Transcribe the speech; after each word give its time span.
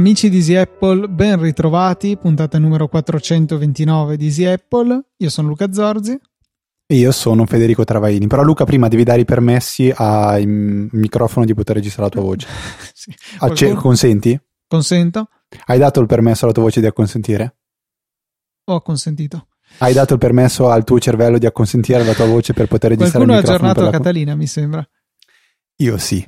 Amici 0.00 0.30
di 0.30 0.38
Easy 0.38 0.54
Apple, 0.54 1.08
ben 1.08 1.38
ritrovati, 1.40 2.16
puntata 2.16 2.58
numero 2.58 2.88
429 2.88 4.16
di 4.16 4.24
Easy 4.26 4.44
Apple. 4.44 4.98
Io 5.18 5.28
sono 5.28 5.48
Luca 5.48 5.70
Zorzi. 5.72 6.18
E 6.86 6.96
io 6.96 7.12
sono 7.12 7.44
Federico 7.44 7.84
Travaini. 7.84 8.26
Però, 8.26 8.42
Luca, 8.42 8.64
prima 8.64 8.88
devi 8.88 9.04
dare 9.04 9.20
i 9.20 9.24
permessi 9.26 9.92
al 9.94 10.42
microfono 10.46 11.44
di 11.44 11.52
poter 11.54 11.76
registrare 11.76 12.08
la 12.08 12.20
tua 12.20 12.22
voce. 12.22 12.46
sì. 12.94 13.12
Acce-. 13.40 13.74
Consenti? 13.74 14.40
Consento. 14.66 15.28
Hai 15.66 15.78
dato 15.78 16.00
il 16.00 16.06
permesso 16.06 16.44
alla 16.44 16.54
tua 16.54 16.62
voce 16.62 16.80
di 16.80 16.86
acconsentire? 16.86 17.56
Ho 18.72 18.80
consentito. 18.82 19.48
Hai 19.78 19.92
dato 19.92 20.14
il 20.14 20.18
permesso 20.20 20.70
al 20.70 20.84
tuo 20.84 20.98
cervello 20.98 21.38
di 21.38 21.46
acconsentire 21.46 22.04
la 22.04 22.14
tua 22.14 22.26
voce 22.26 22.52
per 22.52 22.66
poter 22.66 22.90
registrare 22.90 23.24
Qualcuno 23.24 23.36
ha 23.36 23.40
aggiornato 23.40 23.90
Catalina, 23.90 24.34
mi 24.34 24.46
sembra. 24.46 24.86
Io 25.76 25.98
sì. 25.98 26.24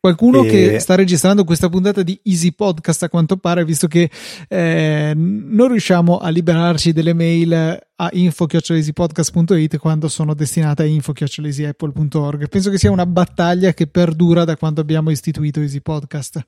Qualcuno 0.00 0.42
e... 0.44 0.48
che 0.48 0.78
sta 0.80 0.94
registrando 0.94 1.44
questa 1.44 1.68
puntata 1.68 2.02
di 2.02 2.18
Easy 2.24 2.52
Podcast 2.52 3.04
a 3.04 3.08
quanto 3.08 3.36
pare, 3.36 3.64
visto 3.64 3.86
che 3.86 4.10
eh, 4.48 5.12
non 5.14 5.68
riusciamo 5.68 6.18
a 6.18 6.28
liberarci 6.30 6.92
delle 6.92 7.12
mail 7.12 7.52
a 7.52 8.08
info-easypodcast.it 8.12 9.78
quando 9.78 10.08
sono 10.08 10.34
destinate 10.34 10.82
a 10.82 10.86
info-easyapple.org. 10.86 12.48
Penso 12.48 12.70
che 12.70 12.78
sia 12.78 12.90
una 12.90 13.06
battaglia 13.06 13.72
che 13.72 13.86
perdura 13.86 14.44
da 14.44 14.56
quando 14.56 14.80
abbiamo 14.80 15.10
istituito 15.10 15.60
Easy 15.60 15.80
Podcast. 15.80 16.44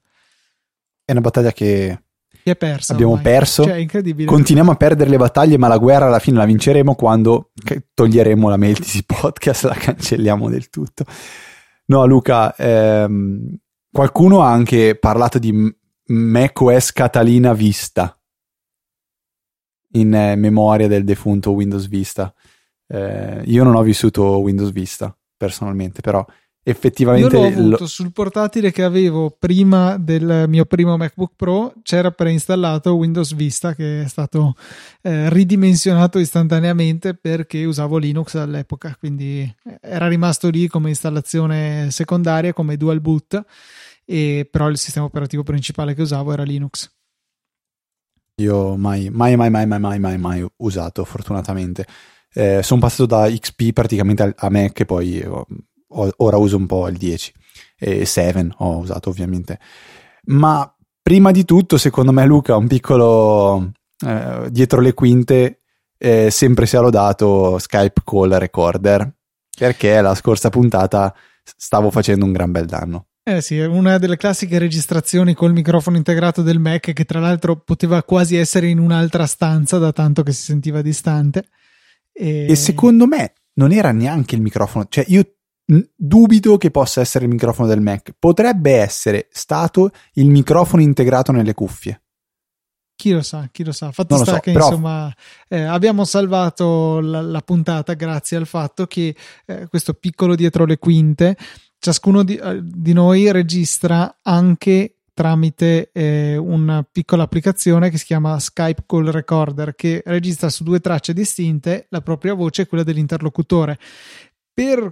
È 1.04 1.12
una 1.12 1.20
battaglia 1.20 1.52
che 1.52 2.02
che 2.48 2.54
è 2.54 2.56
persa. 2.56 2.92
Abbiamo 2.92 3.12
ormai. 3.12 3.32
perso. 3.32 3.64
Cioè, 3.64 3.76
incredibile. 3.76 4.26
Continuiamo 4.26 4.70
a 4.70 4.76
perdere 4.76 5.10
le 5.10 5.16
battaglie, 5.16 5.58
ma 5.58 5.68
la 5.68 5.78
guerra 5.78 6.06
alla 6.06 6.18
fine 6.18 6.36
la 6.36 6.44
vinceremo 6.44 6.94
quando 6.94 7.50
toglieremo 7.94 8.48
la 8.48 8.56
di 8.56 9.04
podcast, 9.06 9.64
la 9.64 9.74
cancelliamo 9.74 10.48
del 10.48 10.68
tutto. 10.70 11.04
No, 11.86 12.06
Luca, 12.06 12.54
ehm, 12.54 13.56
qualcuno 13.90 14.42
ha 14.42 14.50
anche 14.50 14.96
parlato 14.96 15.38
di 15.38 15.74
macOS 16.06 16.92
Catalina 16.92 17.52
Vista 17.52 18.18
in 19.92 20.14
eh, 20.14 20.36
memoria 20.36 20.86
del 20.86 21.04
defunto 21.04 21.52
Windows 21.52 21.88
Vista. 21.88 22.32
Eh, 22.86 23.42
io 23.44 23.64
non 23.64 23.74
ho 23.74 23.82
vissuto 23.82 24.38
Windows 24.40 24.72
Vista 24.72 25.16
personalmente, 25.36 26.00
però 26.00 26.24
effettivamente 26.70 27.36
io 27.36 27.42
l'ho 27.42 27.48
avuto 27.48 27.76
lo... 27.80 27.86
sul 27.86 28.12
portatile 28.12 28.70
che 28.70 28.82
avevo 28.82 29.34
prima 29.36 29.96
del 29.96 30.44
mio 30.48 30.64
primo 30.64 30.96
MacBook 30.96 31.32
Pro 31.36 31.72
c'era 31.82 32.10
preinstallato 32.10 32.94
Windows 32.94 33.34
Vista 33.34 33.74
che 33.74 34.02
è 34.02 34.08
stato 34.08 34.54
eh, 35.02 35.30
ridimensionato 35.30 36.18
istantaneamente 36.18 37.14
perché 37.14 37.64
usavo 37.64 37.96
Linux 37.96 38.34
all'epoca 38.34 38.96
quindi 38.98 39.40
eh, 39.64 39.78
era 39.80 40.08
rimasto 40.08 40.48
lì 40.48 40.68
come 40.68 40.90
installazione 40.90 41.90
secondaria 41.90 42.52
come 42.52 42.76
dual 42.76 43.00
boot 43.00 43.44
e 44.10 44.48
però 44.50 44.70
il 44.70 44.78
sistema 44.78 45.04
operativo 45.04 45.42
principale 45.42 45.92
che 45.92 46.00
usavo 46.00 46.32
era 46.32 46.42
Linux. 46.42 46.90
Io 48.36 48.74
mai 48.76 49.10
mai 49.10 49.36
mai 49.36 49.50
mai 49.50 49.66
mai 49.66 49.78
mai 49.78 49.98
mai, 49.98 50.16
mai 50.16 50.46
usato 50.56 51.04
fortunatamente. 51.04 51.86
Eh, 52.32 52.62
sono 52.62 52.80
passato 52.80 53.04
da 53.04 53.28
XP 53.28 53.72
praticamente 53.72 54.34
a 54.34 54.48
Mac 54.48 54.80
e 54.80 54.84
poi 54.86 55.22
ora 55.88 56.36
uso 56.36 56.56
un 56.56 56.66
po' 56.66 56.88
il 56.88 56.96
10 56.96 57.32
e 57.78 58.04
7 58.04 58.48
ho 58.58 58.78
usato 58.78 59.10
ovviamente. 59.10 59.58
Ma 60.26 60.72
prima 61.00 61.30
di 61.30 61.44
tutto, 61.44 61.78
secondo 61.78 62.12
me, 62.12 62.26
Luca, 62.26 62.56
un 62.56 62.66
piccolo 62.66 63.72
eh, 64.04 64.48
dietro 64.50 64.80
le 64.80 64.94
quinte, 64.94 65.60
eh, 65.96 66.30
sempre 66.30 66.66
sia 66.66 66.80
lodato 66.80 67.58
Skype 67.58 68.02
Call 68.04 68.36
Recorder, 68.36 69.10
perché 69.58 70.00
la 70.00 70.14
scorsa 70.14 70.50
puntata 70.50 71.14
stavo 71.42 71.90
facendo 71.90 72.24
un 72.24 72.32
gran 72.32 72.52
bel 72.52 72.66
danno. 72.66 73.06
Eh 73.22 73.42
sì, 73.42 73.58
è 73.58 73.66
una 73.66 73.98
delle 73.98 74.16
classiche 74.16 74.58
registrazioni 74.58 75.34
col 75.34 75.52
microfono 75.52 75.98
integrato 75.98 76.40
del 76.40 76.58
Mac 76.58 76.94
che 76.94 77.04
tra 77.04 77.20
l'altro 77.20 77.56
poteva 77.56 78.02
quasi 78.02 78.36
essere 78.36 78.68
in 78.68 78.78
un'altra 78.78 79.26
stanza 79.26 79.76
da 79.76 79.92
tanto 79.92 80.22
che 80.22 80.32
si 80.32 80.44
sentiva 80.44 80.80
distante. 80.80 81.44
E, 82.10 82.46
e 82.48 82.54
secondo 82.54 83.06
me 83.06 83.34
non 83.54 83.72
era 83.72 83.92
neanche 83.92 84.34
il 84.34 84.40
microfono, 84.40 84.86
cioè 84.88 85.04
io 85.08 85.37
dubito 85.94 86.56
che 86.56 86.70
possa 86.70 87.00
essere 87.00 87.26
il 87.26 87.30
microfono 87.30 87.68
del 87.68 87.80
Mac. 87.80 88.14
Potrebbe 88.18 88.72
essere 88.72 89.28
stato 89.30 89.90
il 90.14 90.30
microfono 90.30 90.82
integrato 90.82 91.32
nelle 91.32 91.54
cuffie. 91.54 92.00
Chi 92.96 93.12
lo 93.12 93.22
sa, 93.22 93.48
chi 93.52 93.62
lo 93.62 93.70
sa. 93.70 93.92
Fatto 93.92 94.16
sta 94.16 94.34
so, 94.34 94.40
che 94.40 94.52
però... 94.52 94.66
insomma 94.66 95.14
eh, 95.48 95.60
abbiamo 95.60 96.04
salvato 96.04 96.98
la, 96.98 97.20
la, 97.20 97.40
puntata 97.42 97.92
grazie 97.92 98.36
al 98.36 98.46
fatto 98.46 98.86
che 98.86 99.14
eh, 99.46 99.68
questo 99.68 99.94
piccolo 99.94 100.34
dietro 100.34 100.64
le 100.64 100.78
quinte, 100.78 101.36
ciascuno 101.78 102.24
di, 102.24 102.34
eh, 102.34 102.58
di 102.60 102.92
noi 102.92 103.30
registra 103.30 104.18
anche 104.20 104.94
tramite 105.14 105.90
eh, 105.92 106.36
una 106.36 106.84
piccola 106.90 107.24
applicazione 107.24 107.90
che 107.90 107.98
si 107.98 108.04
chiama 108.04 108.38
Skype 108.38 108.84
Call 108.86 109.10
Recorder 109.10 109.74
che 109.74 110.02
registra 110.04 110.48
su 110.48 110.64
due 110.64 110.80
tracce 110.80 111.12
distinte 111.12 111.86
la 111.90 112.00
propria 112.00 112.34
voce 112.34 112.62
e 112.62 112.66
quella 112.66 112.84
dell'interlocutore. 112.84 113.78
Per 114.52 114.90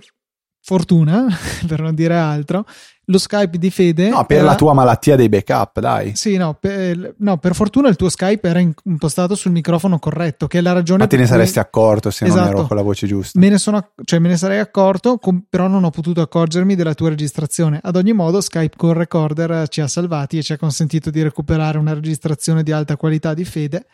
fortuna, 0.67 1.27
per 1.65 1.81
non 1.81 1.95
dire 1.95 2.17
altro, 2.17 2.67
lo 3.05 3.19
Skype 3.19 3.57
di 3.57 3.71
Fede. 3.71 4.09
No, 4.09 4.25
per 4.25 4.39
era... 4.39 4.47
la 4.47 4.55
tua 4.57 4.73
malattia 4.73 5.15
dei 5.15 5.29
backup, 5.29 5.79
dai. 5.79 6.17
Sì, 6.17 6.37
no 6.37 6.55
per, 6.59 7.15
no, 7.19 7.37
per 7.39 7.55
fortuna 7.55 7.89
il 7.89 7.95
tuo 7.95 8.09
Skype 8.09 8.49
era 8.49 8.59
impostato 8.59 9.37
sul 9.37 9.53
microfono 9.53 10.01
corretto, 10.01 10.49
che 10.49 10.59
è 10.59 10.61
la 10.61 10.73
ragione. 10.73 11.05
Ma 11.05 11.07
te 11.07 11.17
ne 11.17 11.27
saresti 11.27 11.61
accorto 11.61 12.11
se 12.11 12.25
esatto. 12.25 12.41
non 12.41 12.49
ero 12.49 12.67
con 12.67 12.77
la 12.77 12.83
voce 12.83 13.07
giusta. 13.07 13.39
Me 13.39 13.49
ne, 13.49 13.59
sono, 13.59 13.91
cioè, 14.03 14.19
me 14.19 14.29
ne 14.29 14.37
sarei 14.37 14.59
accorto, 14.59 15.19
com- 15.19 15.45
però 15.49 15.69
non 15.69 15.85
ho 15.85 15.91
potuto 15.91 16.21
accorgermi 16.21 16.75
della 16.75 16.95
tua 16.95 17.11
registrazione. 17.11 17.79
Ad 17.81 17.95
ogni 17.95 18.13
modo, 18.13 18.41
Skype 18.41 18.77
con 18.77 18.93
Recorder 18.93 19.69
ci 19.69 19.81
ha 19.81 19.87
salvati 19.87 20.39
e 20.39 20.43
ci 20.43 20.53
ha 20.53 20.59
consentito 20.59 21.11
di 21.11 21.23
recuperare 21.23 21.79
una 21.79 21.95
registrazione 21.95 22.65
di 22.65 22.73
alta 22.73 22.97
qualità 22.97 23.35
di 23.35 23.45
Fede 23.45 23.87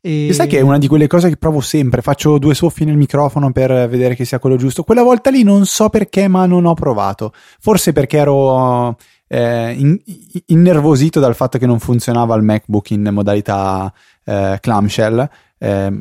e... 0.00 0.32
Sai 0.32 0.46
che 0.46 0.58
è 0.58 0.60
una 0.60 0.78
di 0.78 0.86
quelle 0.86 1.06
cose 1.06 1.28
che 1.28 1.36
provo 1.36 1.60
sempre, 1.60 2.02
faccio 2.02 2.38
due 2.38 2.54
soffi 2.54 2.84
nel 2.84 2.96
microfono 2.96 3.50
per 3.50 3.88
vedere 3.88 4.14
che 4.14 4.24
sia 4.24 4.38
quello 4.38 4.56
giusto. 4.56 4.84
Quella 4.84 5.02
volta 5.02 5.30
lì 5.30 5.42
non 5.42 5.66
so 5.66 5.88
perché, 5.88 6.28
ma 6.28 6.46
non 6.46 6.66
ho 6.66 6.74
provato. 6.74 7.32
Forse 7.58 7.92
perché 7.92 8.18
ero 8.18 8.96
eh, 9.26 9.72
in, 9.72 9.98
innervosito 10.46 11.18
dal 11.20 11.34
fatto 11.34 11.58
che 11.58 11.66
non 11.66 11.80
funzionava 11.80 12.36
il 12.36 12.42
MacBook 12.42 12.90
in 12.90 13.08
modalità 13.12 13.92
eh, 14.24 14.58
clamshell. 14.60 15.28
Eh, 15.58 15.92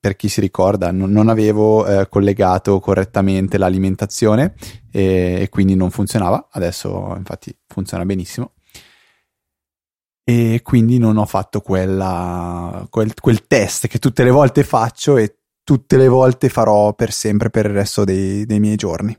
per 0.00 0.16
chi 0.16 0.28
si 0.28 0.40
ricorda, 0.40 0.90
non, 0.90 1.12
non 1.12 1.28
avevo 1.28 1.86
eh, 1.86 2.08
collegato 2.08 2.80
correttamente 2.80 3.56
l'alimentazione 3.56 4.54
e, 4.90 5.38
e 5.42 5.48
quindi 5.48 5.76
non 5.76 5.90
funzionava. 5.90 6.48
Adesso, 6.50 7.14
infatti, 7.16 7.54
funziona 7.68 8.04
benissimo 8.04 8.54
e 10.24 10.60
quindi 10.62 10.98
non 10.98 11.16
ho 11.16 11.26
fatto 11.26 11.60
quella, 11.60 12.86
quel, 12.90 13.12
quel, 13.20 13.46
test 13.46 13.88
che 13.88 13.98
tutte 13.98 14.22
le 14.22 14.30
volte 14.30 14.62
faccio 14.62 15.16
e 15.16 15.38
tutte 15.64 15.96
le 15.96 16.08
volte 16.08 16.48
farò 16.48 16.94
per 16.94 17.12
sempre 17.12 17.50
per 17.50 17.66
il 17.66 17.72
resto 17.72 18.04
dei, 18.04 18.46
dei 18.46 18.60
miei 18.60 18.76
giorni. 18.76 19.16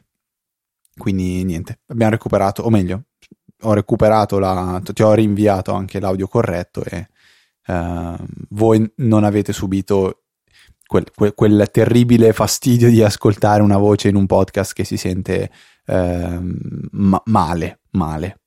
Quindi 0.95 1.43
niente, 1.43 1.79
abbiamo 1.87 2.11
recuperato, 2.11 2.61
o 2.61 2.69
meglio, 2.69 3.05
ho 3.63 3.73
recuperato 3.73 4.39
la, 4.39 4.81
ti 4.83 5.01
ho 5.01 5.13
rinviato 5.13 5.73
anche 5.73 5.99
l'audio 5.99 6.27
corretto 6.27 6.83
e 6.83 7.07
uh, 7.67 8.15
voi 8.49 8.91
non 8.97 9.23
avete 9.23 9.53
subito 9.53 10.23
quel, 10.85 11.05
quel, 11.15 11.33
quel, 11.33 11.69
terribile 11.71 12.33
fastidio 12.33 12.89
di 12.89 13.01
ascoltare 13.01 13.61
una 13.61 13.77
voce 13.77 14.09
in 14.09 14.15
un 14.15 14.25
podcast 14.25 14.73
che 14.73 14.83
si 14.83 14.97
sente 14.97 15.49
uh, 15.87 16.39
ma- 16.91 17.21
male, 17.25 17.79
male. 17.91 18.42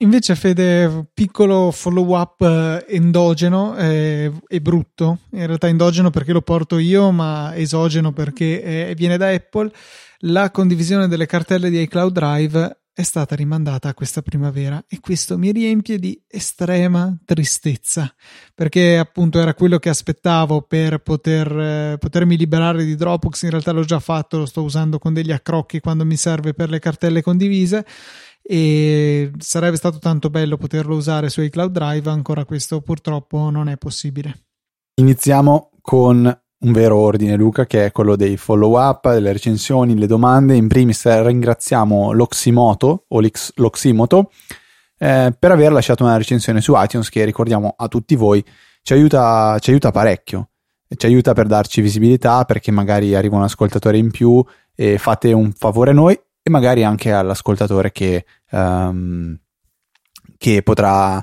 Invece, 0.00 0.36
Fede, 0.36 1.08
piccolo 1.12 1.72
follow 1.72 2.16
up 2.16 2.40
eh, 2.42 2.84
endogeno 2.88 3.76
eh, 3.76 4.32
e 4.46 4.60
brutto. 4.60 5.18
In 5.32 5.44
realtà, 5.46 5.66
endogeno 5.66 6.10
perché 6.10 6.32
lo 6.32 6.40
porto 6.40 6.78
io, 6.78 7.10
ma 7.10 7.56
esogeno 7.56 8.12
perché 8.12 8.90
eh, 8.90 8.94
viene 8.94 9.16
da 9.16 9.28
Apple. 9.30 9.72
La 10.18 10.52
condivisione 10.52 11.08
delle 11.08 11.26
cartelle 11.26 11.68
di 11.68 11.80
iCloud 11.80 12.12
Drive 12.12 12.78
è 12.98 13.02
stata 13.02 13.34
rimandata 13.36 13.88
a 13.88 13.94
questa 13.94 14.22
primavera 14.22 14.84
e 14.88 14.98
questo 15.00 15.38
mi 15.38 15.52
riempie 15.52 16.00
di 16.00 16.20
estrema 16.26 17.16
tristezza 17.24 18.12
perché 18.52 18.98
appunto 18.98 19.38
era 19.38 19.54
quello 19.54 19.78
che 19.78 19.88
aspettavo 19.88 20.62
per 20.62 20.98
poter, 20.98 21.46
eh, 21.56 21.96
potermi 21.98 22.36
liberare 22.36 22.84
di 22.84 22.96
Dropbox. 22.96 23.42
In 23.42 23.50
realtà 23.50 23.70
l'ho 23.70 23.84
già 23.84 24.00
fatto, 24.00 24.38
lo 24.38 24.46
sto 24.46 24.62
usando 24.62 24.98
con 24.98 25.12
degli 25.12 25.30
accrocchi 25.30 25.78
quando 25.78 26.04
mi 26.04 26.16
serve 26.16 26.54
per 26.54 26.70
le 26.70 26.80
cartelle 26.80 27.22
condivise 27.22 27.84
e 28.50 29.30
sarebbe 29.36 29.76
stato 29.76 29.98
tanto 29.98 30.30
bello 30.30 30.56
poterlo 30.56 30.96
usare 30.96 31.28
su 31.28 31.42
iCloud 31.42 31.70
Drive, 31.70 32.08
ancora 32.08 32.46
questo 32.46 32.80
purtroppo 32.80 33.50
non 33.50 33.68
è 33.68 33.76
possibile. 33.76 34.44
Iniziamo 34.94 35.72
con 35.82 36.40
un 36.60 36.72
vero 36.72 36.96
ordine, 36.96 37.36
Luca, 37.36 37.66
che 37.66 37.84
è 37.84 37.92
quello 37.92 38.16
dei 38.16 38.38
follow 38.38 38.78
up, 38.80 39.12
delle 39.12 39.32
recensioni, 39.32 39.98
le 39.98 40.06
domande. 40.06 40.56
In 40.56 40.66
primis 40.66 41.06
ringraziamo 41.06 42.12
l'Oximoto 42.12 43.04
o 43.06 43.20
l'Oximoto 43.20 44.30
eh, 44.96 45.34
per 45.38 45.50
aver 45.50 45.70
lasciato 45.70 46.04
una 46.04 46.16
recensione 46.16 46.62
su 46.62 46.72
iTunes 46.74 47.10
che 47.10 47.26
ricordiamo 47.26 47.74
a 47.76 47.86
tutti 47.86 48.16
voi 48.16 48.42
ci 48.80 48.94
aiuta, 48.94 49.58
ci 49.60 49.68
aiuta 49.68 49.90
parecchio. 49.90 50.48
Ci 50.88 51.04
aiuta 51.04 51.34
per 51.34 51.48
darci 51.48 51.82
visibilità 51.82 52.46
perché 52.46 52.70
magari 52.70 53.14
arriva 53.14 53.36
un 53.36 53.42
ascoltatore 53.42 53.98
in 53.98 54.10
più 54.10 54.42
e 54.74 54.96
fate 54.96 55.32
un 55.32 55.52
favore 55.52 55.90
a 55.90 55.92
noi 55.92 56.18
e 56.48 56.50
magari 56.50 56.82
anche 56.82 57.12
all'ascoltatore 57.12 57.92
che, 57.92 58.24
um, 58.50 59.38
che 60.36 60.62
potrà 60.62 61.22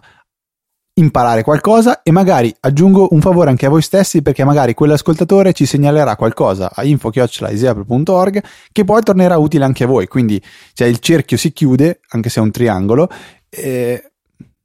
imparare 0.93 1.43
qualcosa. 1.43 2.01
E 2.03 2.11
magari 2.11 2.55
aggiungo 2.61 3.09
un 3.11 3.19
favore 3.19 3.49
anche 3.49 3.65
a 3.65 3.69
voi 3.69 3.81
stessi 3.81 4.21
perché 4.21 4.43
magari 4.45 4.73
quell'ascoltatore 4.73 5.51
ci 5.51 5.65
segnalerà 5.65 6.15
qualcosa 6.15 6.71
a 6.73 6.83
info.iseapple.org 6.85 8.43
che 8.71 8.83
poi 8.85 9.01
tornerà 9.01 9.37
utile 9.37 9.65
anche 9.65 9.83
a 9.83 9.87
voi. 9.87 10.07
Quindi 10.07 10.41
cioè, 10.73 10.87
il 10.87 10.99
cerchio 10.99 11.37
si 11.37 11.51
chiude 11.51 11.99
anche 12.09 12.29
se 12.29 12.39
è 12.39 12.43
un 12.43 12.51
triangolo 12.51 13.09
e... 13.49 14.11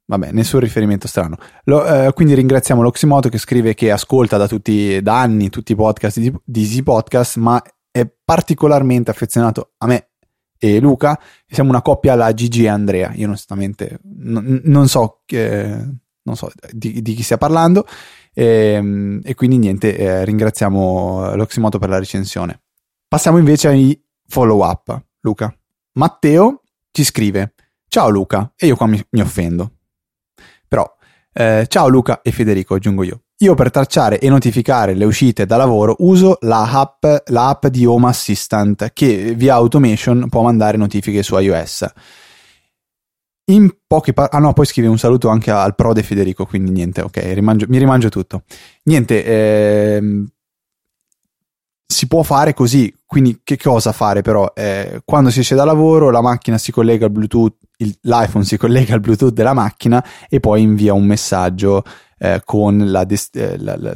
vabbè 0.05 0.31
nessun 0.31 0.59
riferimento 0.59 1.07
strano. 1.07 1.37
Lo, 1.65 1.85
eh, 1.85 2.13
quindi 2.13 2.35
ringraziamo 2.35 2.81
l'Oximoto 2.81 3.29
che 3.29 3.39
scrive 3.39 3.73
che 3.73 3.91
ascolta 3.91 4.37
da, 4.37 4.47
tutti, 4.47 5.01
da 5.01 5.19
anni 5.19 5.49
tutti 5.49 5.71
i 5.71 5.75
podcast 5.75 6.19
di, 6.19 6.31
di 6.45 6.61
Easy 6.61 6.83
Podcast 6.83 7.37
ma 7.37 7.61
è 7.89 8.07
particolarmente 8.23 9.11
affezionato 9.11 9.71
a 9.79 9.87
me 9.87 10.10
e 10.63 10.79
Luca 10.79 11.19
siamo 11.47 11.71
una 11.71 11.81
coppia 11.81 12.13
alla 12.13 12.31
Gigi 12.33 12.65
e 12.65 12.67
Andrea 12.67 13.11
io 13.15 13.25
onestamente 13.25 13.99
n- 14.03 14.61
non 14.65 14.87
so 14.87 15.21
eh, 15.25 15.83
non 16.23 16.35
so 16.35 16.51
di, 16.71 17.01
di 17.01 17.13
chi 17.13 17.23
stia 17.23 17.37
parlando. 17.37 17.85
E, 18.33 18.45
ehm, 18.45 19.21
e 19.23 19.35
quindi 19.35 19.57
niente, 19.57 19.97
eh, 19.97 20.25
ringraziamo 20.25 21.35
l'Oximoto 21.35 21.79
per 21.79 21.89
la 21.89 21.99
recensione. 21.99 22.61
Passiamo 23.07 23.37
invece 23.37 23.67
ai 23.67 24.01
follow 24.27 24.63
up. 24.63 25.03
Luca. 25.21 25.53
Matteo 25.93 26.63
ci 26.91 27.03
scrive: 27.03 27.53
Ciao 27.87 28.09
Luca, 28.09 28.53
e 28.55 28.67
io 28.67 28.75
qua 28.75 28.87
mi, 28.87 29.03
mi 29.11 29.21
offendo. 29.21 29.77
Però, 30.67 30.89
eh, 31.33 31.65
ciao 31.67 31.87
Luca 31.89 32.21
e 32.21 32.31
Federico, 32.31 32.75
aggiungo 32.75 33.03
io. 33.03 33.23
Io 33.41 33.55
per 33.55 33.71
tracciare 33.71 34.19
e 34.19 34.29
notificare 34.29 34.93
le 34.93 35.05
uscite 35.05 35.45
da 35.45 35.57
lavoro 35.57 35.95
uso 35.99 36.37
la 36.41 36.69
app, 36.71 37.05
la 37.27 37.49
app 37.49 37.67
di 37.67 37.85
Home 37.85 38.07
Assistant 38.07 38.91
che 38.93 39.33
via 39.35 39.55
automation 39.55 40.29
può 40.29 40.41
mandare 40.41 40.77
notifiche 40.77 41.23
su 41.23 41.37
iOS 41.37 41.85
in 43.45 43.69
poche 43.85 44.13
parole, 44.13 44.35
ah 44.35 44.39
no, 44.39 44.53
poi 44.53 44.65
scrive 44.65 44.87
un 44.87 44.97
saluto 44.97 45.27
anche 45.27 45.51
al 45.51 45.75
prode 45.75 46.03
Federico, 46.03 46.45
quindi 46.45 46.71
niente, 46.71 47.01
ok, 47.01 47.17
rimangio, 47.33 47.65
mi 47.69 47.77
rimangio 47.77 48.09
tutto. 48.09 48.43
Niente, 48.83 49.25
ehm, 49.95 50.27
si 51.85 52.07
può 52.07 52.23
fare 52.23 52.53
così, 52.53 52.93
quindi 53.05 53.41
che 53.43 53.57
cosa 53.57 53.91
fare 53.91 54.21
però? 54.21 54.53
Eh, 54.55 55.01
quando 55.03 55.29
si 55.29 55.41
esce 55.41 55.55
da 55.55 55.65
lavoro 55.65 56.09
la 56.09 56.21
macchina 56.21 56.57
si 56.57 56.71
collega 56.71 57.05
al 57.05 57.11
Bluetooth, 57.11 57.57
il, 57.81 57.97
l'iPhone 58.01 58.45
si 58.45 58.57
collega 58.57 58.93
al 58.93 58.99
Bluetooth 58.99 59.33
della 59.33 59.53
macchina 59.53 60.03
e 60.29 60.39
poi 60.39 60.61
invia 60.61 60.93
un 60.93 61.05
messaggio 61.05 61.83
eh, 62.17 62.41
con 62.45 62.91
la, 62.91 63.05
eh, 63.07 63.57
la, 63.57 63.75
la, 63.77 63.93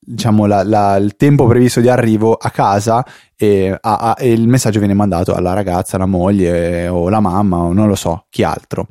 diciamo 0.00 0.46
il 0.46 1.14
tempo 1.16 1.46
previsto 1.46 1.80
di 1.80 1.88
arrivo 1.88 2.34
a 2.34 2.50
casa 2.50 3.04
e, 3.36 3.76
a, 3.78 3.96
a, 3.96 4.16
e, 4.18 4.30
il 4.30 4.46
messaggio 4.48 4.78
viene 4.78 4.94
mandato 4.94 5.34
alla 5.34 5.52
ragazza, 5.52 5.96
alla 5.96 6.06
moglie 6.06 6.88
o 6.88 7.08
la 7.08 7.20
mamma 7.20 7.58
o 7.58 7.72
non 7.72 7.88
lo 7.88 7.96
so 7.96 8.26
chi 8.30 8.44
altro. 8.44 8.88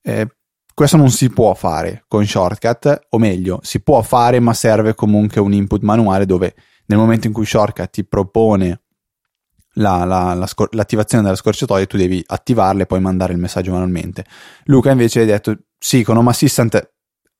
Eh, 0.00 0.26
questo 0.74 0.96
non 0.96 1.10
si 1.10 1.28
può 1.28 1.52
fare 1.52 2.04
con 2.08 2.24
shortcut, 2.24 3.08
o 3.10 3.18
meglio, 3.18 3.60
si 3.62 3.82
può 3.82 4.00
fare, 4.00 4.40
ma 4.40 4.54
serve 4.54 4.94
comunque 4.94 5.40
un 5.40 5.52
input 5.52 5.82
manuale 5.82 6.24
dove 6.24 6.54
nel 6.86 6.98
momento 6.98 7.26
in 7.26 7.32
cui 7.32 7.44
shortcut 7.44 7.90
ti 7.90 8.04
propone 8.04 8.81
la, 9.74 10.04
la, 10.04 10.34
la 10.34 10.46
scor- 10.46 10.74
l'attivazione 10.74 11.22
della 11.22 11.36
scorciatoia 11.36 11.86
tu 11.86 11.96
devi 11.96 12.22
attivarla 12.24 12.82
e 12.82 12.86
poi 12.86 13.00
mandare 13.00 13.32
il 13.32 13.38
messaggio 13.38 13.70
manualmente. 13.70 14.24
Luca 14.64 14.90
invece 14.90 15.22
ha 15.22 15.24
detto 15.24 15.56
sì, 15.78 16.02
con 16.02 16.16
Home 16.16 16.30
Assistant 16.30 16.90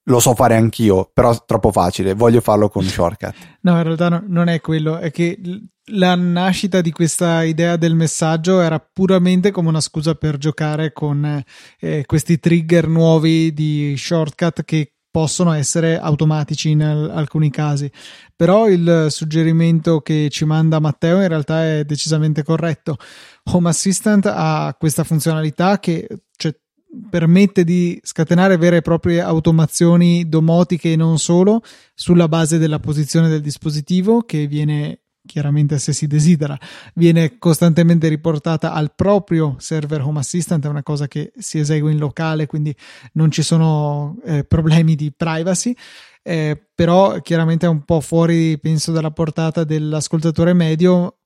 lo 0.07 0.19
so 0.19 0.35
fare 0.35 0.57
anch'io, 0.57 1.11
però 1.13 1.33
è 1.33 1.43
troppo 1.47 1.71
facile, 1.71 2.15
voglio 2.15 2.41
farlo 2.41 2.69
con 2.69 2.83
shortcut. 2.83 3.35
No, 3.63 3.77
in 3.77 3.83
realtà 3.85 4.09
no, 4.09 4.25
non 4.27 4.49
è 4.49 4.61
quello, 4.61 4.99
è 4.99 5.13
che 5.13 5.39
la 5.93 6.15
nascita 6.15 6.81
di 6.81 6.91
questa 6.91 7.43
idea 7.43 7.77
del 7.77 7.95
messaggio 7.95 8.61
era 8.61 8.79
puramente 8.81 9.51
come 9.51 9.69
una 9.69 9.81
scusa 9.81 10.15
per 10.15 10.39
giocare 10.39 10.93
con 10.93 11.43
eh, 11.79 12.05
questi 12.07 12.39
trigger 12.39 12.89
nuovi 12.89 13.53
di 13.53 13.95
shortcut 13.97 14.65
che 14.65 14.92
possono 15.13 15.53
essere 15.53 16.01
automatici 16.01 16.71
in 16.71 16.83
alcuni 16.83 17.51
casi. 17.51 17.89
Però 18.35 18.69
il 18.69 19.07
suggerimento 19.11 20.01
che 20.01 20.29
ci 20.31 20.45
manda 20.45 20.81
Matteo 20.81 21.21
in 21.21 21.29
realtà 21.29 21.65
è 21.65 21.85
decisamente 21.85 22.43
corretto. 22.43 22.97
Home 23.53 23.69
Assistant 23.69 24.27
ha 24.27 24.75
questa 24.77 25.05
funzionalità 25.05 25.79
che 25.79 26.09
cioè, 26.35 26.57
permette 27.11 27.63
di 27.63 28.01
scatenare 28.03 28.57
vere 28.57 28.79
e 28.79 28.83
proprie 28.83 29.21
automazioni 29.21 30.29
domotiche 30.29 30.93
e 30.93 30.97
non 30.97 31.19
solo 31.19 31.61
sulla 31.95 32.27
base 32.27 32.57
della 32.57 32.81
posizione 32.81 33.29
del 33.29 33.43
dispositivo 33.43 34.23
che 34.23 34.47
viene 34.47 35.02
chiaramente 35.33 35.79
se 35.79 35.95
si 35.95 36.07
desidera. 36.07 36.59
Viene 36.95 37.39
costantemente 37.39 38.09
riportata 38.09 38.75
al 38.75 38.93
proprio 38.95 39.57
server 39.59 40.03
Home 40.03 40.19
Assistant 40.19 40.67
è 40.67 40.69
una 40.69 40.83
cosa 40.83 41.09
che 41.09 41.33
si 41.39 41.59
esegue 41.59 41.91
in 41.91 41.99
locale 41.99 42.47
quindi 42.47 42.75
non 43.15 43.31
ci 43.31 43.43
sono 43.43 44.19
eh, 44.25 44.45
problemi 44.45 44.95
di 44.95 45.11
privacy. 45.11 45.75
Eh, 46.25 46.69
però 46.75 47.19
chiaramente 47.21 47.67
è 47.67 47.69
un 47.69 47.83
po' 47.85 48.01
fuori 48.01 48.57
penso 48.61 48.93
dalla 48.93 49.11
portata 49.11 49.65
dell'ascoltatore 49.65 50.53
medio 50.53 51.22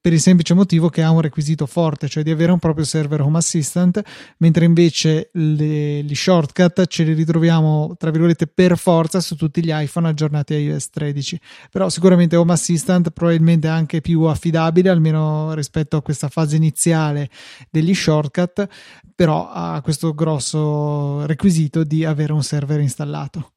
per 0.00 0.12
il 0.12 0.20
semplice 0.20 0.54
motivo 0.54 0.88
che 0.88 1.02
ha 1.02 1.10
un 1.10 1.20
requisito 1.20 1.66
forte, 1.66 2.08
cioè 2.08 2.22
di 2.22 2.30
avere 2.30 2.52
un 2.52 2.58
proprio 2.58 2.84
server 2.84 3.20
Home 3.22 3.38
Assistant, 3.38 4.02
mentre 4.38 4.64
invece 4.64 5.30
le, 5.32 6.02
gli 6.02 6.14
shortcut 6.14 6.86
ce 6.86 7.04
li 7.04 7.12
ritroviamo, 7.12 7.94
tra 7.98 8.10
virgolette, 8.10 8.46
per 8.46 8.76
forza 8.76 9.20
su 9.20 9.36
tutti 9.36 9.64
gli 9.64 9.70
iPhone 9.72 10.08
aggiornati 10.08 10.54
a 10.54 10.58
iOS 10.58 10.90
13. 10.90 11.40
Però 11.70 11.88
sicuramente 11.88 12.36
Home 12.36 12.52
Assistant 12.52 13.10
probabilmente 13.10 13.68
è 13.68 13.70
anche 13.70 14.00
più 14.00 14.22
affidabile, 14.22 14.90
almeno 14.90 15.54
rispetto 15.54 15.96
a 15.96 16.02
questa 16.02 16.28
fase 16.28 16.56
iniziale 16.56 17.28
degli 17.70 17.94
shortcut, 17.94 18.68
però 19.14 19.48
ha 19.50 19.80
questo 19.82 20.14
grosso 20.14 21.24
requisito 21.26 21.84
di 21.84 22.04
avere 22.04 22.32
un 22.32 22.42
server 22.42 22.80
installato. 22.80 23.52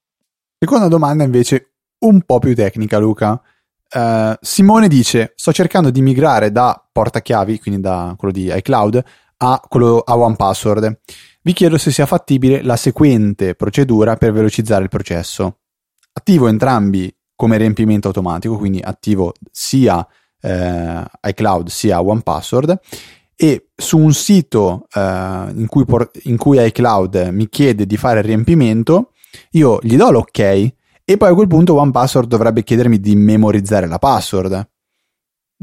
Seconda 0.57 0.87
domanda 0.87 1.23
invece 1.23 1.71
un 1.99 2.21
po' 2.21 2.39
più 2.39 2.55
tecnica, 2.55 2.97
Luca. 2.97 3.41
Uh, 3.91 4.33
Simone 4.41 4.87
dice: 4.87 5.33
Sto 5.35 5.51
cercando 5.51 5.89
di 5.89 6.01
migrare 6.01 6.51
da 6.51 6.83
portachiavi, 6.91 7.59
quindi 7.59 7.81
da 7.81 8.13
quello 8.17 8.33
di 8.33 8.51
iCloud, 8.53 9.03
a 9.37 9.61
quello 9.67 9.99
a 9.99 10.17
OnePassword. 10.17 10.99
Vi 11.41 11.53
chiedo 11.53 11.77
se 11.77 11.91
sia 11.91 12.05
fattibile 12.05 12.61
la 12.61 12.75
seguente 12.75 13.55
procedura 13.55 14.15
per 14.15 14.33
velocizzare 14.33 14.83
il 14.83 14.89
processo. 14.89 15.59
Attivo 16.11 16.47
entrambi 16.47 17.13
come 17.35 17.57
riempimento 17.57 18.07
automatico, 18.07 18.57
quindi 18.57 18.81
attivo 18.81 19.33
sia 19.49 20.05
eh, 20.41 21.03
iCloud 21.21 21.69
sia 21.69 22.01
OnePassword 22.01 22.79
e 23.35 23.69
su 23.73 23.97
un 23.97 24.11
sito 24.13 24.87
eh, 24.93 24.99
in, 24.99 25.67
cui 25.67 25.85
por- 25.85 26.11
in 26.23 26.35
cui 26.35 26.61
iCloud 26.61 27.29
mi 27.31 27.47
chiede 27.47 27.85
di 27.85 27.95
fare 27.95 28.19
il 28.19 28.25
riempimento, 28.25 29.13
io 29.51 29.79
gli 29.81 29.95
do 29.95 30.11
l'ok 30.11 30.73
e 31.09 31.17
poi 31.17 31.31
a 31.31 31.33
quel 31.33 31.47
punto 31.47 31.73
OnePassword 31.73 32.27
dovrebbe 32.27 32.61
chiedermi 32.61 32.99
di 32.99 33.15
memorizzare 33.15 33.87
la 33.87 33.97
password. 33.97 34.69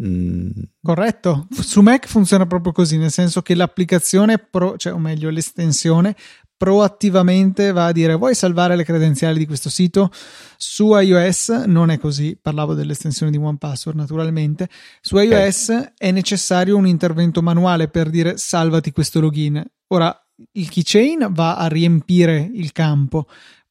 Mm. 0.04 0.50
Corretto, 0.82 1.46
su 1.52 1.82
Mac 1.82 2.08
funziona 2.08 2.46
proprio 2.46 2.72
così, 2.72 2.98
nel 2.98 3.12
senso 3.12 3.42
che 3.42 3.54
l'applicazione, 3.54 4.38
pro, 4.38 4.76
cioè, 4.76 4.92
o 4.92 4.98
meglio 4.98 5.30
l'estensione, 5.30 6.16
proattivamente 6.56 7.70
va 7.70 7.86
a 7.86 7.92
dire 7.92 8.14
vuoi 8.14 8.34
salvare 8.34 8.74
le 8.74 8.82
credenziali 8.82 9.38
di 9.38 9.46
questo 9.46 9.68
sito 9.68 10.10
su 10.56 10.98
iOS 10.98 11.50
non 11.66 11.90
è 11.90 11.98
così 11.98 12.38
parlavo 12.40 12.72
dell'estensione 12.72 13.30
di 13.30 13.36
OnePassword 13.36 13.98
naturalmente 13.98 14.70
su 15.02 15.18
iOS 15.18 15.68
okay. 15.68 15.92
è 15.98 16.10
necessario 16.12 16.78
un 16.78 16.86
intervento 16.86 17.42
manuale 17.42 17.88
per 17.88 18.08
dire 18.08 18.38
salvati 18.38 18.90
questo 18.90 19.20
login 19.20 19.62
ora 19.88 20.18
il 20.52 20.70
keychain 20.70 21.28
va 21.30 21.56
a 21.56 21.66
riempire 21.66 22.50
il 22.54 22.72
campo 22.72 23.26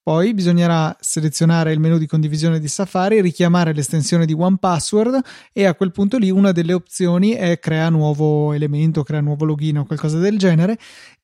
poi 0.06 0.36
bisognerà 0.36 0.96
selezionare 1.00 1.72
il 1.72 1.80
menu 1.80 1.98
di 1.98 2.06
condivisione 2.06 2.60
di 2.60 2.68
Safari, 2.68 3.22
richiamare 3.22 3.74
l'estensione 3.74 4.28
di 4.28 4.34
OnePassword 4.34 5.20
e 5.52 5.66
a 5.66 5.74
quel 5.74 5.92
punto 5.92 6.20
lì 6.20 6.30
una 6.30 6.52
delle 6.52 6.74
opzioni 6.74 7.32
è 7.32 7.58
crea 7.58 7.90
nuovo 7.90 8.54
elemento, 8.54 9.02
crea 9.02 9.22
nuovo 9.22 9.46
login 9.46 9.80
o 9.80 9.86
qualcosa 9.86 10.20
del 10.20 10.38
genere 10.38 10.78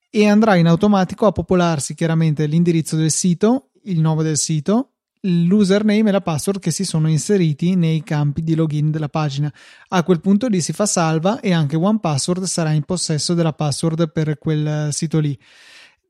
e 0.09 0.27
andrà 0.27 0.55
in 0.55 0.65
automatico 0.65 1.27
a 1.27 1.31
popolarsi 1.31 1.93
chiaramente 1.93 2.47
l'indirizzo 2.47 2.95
del 2.95 3.11
sito, 3.11 3.69
il 3.83 3.99
nome 3.99 4.23
del 4.23 4.37
sito, 4.37 4.93
l'username 5.19 6.09
e 6.09 6.11
la 6.11 6.21
password 6.21 6.59
che 6.59 6.71
si 6.71 6.83
sono 6.83 7.07
inseriti 7.07 7.75
nei 7.75 8.01
campi 8.01 8.41
di 8.41 8.55
login 8.55 8.89
della 8.89 9.09
pagina. 9.09 9.53
A 9.89 10.01
quel 10.01 10.21
punto 10.21 10.47
lì 10.47 10.59
si 10.59 10.73
fa 10.73 10.87
salva 10.87 11.39
e 11.39 11.53
anche 11.53 11.75
OnePassword 11.75 12.45
sarà 12.45 12.71
in 12.71 12.81
possesso 12.81 13.35
della 13.35 13.53
password 13.53 14.11
per 14.11 14.39
quel 14.39 14.89
sito 14.91 15.19
lì. 15.19 15.37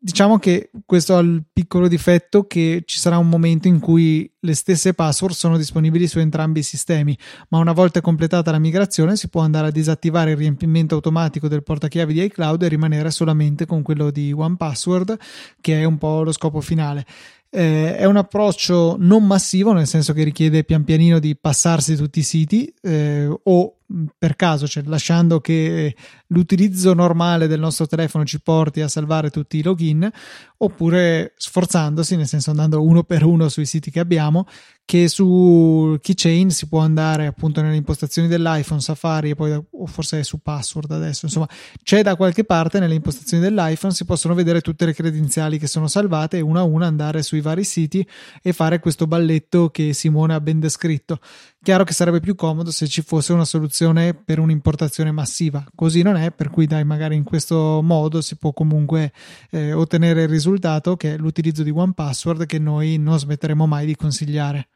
Diciamo 0.03 0.39
che 0.39 0.71
questo 0.83 1.15
ha 1.15 1.19
il 1.19 1.43
piccolo 1.53 1.87
difetto 1.87 2.47
che 2.47 2.81
ci 2.87 2.97
sarà 2.97 3.19
un 3.19 3.29
momento 3.29 3.67
in 3.67 3.79
cui 3.79 4.27
le 4.39 4.55
stesse 4.55 4.95
password 4.95 5.35
sono 5.35 5.57
disponibili 5.57 6.07
su 6.07 6.17
entrambi 6.17 6.61
i 6.61 6.63
sistemi, 6.63 7.15
ma 7.49 7.59
una 7.59 7.71
volta 7.71 8.01
completata 8.01 8.49
la 8.49 8.57
migrazione 8.57 9.15
si 9.15 9.29
può 9.29 9.41
andare 9.41 9.67
a 9.67 9.71
disattivare 9.71 10.31
il 10.31 10.37
riempimento 10.37 10.95
automatico 10.95 11.47
del 11.47 11.61
portachiavi 11.61 12.13
di 12.13 12.23
iCloud 12.23 12.63
e 12.63 12.67
rimanere 12.67 13.11
solamente 13.11 13.67
con 13.67 13.83
quello 13.83 14.09
di 14.09 14.31
OnePassword, 14.31 15.19
che 15.61 15.81
è 15.81 15.83
un 15.83 15.99
po' 15.99 16.23
lo 16.23 16.31
scopo 16.31 16.61
finale. 16.61 17.05
Eh, 17.53 17.97
è 17.97 18.05
un 18.05 18.17
approccio 18.17 18.95
non 18.97 19.27
massivo, 19.27 19.71
nel 19.71 19.85
senso 19.85 20.13
che 20.13 20.23
richiede 20.23 20.63
pian 20.63 20.83
pianino 20.83 21.19
di 21.19 21.35
passarsi 21.35 21.95
tutti 21.95 22.19
i 22.19 22.23
siti 22.23 22.73
eh, 22.81 23.29
o 23.43 23.75
per 24.17 24.35
caso, 24.35 24.67
cioè 24.67 24.83
lasciando 24.85 25.41
che 25.41 25.95
l'utilizzo 26.31 26.93
normale 26.93 27.47
del 27.47 27.59
nostro 27.59 27.87
telefono 27.87 28.25
ci 28.25 28.41
porti 28.41 28.81
a 28.81 28.87
salvare 28.87 29.29
tutti 29.29 29.57
i 29.57 29.63
login, 29.63 30.09
oppure 30.57 31.33
sforzandosi, 31.37 32.15
nel 32.15 32.27
senso 32.27 32.49
andando 32.49 32.83
uno 32.83 33.03
per 33.03 33.23
uno 33.23 33.49
sui 33.49 33.65
siti 33.65 33.91
che 33.91 33.99
abbiamo, 33.99 34.45
che 34.85 35.07
su 35.07 35.97
Keychain 36.01 36.49
si 36.49 36.67
può 36.67 36.79
andare 36.79 37.25
appunto 37.25 37.61
nelle 37.61 37.77
impostazioni 37.77 38.27
dell'iPhone, 38.27 38.81
Safari 38.81 39.29
e 39.29 39.35
poi 39.35 39.51
o 39.53 39.85
forse 39.85 40.19
è 40.19 40.23
su 40.23 40.39
password 40.41 40.91
adesso, 40.91 41.25
insomma, 41.25 41.47
c'è 41.81 42.03
da 42.03 42.15
qualche 42.15 42.43
parte 42.43 42.79
nelle 42.79 42.95
impostazioni 42.95 43.41
dell'iPhone 43.41 43.93
si 43.93 44.05
possono 44.05 44.33
vedere 44.33 44.59
tutte 44.59 44.85
le 44.85 44.93
credenziali 44.93 45.57
che 45.57 45.67
sono 45.67 45.87
salvate 45.87 46.37
e 46.37 46.41
una 46.41 46.59
a 46.59 46.63
una 46.63 46.87
andare 46.87 47.23
sui 47.23 47.41
vari 47.41 47.63
siti 47.63 48.05
e 48.41 48.51
fare 48.51 48.79
questo 48.79 49.07
balletto 49.07 49.69
che 49.69 49.93
Simone 49.93 50.33
ha 50.33 50.41
ben 50.41 50.59
descritto. 50.59 51.19
Chiaro 51.63 51.83
che 51.83 51.93
sarebbe 51.93 52.19
più 52.19 52.35
comodo 52.35 52.69
se 52.69 52.87
ci 52.87 53.01
fosse 53.01 53.33
una 53.33 53.45
soluzione 53.45 54.13
per 54.13 54.39
un'importazione 54.39 55.11
massiva, 55.11 55.63
così 55.73 56.01
non 56.01 56.17
è, 56.17 56.20
per 56.29 56.51
cui 56.51 56.67
dai, 56.67 56.83
magari 56.83 57.15
in 57.15 57.23
questo 57.23 57.81
modo 57.81 58.21
si 58.21 58.35
può 58.35 58.53
comunque 58.53 59.11
eh, 59.49 59.73
ottenere 59.73 60.21
il 60.21 60.29
risultato 60.29 60.95
che 60.95 61.15
è 61.15 61.17
l'utilizzo 61.17 61.63
di 61.63 61.71
One 61.71 61.93
Password 61.95 62.45
che 62.45 62.59
noi 62.59 62.99
non 62.99 63.17
smetteremo 63.17 63.65
mai 63.65 63.87
di 63.87 63.95
consigliare. 63.95 64.67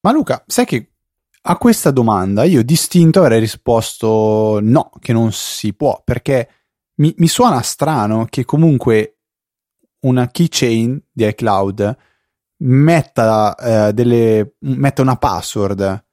Ma 0.00 0.12
Luca, 0.12 0.44
sai 0.46 0.66
che 0.66 0.90
a 1.48 1.56
questa 1.56 1.90
domanda 1.90 2.44
io 2.44 2.62
distinto 2.62 3.20
avrei 3.20 3.40
risposto 3.40 4.58
no, 4.60 4.90
che 5.00 5.14
non 5.14 5.32
si 5.32 5.72
può, 5.72 6.02
perché 6.04 6.48
mi, 6.96 7.14
mi 7.16 7.28
suona 7.28 7.62
strano 7.62 8.26
che 8.28 8.44
comunque 8.44 9.18
una 10.00 10.28
keychain 10.28 11.00
di 11.10 11.26
iCloud 11.26 11.96
metta, 12.58 13.54
eh, 13.56 13.92
delle, 13.92 14.56
metta 14.60 15.02
una 15.02 15.16
password 15.16 16.04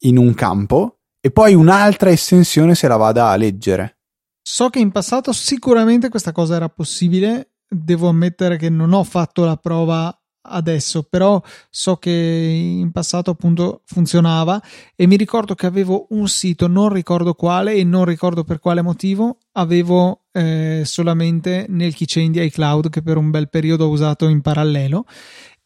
in 0.00 0.16
un 0.18 0.34
campo 0.34 0.95
e 1.26 1.32
poi 1.32 1.54
un'altra 1.54 2.10
estensione 2.10 2.76
se 2.76 2.86
la 2.86 2.94
vada 2.94 3.30
a 3.30 3.36
leggere. 3.36 3.98
So 4.40 4.70
che 4.70 4.78
in 4.78 4.92
passato 4.92 5.32
sicuramente 5.32 6.08
questa 6.08 6.30
cosa 6.30 6.54
era 6.54 6.68
possibile, 6.68 7.54
devo 7.68 8.06
ammettere 8.06 8.56
che 8.56 8.70
non 8.70 8.92
ho 8.92 9.02
fatto 9.02 9.44
la 9.44 9.56
prova 9.56 10.16
adesso, 10.42 11.02
però 11.02 11.42
so 11.68 11.96
che 11.96 12.12
in 12.12 12.92
passato 12.92 13.32
appunto 13.32 13.82
funzionava. 13.86 14.62
E 14.94 15.08
mi 15.08 15.16
ricordo 15.16 15.56
che 15.56 15.66
avevo 15.66 16.06
un 16.10 16.28
sito, 16.28 16.68
non 16.68 16.90
ricordo 16.90 17.34
quale 17.34 17.74
e 17.74 17.82
non 17.82 18.04
ricordo 18.04 18.44
per 18.44 18.60
quale 18.60 18.82
motivo, 18.82 19.38
avevo 19.54 20.26
eh, 20.30 20.82
solamente 20.84 21.66
nel 21.68 21.92
keychain 21.92 22.30
di 22.30 22.40
iCloud 22.44 22.88
che 22.88 23.02
per 23.02 23.16
un 23.16 23.30
bel 23.30 23.48
periodo 23.48 23.86
ho 23.86 23.90
usato 23.90 24.28
in 24.28 24.42
parallelo. 24.42 25.06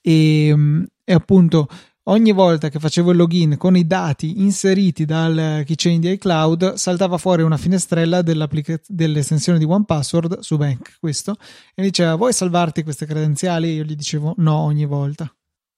E, 0.00 0.52
mm, 0.56 0.84
e 1.04 1.12
appunto 1.12 1.68
ogni 2.10 2.32
volta 2.32 2.68
che 2.68 2.78
facevo 2.78 3.10
il 3.10 3.16
login 3.16 3.56
con 3.56 3.76
i 3.76 3.86
dati 3.86 4.40
inseriti 4.40 5.04
dal 5.04 5.62
keychain 5.64 6.00
di 6.00 6.10
iCloud 6.12 6.74
saltava 6.74 7.18
fuori 7.18 7.42
una 7.42 7.56
finestrella 7.56 8.22
dell'estensione 8.22 9.58
di 9.58 9.64
OnePassword 9.64 10.40
su 10.40 10.56
Bank 10.56 10.96
questo 11.00 11.36
e 11.74 11.82
diceva 11.82 12.14
vuoi 12.16 12.32
salvarti 12.32 12.82
queste 12.82 13.06
credenziali? 13.06 13.74
Io 13.74 13.84
gli 13.84 13.94
dicevo 13.94 14.34
no 14.38 14.56
ogni 14.56 14.84
volta. 14.84 15.32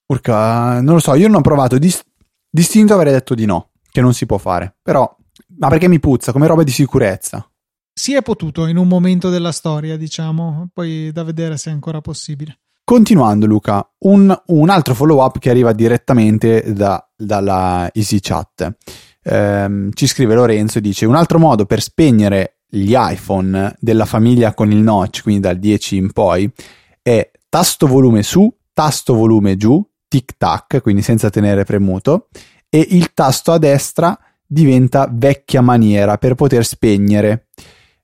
Urca, 0.07 0.81
non 0.81 0.95
lo 0.95 1.01
so, 1.01 1.15
io 1.15 1.29
non 1.29 1.37
ho 1.37 1.43
provato, 1.43 1.79
Dis- 1.79 2.05
distinto 2.51 2.95
avrei 2.95 3.13
detto 3.13 3.35
di 3.35 3.47
no, 3.47 3.71
che 3.91 4.01
non 4.01 4.13
si 4.13 4.27
può 4.27 4.39
fare, 4.39 4.77
però 4.83 5.17
ma 5.59 5.69
perché 5.69 5.89
mi 5.89 6.01
puzza 6.01 6.33
come 6.33 6.47
roba 6.47 6.63
di 6.63 6.71
sicurezza? 6.71 7.47
Si 7.95 8.15
è 8.15 8.23
potuto 8.23 8.67
in 8.67 8.79
un 8.79 8.89
momento 8.89 9.29
della 9.29 9.53
storia, 9.53 9.99
diciamo, 9.99 10.71
poi 10.73 11.13
da 11.13 11.23
vedere 11.25 11.59
se 11.59 11.71
è 11.71 11.73
ancora 11.73 12.01
possibile. 12.01 12.62
Continuando, 12.93 13.47
Luca, 13.47 13.91
un, 14.01 14.39
un 14.49 14.69
altro 14.69 14.93
follow 14.93 15.25
up 15.25 15.39
che 15.39 15.49
arriva 15.49 15.73
direttamente 15.73 16.75
da, 16.75 17.03
dalla 17.17 17.89
EasyChat. 17.91 18.77
Eh, 19.23 19.89
ci 19.95 20.07
scrive 20.07 20.35
Lorenzo 20.35 20.77
e 20.77 20.83
dice: 20.83 21.07
Un 21.07 21.15
altro 21.15 21.39
modo 21.39 21.65
per 21.65 21.81
spegnere 21.81 22.59
gli 22.69 22.93
iPhone 22.95 23.75
della 23.81 24.05
famiglia 24.05 24.53
con 24.53 24.71
il 24.71 24.77
notch, 24.77 25.23
quindi 25.23 25.41
dal 25.41 25.59
10 25.59 25.97
in 25.97 26.13
poi, 26.13 26.53
è 27.01 27.31
tasto 27.49 27.87
volume 27.87 28.23
su, 28.23 28.55
tasto 28.75 29.15
volume 29.15 29.57
giù, 29.57 29.83
tic 30.07 30.35
tac, 30.37 30.83
quindi 30.83 31.01
senza 31.01 31.31
tenere 31.31 31.65
premuto, 31.65 32.29
e 32.69 32.87
il 32.91 33.15
tasto 33.15 33.53
a 33.53 33.59
destra 33.59 34.19
diventa 34.47 35.09
vecchia 35.11 35.63
maniera 35.63 36.19
per 36.19 36.35
poter 36.35 36.67
spegnere. 36.67 37.47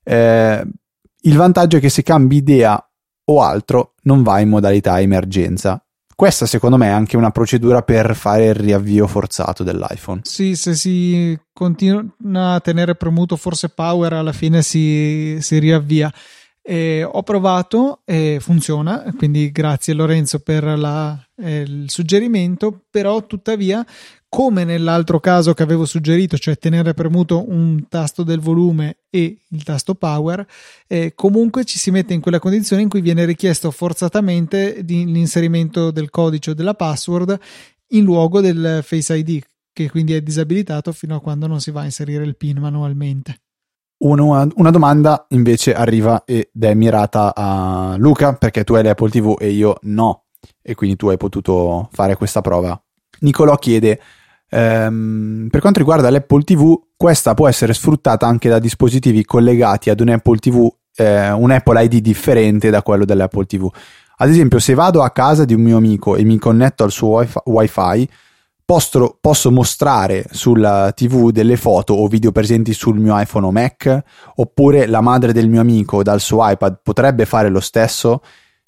Eh, 0.03 0.67
il 1.21 1.35
vantaggio 1.35 1.77
è 1.77 1.79
che 1.79 1.89
se 1.89 2.01
cambi 2.01 2.37
idea 2.37 2.83
o 3.29 3.41
altro 3.41 3.93
non 4.03 4.23
va 4.23 4.39
in 4.39 4.49
modalità 4.49 4.99
emergenza. 4.99 5.81
Questa 6.15 6.45
secondo 6.45 6.75
me 6.75 6.87
è 6.87 6.91
anche 6.91 7.15
una 7.15 7.31
procedura 7.31 7.81
per 7.81 8.13
fare 8.13 8.47
il 8.47 8.55
riavvio 8.55 9.07
forzato 9.07 9.63
dell'iPhone. 9.63 10.21
Sì, 10.23 10.55
se 10.55 10.75
si 10.75 11.39
continua 11.53 12.03
a 12.55 12.59
tenere 12.59 12.95
premuto 12.95 13.37
forse 13.37 13.69
power 13.69 14.13
alla 14.13 14.33
fine 14.33 14.61
si, 14.61 15.37
si 15.39 15.59
riavvia. 15.59 16.11
E 16.61 17.03
ho 17.03 17.23
provato 17.23 18.01
e 18.03 18.37
funziona, 18.41 19.03
quindi 19.17 19.49
grazie 19.49 19.93
Lorenzo 19.93 20.39
per 20.39 20.63
la, 20.63 21.17
eh, 21.37 21.61
il 21.61 21.89
suggerimento, 21.89 22.83
però 22.91 23.25
tuttavia 23.25 23.83
come 24.29 24.63
nell'altro 24.63 25.19
caso 25.19 25.55
che 25.55 25.63
avevo 25.63 25.85
suggerito, 25.85 26.37
cioè 26.37 26.57
tenere 26.57 26.93
premuto 26.93 27.49
un 27.49 27.87
tasto 27.89 28.21
del 28.21 28.39
volume 28.39 28.99
e 29.09 29.41
il 29.47 29.63
tasto 29.63 29.95
power, 29.95 30.45
eh, 30.87 31.13
comunque 31.15 31.65
ci 31.65 31.79
si 31.79 31.89
mette 31.89 32.13
in 32.13 32.21
quella 32.21 32.39
condizione 32.39 32.83
in 32.83 32.89
cui 32.89 33.01
viene 33.01 33.25
richiesto 33.25 33.71
forzatamente 33.71 34.81
l'inserimento 34.85 35.89
del 35.89 36.11
codice 36.11 36.51
o 36.51 36.53
della 36.53 36.75
password 36.75 37.37
in 37.89 38.03
luogo 38.03 38.39
del 38.39 38.81
Face 38.83 39.17
ID, 39.17 39.41
che 39.73 39.89
quindi 39.89 40.13
è 40.13 40.21
disabilitato 40.21 40.91
fino 40.91 41.15
a 41.15 41.21
quando 41.21 41.47
non 41.47 41.59
si 41.59 41.71
va 41.71 41.81
a 41.81 41.85
inserire 41.85 42.23
il 42.23 42.37
PIN 42.37 42.59
manualmente. 42.59 43.41
Una, 44.01 44.47
una, 44.55 44.71
domanda 44.71 45.25
invece 45.29 45.73
arriva 45.73 46.23
ed 46.23 46.47
è 46.57 46.73
mirata 46.73 47.33
a 47.35 47.95
Luca 47.97 48.33
perché 48.33 48.63
tu 48.63 48.75
hai 48.75 48.83
l'Apple 48.83 49.09
TV 49.09 49.35
e 49.37 49.49
io 49.49 49.77
no 49.81 50.27
e 50.61 50.73
quindi 50.73 50.95
tu 50.95 51.09
hai 51.09 51.17
potuto 51.17 51.89
fare 51.91 52.15
questa 52.15 52.39
prova. 52.39 52.81
Nicolò 53.21 53.57
chiede 53.57 53.99
ehm, 54.49 55.47
per 55.49 55.61
quanto 55.61 55.79
riguarda 55.79 56.09
l'Apple 56.09 56.43
TV 56.43 56.79
questa 56.95 57.33
può 57.33 57.47
essere 57.47 57.73
sfruttata 57.73 58.27
anche 58.27 58.49
da 58.49 58.59
dispositivi 58.59 59.23
collegati 59.23 59.89
ad 59.89 59.99
un 59.99 60.09
Apple 60.09 60.37
TV 60.37 60.67
eh, 60.99 61.31
un 61.31 61.51
Apple 61.51 61.83
ID 61.83 61.95
differente 62.01 62.69
da 62.69 62.81
quello 62.81 63.05
dell'Apple 63.05 63.45
TV. 63.45 63.69
Ad 64.17 64.29
esempio 64.29 64.59
se 64.59 64.73
vado 64.73 65.01
a 65.01 65.11
casa 65.11 65.45
di 65.45 65.53
un 65.53 65.61
mio 65.61 65.77
amico 65.77 66.15
e 66.15 66.23
mi 66.23 66.37
connetto 66.37 66.83
al 66.83 66.91
suo 66.91 67.25
wifi, 67.45 68.09
Posso, 68.69 69.17
posso, 69.19 69.49
mostrare 69.49 70.25
sulla 70.29 70.91
TV 70.91 71.31
delle 71.31 71.57
foto 71.57 71.95
o 71.95 72.05
video 72.05 72.31
presenti 72.31 72.71
sul 72.71 72.99
mio 72.99 73.19
iPhone 73.19 73.47
o 73.47 73.51
Mac? 73.51 74.03
Oppure 74.35 74.85
la 74.85 75.01
madre 75.01 75.33
del 75.33 75.49
mio 75.49 75.59
amico 75.59 76.03
dal 76.03 76.19
suo 76.19 76.47
iPad 76.47 76.81
potrebbe 76.83 77.25
fare 77.25 77.49
lo 77.49 77.61
stesso? 77.61 78.21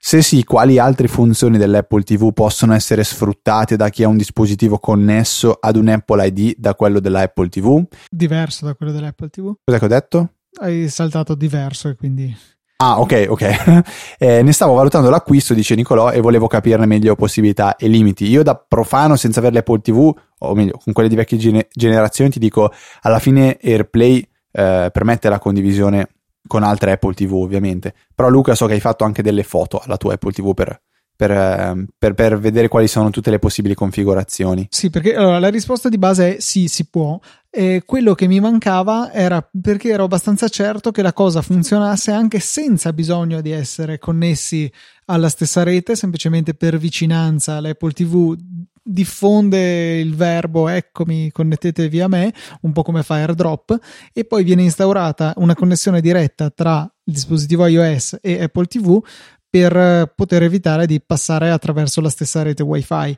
Se 0.04 0.24
sì, 0.24 0.44
quali 0.44 0.80
altre 0.80 1.08
funzioni 1.08 1.60
dell'Apple 1.60 2.02
TV 2.02 2.34
possono 2.34 2.74
essere 2.74 3.04
sfruttate 3.04 3.76
da 3.76 3.90
chi 3.90 4.02
ha 4.04 4.08
un 4.08 4.18
dispositivo 4.18 4.80
connesso 4.80 5.56
ad 5.60 5.76
un 5.76 5.90
Apple 5.90 6.26
ID 6.26 6.56
da 6.58 6.74
quello 6.74 7.00
dell'Apple 7.00 7.50
TV? 7.50 7.84
Diverso 8.10 8.66
da 8.66 8.74
quello 8.74 8.92
dell'Apple 8.92 9.30
TV. 9.30 9.54
Cos'è 9.64 9.78
che 9.78 9.86
ho 9.86 9.88
detto? 9.88 10.34
Hai 10.60 10.90
saltato 10.90 11.36
diverso 11.36 11.88
e 11.88 11.96
quindi 11.96 12.36
Ah, 12.78 13.00
ok, 13.00 13.28
ok. 13.30 13.84
eh, 14.18 14.42
ne 14.42 14.52
stavo 14.52 14.74
valutando 14.74 15.12
l'acquisto, 15.12 15.54
dice 15.54 15.76
Nicolò, 15.76 16.10
e 16.10 16.20
volevo 16.20 16.48
capirne 16.48 16.88
meglio 16.88 17.16
possibilità 17.16 17.76
e 17.76 17.88
limiti. 17.88 18.26
Io 18.28 18.42
da 18.42 18.56
profano, 18.56 19.16
senza 19.16 19.38
avere 19.38 19.54
l'Apple 19.54 19.82
TV, 19.82 20.12
o 20.40 20.56
meglio, 20.56 20.80
con 20.84 20.94
quelle 20.94 21.10
di 21.10 21.16
vecchie 21.16 21.38
gene- 21.38 21.68
generazioni, 21.72 22.32
ti 22.32 22.40
dico, 22.40 22.74
alla 23.02 23.20
fine 23.20 23.60
AirPlay 23.62 24.28
eh, 24.52 24.90
permette 24.92 25.30
la 25.30 25.38
condivisione 25.38 26.08
con 26.48 26.64
altre 26.64 26.92
Apple 26.92 27.14
TV, 27.14 27.34
ovviamente. 27.34 27.94
Però 28.14 28.30
Luca, 28.30 28.56
so 28.56 28.66
che 28.66 28.74
hai 28.74 28.80
fatto 28.80 29.04
anche 29.04 29.22
delle 29.22 29.44
foto 29.44 29.80
alla 29.80 29.98
tua 29.98 30.14
Apple 30.14 30.32
TV 30.32 30.54
per, 30.54 30.82
per, 31.16 31.32
ehm, 31.32 31.88
per, 31.98 32.14
per, 32.14 32.40
vedere 32.40 32.68
quali 32.68 32.88
sono 32.88 33.10
tutte 33.12 33.30
le 33.30 33.40
possibili 33.40 33.76
configurazioni. 33.76 34.68
Sì, 34.70 34.90
perché 34.90 35.16
allora, 35.16 35.40
la 35.40 35.50
risposta 35.50 35.88
di 35.88 35.98
base 35.98 36.38
è 36.38 36.40
sì, 36.40 36.68
si 36.68 36.88
può. 36.90 37.20
E 37.50 37.84
quello 37.86 38.16
che 38.16 38.28
mi 38.28 38.40
mancava 38.40 39.12
era 39.12 39.48
perché 39.62 39.90
ero 39.90 40.06
abbastanza 40.06 40.48
certo 40.48 40.92
che 40.92 41.02
la 41.02 41.14
cosa 41.14 41.42
funzionasse 41.42 42.12
anche 42.12 42.40
senza 42.40 42.94
bisogno 42.94 43.42
di 43.42 43.52
essere 43.52 44.00
connessi 44.00 44.72
alla 45.06 45.30
stessa 45.30 45.62
rete, 45.64 45.96
semplicemente 45.96 46.54
per 46.54 46.78
vicinanza 46.78 47.60
l'Apple 47.60 47.92
TV 47.92 48.36
diffonde 48.84 50.00
il 50.00 50.16
verbo 50.16 50.68
eccomi 50.68 51.32
connettetevi 51.32 52.02
a 52.02 52.08
me 52.08 52.34
un 52.62 52.72
po' 52.72 52.82
come 52.82 53.04
fa 53.04 53.16
AirDrop 53.16 53.78
e 54.12 54.26
poi 54.26 54.44
viene 54.44 54.64
instaurata 54.64 55.34
una 55.38 55.56
connessione 55.56 56.02
diretta 56.02 56.50
tra 56.50 56.82
il 56.82 57.14
dispositivo 57.14 57.66
iOS 57.68 58.18
e 58.22 58.42
Apple 58.42 58.66
TV 58.66 59.04
per 59.50 60.14
poter 60.16 60.44
evitare 60.44 60.88
di 60.88 61.02
passare 61.02 61.52
attraverso 61.52 62.00
la 62.00 62.10
stessa 62.10 62.42
rete 62.42 62.64
wifi 62.64 63.18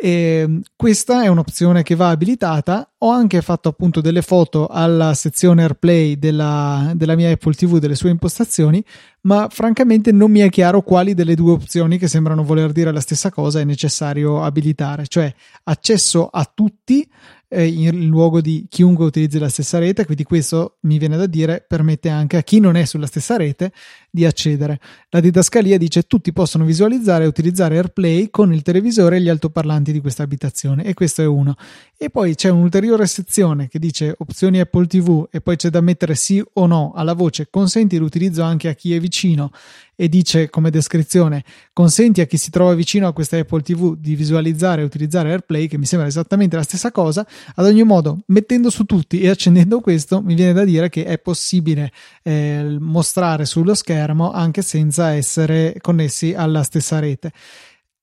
E 0.00 0.60
questa 0.76 1.24
è 1.24 1.26
un'opzione 1.26 1.82
che 1.82 1.96
va 1.96 2.10
abilitata. 2.10 2.88
Ho 2.98 3.10
anche 3.10 3.42
fatto 3.42 3.68
appunto 3.68 4.00
delle 4.00 4.22
foto 4.22 4.68
alla 4.68 5.12
sezione 5.14 5.62
AirPlay 5.62 6.16
della, 6.20 6.92
della 6.94 7.16
mia 7.16 7.32
Apple 7.32 7.54
TV, 7.54 7.78
delle 7.78 7.96
sue 7.96 8.10
impostazioni, 8.10 8.84
ma 9.22 9.48
francamente 9.50 10.12
non 10.12 10.30
mi 10.30 10.38
è 10.38 10.48
chiaro 10.50 10.82
quali 10.82 11.14
delle 11.14 11.34
due 11.34 11.50
opzioni 11.50 11.98
che 11.98 12.06
sembrano 12.06 12.44
voler 12.44 12.70
dire 12.70 12.92
la 12.92 13.00
stessa 13.00 13.32
cosa 13.32 13.58
è 13.58 13.64
necessario 13.64 14.44
abilitare, 14.44 15.08
cioè 15.08 15.34
accesso 15.64 16.28
a 16.28 16.48
tutti 16.52 17.08
eh, 17.48 17.66
in 17.66 18.06
luogo 18.06 18.40
di 18.40 18.66
chiunque 18.68 19.06
utilizzi 19.06 19.38
la 19.38 19.48
stessa 19.48 19.78
rete, 19.78 20.04
quindi 20.04 20.24
questo 20.24 20.76
mi 20.80 20.98
viene 20.98 21.16
da 21.16 21.26
dire 21.26 21.64
permette 21.66 22.08
anche 22.10 22.36
a 22.36 22.42
chi 22.42 22.60
non 22.60 22.76
è 22.76 22.84
sulla 22.84 23.06
stessa 23.06 23.36
rete 23.36 23.72
di 24.10 24.24
accedere. 24.24 24.78
La 25.10 25.20
didascalia 25.20 25.78
dice 25.78 26.02
tutti 26.02 26.32
possono 26.32 26.64
visualizzare 26.64 27.24
e 27.24 27.26
utilizzare 27.26 27.76
AirPlay 27.76 28.30
con 28.30 28.52
il 28.52 28.62
televisore 28.62 29.16
e 29.16 29.20
gli 29.20 29.28
altoparlanti 29.28 29.92
di 29.92 30.00
questa 30.00 30.22
abitazione 30.22 30.84
e 30.84 30.94
questo 30.94 31.22
è 31.22 31.26
uno. 31.26 31.56
E 31.96 32.10
poi 32.10 32.34
c'è 32.34 32.48
un'ulteriore 32.50 33.06
sezione 33.06 33.68
che 33.68 33.78
dice 33.78 34.14
opzioni 34.18 34.60
Apple 34.60 34.86
TV 34.86 35.26
e 35.30 35.40
poi 35.40 35.56
c'è 35.56 35.70
da 35.70 35.80
mettere 35.80 36.14
sì 36.14 36.42
o 36.54 36.66
no 36.66 36.92
alla 36.94 37.14
voce 37.14 37.48
consenti 37.50 37.96
l'utilizzo 37.96 38.42
anche 38.42 38.68
a 38.68 38.74
chi 38.74 38.94
è 38.94 39.00
vicino 39.00 39.50
e 40.00 40.08
dice 40.08 40.48
come 40.48 40.70
descrizione 40.70 41.42
consenti 41.72 42.20
a 42.20 42.26
chi 42.26 42.36
si 42.36 42.50
trova 42.50 42.74
vicino 42.74 43.08
a 43.08 43.12
questa 43.12 43.36
Apple 43.36 43.62
TV 43.62 43.96
di 43.96 44.14
visualizzare 44.14 44.82
e 44.82 44.84
utilizzare 44.84 45.30
AirPlay 45.30 45.66
che 45.66 45.76
mi 45.76 45.86
sembra 45.86 46.06
esattamente 46.06 46.54
la 46.54 46.62
stessa 46.62 46.92
cosa 46.92 47.26
ad 47.54 47.64
ogni 47.64 47.82
modo 47.82 48.20
mettendo 48.26 48.70
su 48.70 48.84
tutti 48.84 49.20
e 49.20 49.28
accendendo 49.28 49.80
questo 49.80 50.22
mi 50.22 50.34
viene 50.34 50.52
da 50.52 50.64
dire 50.64 50.88
che 50.88 51.04
è 51.04 51.18
possibile 51.18 51.92
eh, 52.22 52.76
mostrare 52.78 53.44
sullo 53.44 53.74
schermo 53.74 54.32
anche 54.32 54.62
senza 54.62 55.10
essere 55.10 55.76
connessi 55.80 56.34
alla 56.34 56.62
stessa 56.62 56.98
rete. 56.98 57.32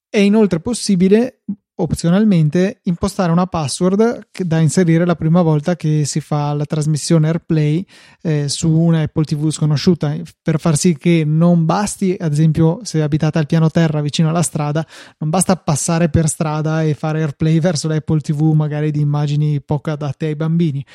È 0.10 0.18
inoltre 0.18 0.60
possibile 0.60 1.42
opzionalmente 1.76 2.80
impostare 2.84 3.32
una 3.32 3.48
password 3.48 4.28
da 4.32 4.60
inserire 4.60 5.06
la 5.06 5.16
prima 5.16 5.42
volta 5.42 5.76
che 5.76 6.06
si 6.06 6.22
fa 6.22 6.54
la 6.54 6.66
trasmissione 6.66 7.28
AirPlay 7.28 7.86
eh, 8.22 8.48
su 8.48 8.72
una 8.72 9.02
Apple 9.02 9.26
TV 9.26 9.50
sconosciuta 9.50 10.16
per 10.42 10.60
far 10.60 10.78
sì 10.78 10.98
che 10.98 11.24
non 11.26 11.66
basti 11.66 12.16
ad 12.18 12.32
esempio 12.32 12.80
se 12.84 13.02
abitate 13.02 13.40
al 13.40 13.46
piano 13.46 13.70
terra 13.70 14.00
vicino 14.02 14.30
alla 14.30 14.42
strada 14.42 14.86
non 15.18 15.30
basta 15.30 15.58
passare 15.58 16.10
per 16.10 16.30
strada 16.30 16.82
e 16.82 16.94
fare 16.94 17.20
AirPlay 17.20 17.60
verso 17.60 17.90
l'Apple 17.90 18.22
TV 18.22 18.54
magari 18.54 18.92
di 18.92 19.02
immagini 19.02 19.62
poco 19.62 19.92
adatte 19.92 20.28
ai 20.28 20.36
bambini 20.36 20.86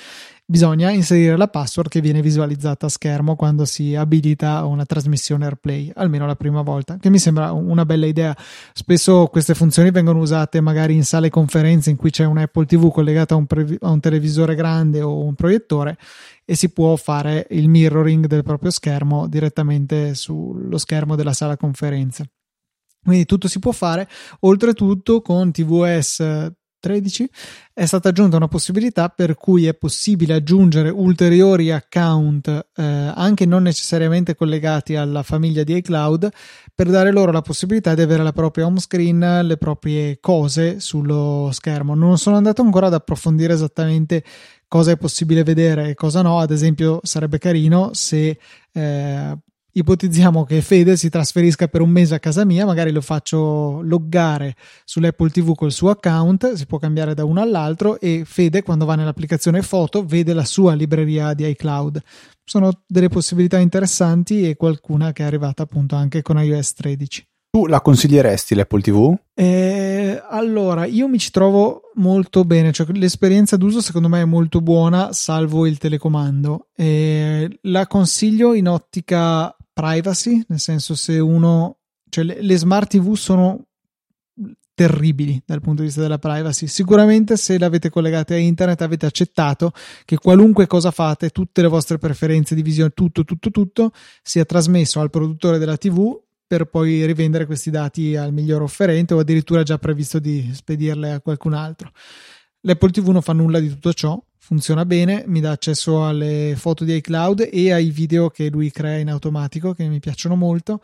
bisogna 0.51 0.91
inserire 0.91 1.37
la 1.37 1.47
password 1.47 1.89
che 1.89 2.01
viene 2.01 2.21
visualizzata 2.21 2.87
a 2.87 2.89
schermo 2.89 3.37
quando 3.37 3.65
si 3.65 3.95
abilita 3.95 4.65
una 4.65 4.85
trasmissione 4.85 5.45
AirPlay, 5.45 5.93
almeno 5.95 6.27
la 6.27 6.35
prima 6.35 6.63
volta, 6.63 6.97
che 6.97 7.09
mi 7.09 7.21
sembra 7.21 7.53
una 7.53 7.85
bella 7.85 8.07
idea. 8.07 8.37
Spesso 8.73 9.27
queste 9.27 9.55
funzioni 9.55 9.93
vengono 9.93 10.19
usate 10.19 10.61
magari 10.61 10.95
in 10.95 11.05
sale 11.05 11.31
conferenze 11.31 11.91
in 11.91 11.97
cui 11.97 12.11
c'è 12.11 12.25
un 12.25 12.39
Apple 12.39 12.67
TV 12.67 12.91
collegata 12.91 13.35
a 13.35 13.37
un, 13.37 13.47
pre- 13.47 13.79
a 13.81 13.91
un 13.91 14.01
televisore 14.01 14.57
grande 14.57 15.01
o 15.03 15.23
un 15.23 15.37
proiettore 15.37 15.97
e 16.45 16.57
si 16.57 16.71
può 16.71 16.97
fare 16.97 17.47
il 17.51 17.69
mirroring 17.69 18.27
del 18.27 18.43
proprio 18.43 18.73
schermo 18.73 19.29
direttamente 19.29 20.17
sullo 20.17 20.79
schermo 20.79 21.15
della 21.15 21.33
sala 21.33 21.57
conferenze. 21.57 22.33
Quindi 23.01 23.25
tutto 23.25 23.47
si 23.47 23.61
può 23.61 23.71
fare, 23.71 24.09
oltretutto 24.41 25.23
con 25.23 25.53
tvOS 25.53 26.59
13 26.81 27.31
è 27.73 27.87
stata 27.87 28.09
aggiunta 28.09 28.37
una 28.37 28.49
possibilità 28.49 29.09
per 29.11 29.35
cui 29.35 29.67
è 29.67 29.75
possibile 29.75 30.35
aggiungere 30.35 30.89
ulteriori 30.89 31.71
account 31.71 32.49
eh, 32.75 32.83
anche 32.83 33.47
non 33.47 33.63
necessariamente 33.63 34.35
collegati 34.35 34.97
alla 34.97 35.23
famiglia 35.23 35.63
di 35.63 35.77
iCloud 35.77 36.29
per 36.75 36.89
dare 36.89 37.13
loro 37.13 37.31
la 37.31 37.43
possibilità 37.43 37.95
di 37.95 38.01
avere 38.01 38.23
la 38.23 38.33
propria 38.33 38.67
home 38.67 38.81
screen, 38.81 39.41
le 39.43 39.57
proprie 39.59 40.19
cose 40.19 40.81
sullo 40.81 41.51
schermo. 41.53 41.95
Non 41.95 42.19
sono 42.19 42.37
andato 42.37 42.63
ancora 42.63 42.87
ad 42.87 42.95
approfondire 42.95 43.53
esattamente 43.53 44.25
cosa 44.67 44.93
è 44.93 44.97
possibile 44.97 45.43
vedere 45.43 45.91
e 45.91 45.95
cosa 45.95 46.23
no. 46.23 46.39
Ad 46.39 46.51
esempio, 46.51 47.01
sarebbe 47.03 47.39
carino 47.39 47.91
se 47.93 48.39
eh, 48.73 49.39
ipotizziamo 49.73 50.45
che 50.45 50.61
Fede 50.63 50.97
si 50.97 51.09
trasferisca 51.09 51.69
per 51.69 51.81
un 51.81 51.91
mese 51.91 52.15
a 52.15 52.19
casa 52.19 52.45
mia, 52.45 52.65
magari 52.65 52.91
lo 52.91 53.01
faccio 53.01 53.81
loggare 53.83 54.55
sull'Apple 54.85 55.31
TV 55.31 55.55
col 55.55 55.73
suo 55.73 55.91
account, 55.91 56.53
si 56.55 56.67
può 56.67 56.79
cambiare 56.79 57.15
da 57.15 57.25
uno 57.25 57.41
all'altro 57.41 57.99
e 58.01 58.23
Fede 58.25 58.63
quando 58.63 58.85
va 58.85 58.95
nell'applicazione 58.95 59.63
foto 59.63 60.05
vede 60.05 60.33
la 60.33 60.45
sua 60.45 60.75
libreria 60.75 61.35
di 61.35 61.47
iCloud. 61.49 62.01
Sono 62.45 62.83
delle 62.87 63.09
possibilità 63.09 63.59
interessanti 63.59 64.49
e 64.49 64.57
qualcuna 64.57 65.13
che 65.13 65.23
è 65.23 65.27
arrivata 65.27 65.63
appunto 65.63 65.95
anche 65.95 66.23
con 66.23 66.43
iOS 66.43 66.73
13. 66.75 67.29
Tu 67.53 67.67
la 67.67 67.81
consiglieresti 67.81 68.55
l'Apple 68.55 68.81
TV? 68.81 69.13
Eh, 69.35 70.23
allora, 70.29 70.85
io 70.85 71.09
mi 71.09 71.19
ci 71.19 71.33
trovo 71.33 71.91
molto 71.95 72.45
bene, 72.45 72.71
cioè 72.71 72.87
l'esperienza 72.93 73.57
d'uso 73.57 73.81
secondo 73.81 74.09
me 74.09 74.21
è 74.21 74.25
molto 74.25 74.61
buona, 74.61 75.13
salvo 75.13 75.67
il 75.67 75.77
telecomando. 75.77 76.69
Eh, 76.77 77.59
la 77.63 77.89
consiglio 77.89 78.55
in 78.55 78.69
ottica 78.69 79.53
privacy, 79.81 80.45
nel 80.49 80.61
senso 80.61 80.95
se 80.95 81.19
uno, 81.19 81.79
cioè 82.11 82.25
le, 82.25 82.43
le 82.43 82.57
smart 82.59 82.91
TV 82.91 83.15
sono 83.15 83.65
terribili 84.75 85.43
dal 85.45 85.61
punto 85.61 85.81
di 85.81 85.89
vista 85.89 86.03
della 86.03 86.19
privacy. 86.19 86.67
Sicuramente 86.67 87.37
se 87.37 87.59
l'avete 87.59 87.91
collegate 87.91 88.35
a 88.35 88.39
internet 88.39 88.83
avete 88.83 89.07
accettato 89.07 89.73
che 90.05 90.17
qualunque 90.17 90.67
cosa 90.67 90.91
fate, 90.91 91.31
tutte 91.31 91.63
le 91.63 91.69
vostre 91.69 91.99
preferenze 91.99 92.55
di 92.55 92.63
visione, 92.63 92.91
tutto, 92.95 93.25
tutto, 93.25 93.51
tutto 93.51 93.93
sia 94.23 94.45
trasmesso 94.45 95.01
al 95.01 95.11
produttore 95.11 95.59
della 95.59 95.77
TV 95.77 96.19
per 96.47 96.65
poi 96.65 97.07
rivendere 97.07 97.47
questi 97.47 97.71
dati 97.71 98.17
al 98.17 98.33
miglior 98.33 98.63
offerente 98.63 99.15
o 99.15 99.19
addirittura 99.19 99.63
già 99.63 99.79
previsto 99.79 100.19
di 100.19 100.51
spedirle 100.53 101.13
a 101.13 101.21
qualcun 101.21 101.53
altro. 101.55 101.93
L'Apple 102.63 102.91
TV 102.91 103.09
non 103.09 103.23
fa 103.23 103.33
nulla 103.33 103.59
di 103.59 103.69
tutto 103.69 103.93
ciò, 103.95 104.23
funziona 104.37 104.85
bene, 104.85 105.25
mi 105.27 105.41
dà 105.41 105.53
accesso 105.53 106.07
alle 106.07 106.55
foto 106.57 106.85
di 106.85 106.95
iCloud 106.97 107.49
e 107.51 107.73
ai 107.73 107.91
video 107.91 108.29
che 108.29 108.51
lui 108.51 108.71
crea 108.71 108.99
in 108.99 109.09
automatico 109.09 109.73
che 109.73 109.89
mi 109.89 109.99
piacciono 109.99 110.37
molto 110.37 110.83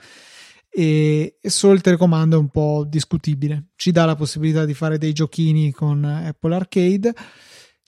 e 0.70 1.38
solo 1.42 1.74
il 1.74 1.80
telecomando 1.80 2.36
è 2.36 2.38
un 2.38 2.48
po' 2.48 2.84
discutibile. 2.88 3.68
Ci 3.76 3.92
dà 3.92 4.04
la 4.04 4.14
possibilità 4.14 4.64
di 4.64 4.74
fare 4.74 4.98
dei 4.98 5.12
giochini 5.12 5.70
con 5.70 6.04
Apple 6.04 6.54
Arcade. 6.54 7.14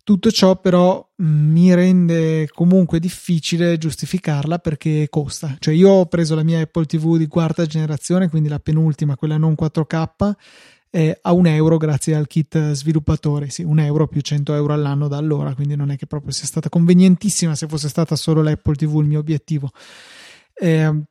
Tutto 0.03 0.31
ciò 0.31 0.59
però 0.59 1.07
mi 1.17 1.75
rende 1.75 2.49
comunque 2.49 2.99
difficile 2.99 3.77
giustificarla 3.77 4.59
perché 4.59 5.07
costa. 5.11 5.57
Cioè 5.59 5.75
io 5.75 5.91
ho 5.91 6.07
preso 6.07 6.35
la 6.35 6.43
mia 6.43 6.61
Apple 6.61 6.87
TV 6.87 7.19
di 7.19 7.27
quarta 7.27 7.67
generazione, 7.67 8.31
quindi 8.31 8.49
la 8.49 8.59
penultima, 8.59 9.17
quella 9.17 9.37
non 9.37 9.55
4K, 9.59 10.33
eh, 10.91 11.19
a 11.21 11.33
un 11.33 11.47
euro 11.47 11.77
grazie 11.77 12.15
al 12.15 12.27
kit 12.27 12.73
sviluppatore. 12.73 13.51
Sì, 13.51 13.63
un 13.63 13.79
euro 13.79 14.07
più 14.07 14.21
100 14.21 14.55
euro 14.55 14.73
all'anno 14.73 15.09
da 15.09 15.17
allora, 15.17 15.55
quindi 15.55 15.77
non 15.77 15.91
è 15.91 15.97
che 15.97 16.07
proprio 16.07 16.33
sia 16.33 16.47
stata 16.47 16.69
convenientissima 16.69 17.55
se 17.55 17.67
fosse 17.67 17.89
stata 17.89 18.17
solo 18.17 18.43
l'Apple 18.43 18.75
TV 18.75 19.01
il 19.01 19.07
mio 19.07 19.19
obiettivo. 19.19 19.71
Eh, 20.55 21.03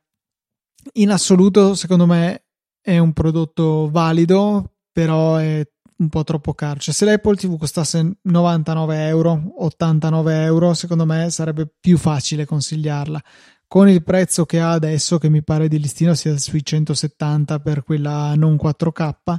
in 0.92 1.10
assoluto, 1.10 1.74
secondo 1.74 2.06
me, 2.06 2.44
è 2.80 2.98
un 2.98 3.12
prodotto 3.12 3.88
valido, 3.90 4.72
però 4.92 5.36
è 5.36 5.66
un 5.98 6.08
po' 6.08 6.24
troppo 6.24 6.54
caro. 6.54 6.80
Cioè, 6.80 6.94
se 6.94 7.04
l'Apple 7.04 7.36
TV 7.36 7.58
costasse 7.58 8.18
99 8.22 9.06
euro, 9.06 9.54
89 9.58 10.44
euro, 10.44 10.74
secondo 10.74 11.04
me 11.04 11.30
sarebbe 11.30 11.68
più 11.80 11.98
facile 11.98 12.46
consigliarla 12.46 13.22
con 13.68 13.88
il 13.88 14.02
prezzo 14.02 14.46
che 14.46 14.60
ha 14.60 14.72
adesso, 14.72 15.18
che 15.18 15.28
mi 15.28 15.44
pare 15.44 15.68
di 15.68 15.78
listino 15.78 16.14
sia 16.14 16.36
sui 16.38 16.64
170 16.64 17.60
per 17.60 17.84
quella 17.84 18.34
non 18.34 18.54
4K, 18.54 19.36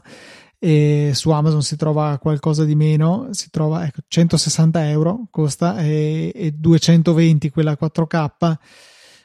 e 0.60 1.12
su 1.16 1.32
Amazon 1.32 1.64
si 1.64 1.76
trova 1.78 2.18
qualcosa 2.20 2.64
di 2.64 2.76
meno, 2.76 3.30
si 3.32 3.50
trova 3.50 3.86
ecco, 3.86 4.02
160 4.08 4.90
euro 4.90 5.28
costa 5.32 5.80
e, 5.80 6.32
e 6.36 6.52
220 6.52 7.50
quella 7.50 7.78
4K. 7.80 8.56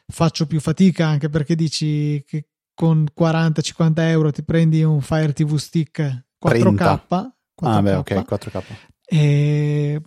Faccio 0.07 0.45
più 0.47 0.59
fatica 0.59 1.07
anche 1.07 1.29
perché 1.29 1.55
dici 1.55 2.23
che 2.25 2.47
con 2.73 3.05
40-50 3.17 3.93
euro 3.99 4.31
ti 4.31 4.43
prendi 4.43 4.83
un 4.83 5.01
Fire 5.01 5.33
TV 5.33 5.55
Stick 5.57 5.99
4K. 6.43 7.01
4K 7.07 7.29
ah, 7.61 7.81
beh, 7.81 7.95
ok, 7.95 8.11
4K. 8.11 8.63
E 9.05 10.01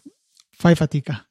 fai 0.51 0.75
fatica 0.75 1.28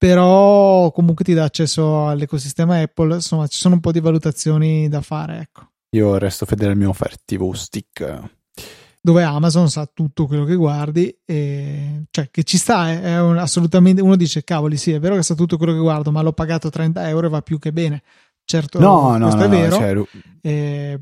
però 0.00 0.90
comunque 0.92 1.26
ti 1.26 1.34
dà 1.34 1.44
accesso 1.44 2.08
all'ecosistema 2.08 2.80
Apple, 2.80 3.16
insomma 3.16 3.46
ci 3.48 3.58
sono 3.58 3.74
un 3.74 3.82
po' 3.82 3.92
di 3.92 4.00
valutazioni 4.00 4.88
da 4.88 5.02
fare, 5.02 5.40
ecco. 5.40 5.72
Io 5.90 6.16
resto 6.16 6.46
fedele 6.46 6.70
al 6.70 6.78
mio 6.78 6.94
TV 7.26 7.52
Stick. 7.52 8.30
Dove 8.98 9.22
Amazon 9.22 9.68
sa 9.68 9.84
tutto 9.92 10.26
quello 10.26 10.46
che 10.46 10.54
guardi, 10.54 11.14
e, 11.26 12.04
cioè 12.10 12.30
che 12.30 12.44
ci 12.44 12.56
sta, 12.56 12.90
eh, 12.90 13.02
è 13.02 13.20
un, 13.20 13.36
assolutamente. 13.36 14.00
Uno 14.00 14.16
dice: 14.16 14.42
Cavoli, 14.42 14.78
sì, 14.78 14.92
è 14.92 15.00
vero 15.00 15.16
che 15.16 15.22
sa 15.22 15.34
tutto 15.34 15.58
quello 15.58 15.74
che 15.74 15.80
guardo, 15.80 16.10
ma 16.10 16.22
l'ho 16.22 16.32
pagato 16.32 16.70
30 16.70 17.06
euro 17.06 17.26
e 17.26 17.30
va 17.30 17.42
più 17.42 17.58
che 17.58 17.70
bene. 17.70 18.02
Certo, 18.42 18.80
no, 18.80 19.18
no, 19.18 19.28
questo 19.28 19.36
no, 19.36 19.44
è 19.44 19.48
vero. 19.48 19.76
Cioè... 19.76 20.02
E 20.40 21.00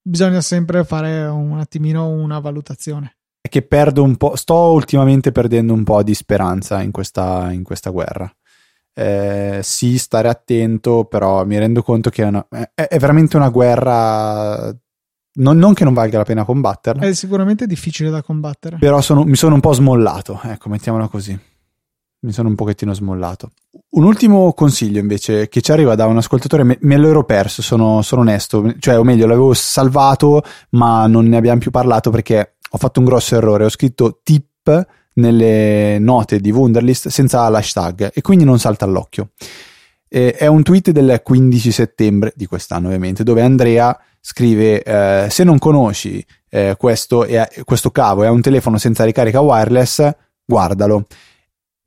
bisogna 0.00 0.40
sempre 0.40 0.84
fare 0.84 1.26
un 1.26 1.58
attimino 1.58 2.06
una 2.06 2.38
valutazione 2.38 3.16
è 3.46 3.48
che 3.48 3.62
perdo 3.62 4.02
un 4.02 4.16
po', 4.16 4.36
sto 4.36 4.72
ultimamente 4.72 5.32
perdendo 5.32 5.72
un 5.72 5.84
po' 5.84 6.02
di 6.02 6.14
speranza 6.14 6.82
in 6.82 6.90
questa, 6.90 7.52
in 7.52 7.62
questa 7.62 7.90
guerra. 7.90 8.30
Eh, 8.98 9.60
sì, 9.62 9.98
stare 9.98 10.28
attento, 10.28 11.04
però 11.04 11.44
mi 11.44 11.58
rendo 11.58 11.82
conto 11.82 12.08
che 12.08 12.22
è, 12.22 12.26
una, 12.26 12.46
è, 12.48 12.88
è 12.88 12.98
veramente 12.98 13.36
una 13.36 13.50
guerra 13.50 14.74
non, 15.38 15.58
non, 15.58 15.74
che 15.74 15.84
non 15.84 15.92
valga 15.92 16.18
la 16.18 16.24
pena 16.24 16.44
combatterla. 16.44 17.06
È 17.06 17.12
sicuramente 17.12 17.66
difficile 17.66 18.08
da 18.08 18.22
combattere. 18.22 18.78
Però 18.78 19.00
sono, 19.02 19.24
mi 19.24 19.36
sono 19.36 19.54
un 19.54 19.60
po' 19.60 19.72
smollato, 19.72 20.40
ecco, 20.42 20.68
mettiamola 20.68 21.08
così. 21.08 21.38
Mi 22.20 22.32
sono 22.32 22.48
un 22.48 22.54
pochettino 22.54 22.94
smollato. 22.94 23.50
Un 23.90 24.04
ultimo 24.04 24.52
consiglio 24.54 24.98
invece 24.98 25.48
che 25.48 25.60
ci 25.60 25.72
arriva 25.72 25.94
da 25.94 26.06
un 26.06 26.16
ascoltatore, 26.16 26.64
me, 26.64 26.78
me 26.80 26.96
l'ero 26.96 27.24
perso, 27.24 27.60
sono, 27.60 28.00
sono 28.00 28.22
onesto, 28.22 28.74
cioè 28.78 28.98
o 28.98 29.04
meglio 29.04 29.26
l'avevo 29.26 29.52
salvato 29.52 30.42
ma 30.70 31.06
non 31.06 31.26
ne 31.26 31.36
abbiamo 31.36 31.60
più 31.60 31.70
parlato 31.70 32.10
perché 32.10 32.56
ho 32.70 32.78
fatto 32.78 33.00
un 33.00 33.06
grosso 33.06 33.36
errore, 33.36 33.64
ho 33.64 33.68
scritto 33.68 34.20
tip 34.22 34.86
nelle 35.16 35.98
note 35.98 36.40
di 36.40 36.50
Wunderlist 36.50 37.08
senza 37.08 37.48
l'hashtag 37.48 38.10
e 38.14 38.20
quindi 38.22 38.44
non 38.44 38.58
salta 38.58 38.84
all'occhio. 38.84 39.30
Eh, 40.08 40.34
è 40.34 40.46
un 40.46 40.62
tweet 40.62 40.90
del 40.90 41.20
15 41.22 41.72
settembre 41.72 42.32
di 42.36 42.46
quest'anno 42.46 42.86
ovviamente 42.86 43.24
dove 43.24 43.42
Andrea 43.42 43.98
scrive 44.20 44.82
eh, 44.82 45.26
se 45.28 45.42
non 45.42 45.58
conosci 45.58 46.24
eh, 46.48 46.76
questo, 46.78 47.24
è, 47.24 47.48
questo 47.64 47.90
cavo 47.90 48.22
è 48.22 48.28
un 48.28 48.40
telefono 48.40 48.78
senza 48.78 49.02
ricarica 49.02 49.40
wireless 49.40 50.08
guardalo 50.44 51.06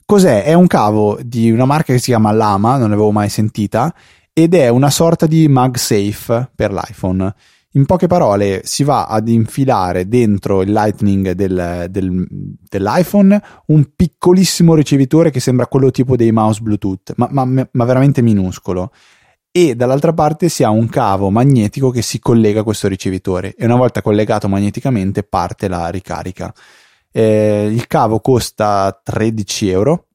cos'è? 0.03 0.43
è 0.43 0.53
un 0.53 0.67
cavo 0.67 1.17
di 1.23 1.49
una 1.49 1.63
marca 1.63 1.93
che 1.93 1.99
si 1.99 2.07
chiama 2.07 2.33
Lama 2.33 2.75
non 2.75 2.89
l'avevo 2.89 3.11
mai 3.11 3.29
sentita 3.29 3.93
ed 4.33 4.53
è 4.53 4.67
una 4.67 4.89
sorta 4.89 5.25
di 5.25 5.47
MagSafe 5.47 6.51
per 6.53 6.73
l'iPhone 6.73 7.33
in 7.73 7.85
poche 7.85 8.07
parole, 8.07 8.61
si 8.63 8.83
va 8.83 9.05
ad 9.05 9.27
infilare 9.27 10.07
dentro 10.07 10.61
il 10.61 10.71
Lightning 10.71 11.31
del, 11.31 11.85
del, 11.89 12.25
dell'iPhone 12.29 13.41
un 13.67 13.91
piccolissimo 13.95 14.73
ricevitore 14.73 15.29
che 15.29 15.39
sembra 15.39 15.67
quello 15.67 15.91
tipo 15.91 16.15
dei 16.15 16.31
mouse 16.31 16.61
Bluetooth, 16.61 17.13
ma, 17.17 17.27
ma, 17.31 17.45
ma 17.45 17.85
veramente 17.85 18.21
minuscolo 18.21 18.91
e 19.51 19.75
dall'altra 19.75 20.13
parte 20.13 20.47
si 20.47 20.63
ha 20.63 20.69
un 20.69 20.87
cavo 20.89 21.29
magnetico 21.29 21.89
che 21.89 22.01
si 22.01 22.19
collega 22.19 22.61
a 22.61 22.63
questo 22.63 22.87
ricevitore 22.87 23.55
e 23.55 23.65
una 23.65 23.75
volta 23.75 24.01
collegato 24.01 24.47
magneticamente 24.47 25.23
parte 25.23 25.67
la 25.67 25.89
ricarica. 25.89 26.53
Eh, 27.11 27.67
il 27.71 27.87
cavo 27.87 28.19
costa 28.19 28.99
13 29.03 29.69
euro 29.69 30.05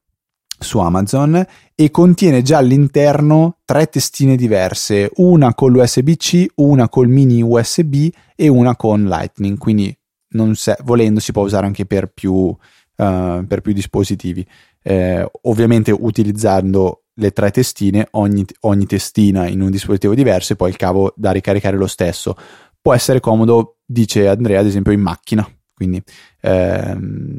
su 0.64 0.79
Amazon 0.79 1.46
e 1.74 1.90
contiene 1.92 2.42
già 2.42 2.59
all'interno 2.59 3.59
tre 3.64 3.87
testine 3.87 4.35
diverse, 4.35 5.11
una 5.16 5.55
con 5.55 5.70
l'USB-C, 5.70 6.46
una 6.57 6.88
col 6.88 7.09
mini 7.09 7.42
USB 7.42 8.09
e 8.35 8.48
una 8.48 8.74
con 8.74 9.05
Lightning, 9.05 9.57
quindi 9.57 9.96
se, 10.55 10.77
volendo 10.83 11.20
si 11.20 11.31
può 11.31 11.44
usare 11.44 11.66
anche 11.66 11.87
per 11.87 12.09
più, 12.12 12.33
uh, 12.33 12.57
per 12.96 13.61
più 13.61 13.72
dispositivi. 13.72 14.44
Eh, 14.83 15.27
ovviamente 15.42 15.92
utilizzando 15.92 17.05
le 17.14 17.31
tre 17.31 17.50
testine, 17.50 18.09
ogni, 18.12 18.44
ogni 18.61 18.87
testina 18.87 19.46
in 19.46 19.61
un 19.61 19.70
dispositivo 19.70 20.14
diverso 20.14 20.53
e 20.53 20.57
poi 20.57 20.70
il 20.70 20.77
cavo 20.77 21.12
da 21.16 21.31
ricaricare 21.31 21.77
lo 21.77 21.87
stesso. 21.87 22.35
Può 22.81 22.92
essere 22.92 23.20
comodo, 23.20 23.77
dice 23.87 24.27
Andrea, 24.27 24.61
ad 24.61 24.66
esempio 24.66 24.92
in 24.92 25.00
macchina 25.00 25.48
quindi 25.75 26.03
ehm, 26.41 27.39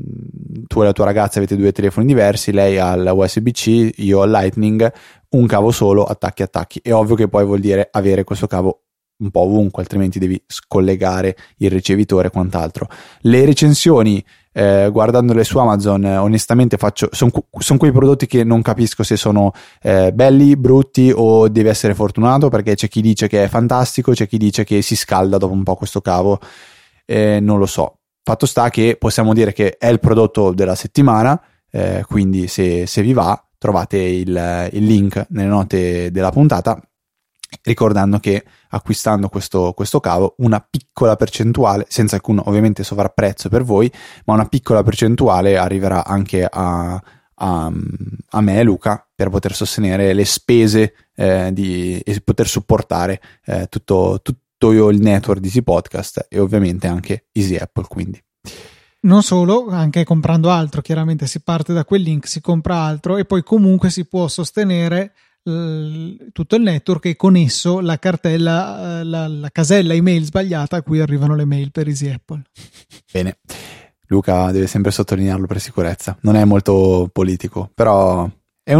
tu 0.68 0.82
e 0.82 0.86
la 0.86 0.92
tua 0.92 1.06
ragazza 1.06 1.38
avete 1.38 1.56
due 1.56 1.72
telefoni 1.72 2.06
diversi, 2.06 2.52
lei 2.52 2.78
ha 2.78 3.14
USB-C, 3.14 3.94
io 3.98 4.20
ho 4.20 4.26
Lightning, 4.26 4.92
un 5.30 5.48
cavo 5.48 5.72
solo, 5.72 6.04
attacchi 6.04 6.44
attacchi. 6.44 6.80
È 6.84 6.94
ovvio 6.94 7.16
che 7.16 7.28
poi 7.28 7.46
vuol 7.46 7.60
dire 7.60 7.88
avere 7.92 8.24
questo 8.24 8.48
cavo 8.48 8.82
un 9.18 9.32
po' 9.32 9.42
ovunque, 9.42 9.82
altrimenti 9.82 10.20
devi 10.20 10.42
scollegare 10.46 11.38
il 11.58 11.70
ricevitore 11.70 12.28
e 12.28 12.32
quant'altro. 12.32 12.90
Le 13.22 13.46
recensioni, 13.46 14.24
eh, 14.52 14.90
guardandole 14.92 15.44
su 15.44 15.58
Amazon, 15.58 16.04
onestamente 16.04 16.78
faccio, 16.78 17.08
sono 17.12 17.32
son 17.58 17.78
quei 17.78 17.92
prodotti 17.92 18.26
che 18.26 18.44
non 18.44 18.62
capisco 18.62 19.04
se 19.04 19.16
sono 19.16 19.54
eh, 19.82 20.12
belli, 20.14 20.58
brutti 20.58 21.12
o 21.16 21.48
devi 21.48 21.70
essere 21.70 21.94
fortunato 21.94 22.50
perché 22.50 22.76
c'è 22.76 22.90
chi 22.90 23.02
dice 23.02 23.28
che 23.28 23.44
è 23.44 23.48
fantastico, 23.48 24.12
c'è 24.12 24.28
chi 24.28 24.38
dice 24.38 24.66
che 24.66 24.82
si 24.82 24.96
scalda 24.96 25.38
dopo 25.38 25.54
un 25.54 25.64
po' 25.64 25.76
questo 25.76 26.02
cavo, 26.02 26.40
eh, 27.06 27.40
non 27.40 27.58
lo 27.58 27.66
so. 27.66 27.95
Fatto 28.28 28.48
sta 28.48 28.72
che 28.72 28.96
possiamo 28.98 29.36
dire 29.36 29.54
che 29.54 29.78
è 29.78 29.86
il 29.86 30.00
prodotto 30.00 30.52
della 30.52 30.74
settimana, 30.74 31.40
eh, 31.70 32.04
quindi 32.08 32.48
se, 32.48 32.88
se, 32.88 33.04
vi 33.04 33.14
va 33.14 33.40
trovate 33.60 34.00
il, 34.00 34.70
il, 34.72 34.84
link 34.84 35.28
nelle 35.30 35.48
note 35.48 36.10
della 36.10 36.32
puntata, 36.32 36.82
ricordando 37.62 38.18
che 38.18 38.44
acquistando 38.70 39.30
questo, 39.30 39.74
questo 39.74 40.00
cavo 40.00 40.34
una 40.40 40.60
piccola 40.60 41.16
percentuale, 41.16 41.86
senza 41.88 42.16
alcun 42.16 42.42
ovviamente 42.44 42.84
sovrapprezzo 42.84 43.48
per 43.48 43.62
voi, 43.62 43.94
ma 44.26 44.34
una 44.34 44.48
piccola 44.48 44.82
percentuale 44.82 45.56
arriverà 45.56 46.04
anche 46.04 46.48
a, 46.50 47.00
a, 47.36 47.72
a 48.30 48.42
me, 48.42 48.64
Luca, 48.64 49.08
per 49.14 49.30
poter 49.30 49.54
sostenere 49.54 50.14
le 50.14 50.26
spese 50.26 50.96
eh, 51.14 51.52
di, 51.54 52.00
e 52.00 52.22
poter 52.22 52.48
supportare 52.48 53.22
eh, 53.46 53.68
tutto, 53.70 54.20
tutto 54.24 54.45
io 54.60 54.90
il 54.90 55.00
network 55.00 55.40
di 55.40 55.48
Easy 55.48 55.62
Podcast 55.62 56.28
e 56.30 56.40
ovviamente 56.40 56.88
anche 56.88 57.28
Easy 57.32 57.56
Apple 57.56 57.86
quindi. 57.88 58.22
Non 59.02 59.22
solo, 59.22 59.68
anche 59.70 60.04
comprando 60.04 60.50
altro, 60.50 60.82
chiaramente 60.82 61.28
si 61.28 61.42
parte 61.42 61.74
da 61.74 61.86
quel 61.86 62.02
link, 62.02 62.28
si 62.28 62.42
compra 62.42 62.78
altro 62.78 63.18
e 63.18 63.26
poi 63.26 63.44
comunque 63.44 63.92
si 63.92 64.06
può 64.06 64.28
sostenere 64.28 65.14
tutto 65.46 66.56
il 66.56 66.64
network 66.64 67.06
e 67.06 67.16
con 67.16 67.36
esso 67.36 67.80
la 67.80 68.00
cartella, 68.00 69.02
eh, 69.02 69.04
la, 69.04 69.28
la, 69.28 69.50
casella 69.52 69.94
email 69.94 70.24
sbagliata 70.24 70.78
a 70.78 70.82
cui 70.82 71.00
arrivano 71.00 71.36
le 71.36 71.46
mail 71.46 71.70
per 71.70 71.88
Easy 71.88 72.10
Apple. 72.10 72.42
Bene, 73.12 73.38
Luca 74.08 74.52
deve 74.52 74.66
sempre 74.66 74.90
sottolinearlo 74.90 75.46
per 75.46 75.62
sicurezza, 75.62 76.18
non 76.22 76.36
è 76.36 76.44
molto 76.46 77.10
politico, 77.14 77.70
però 77.76 78.28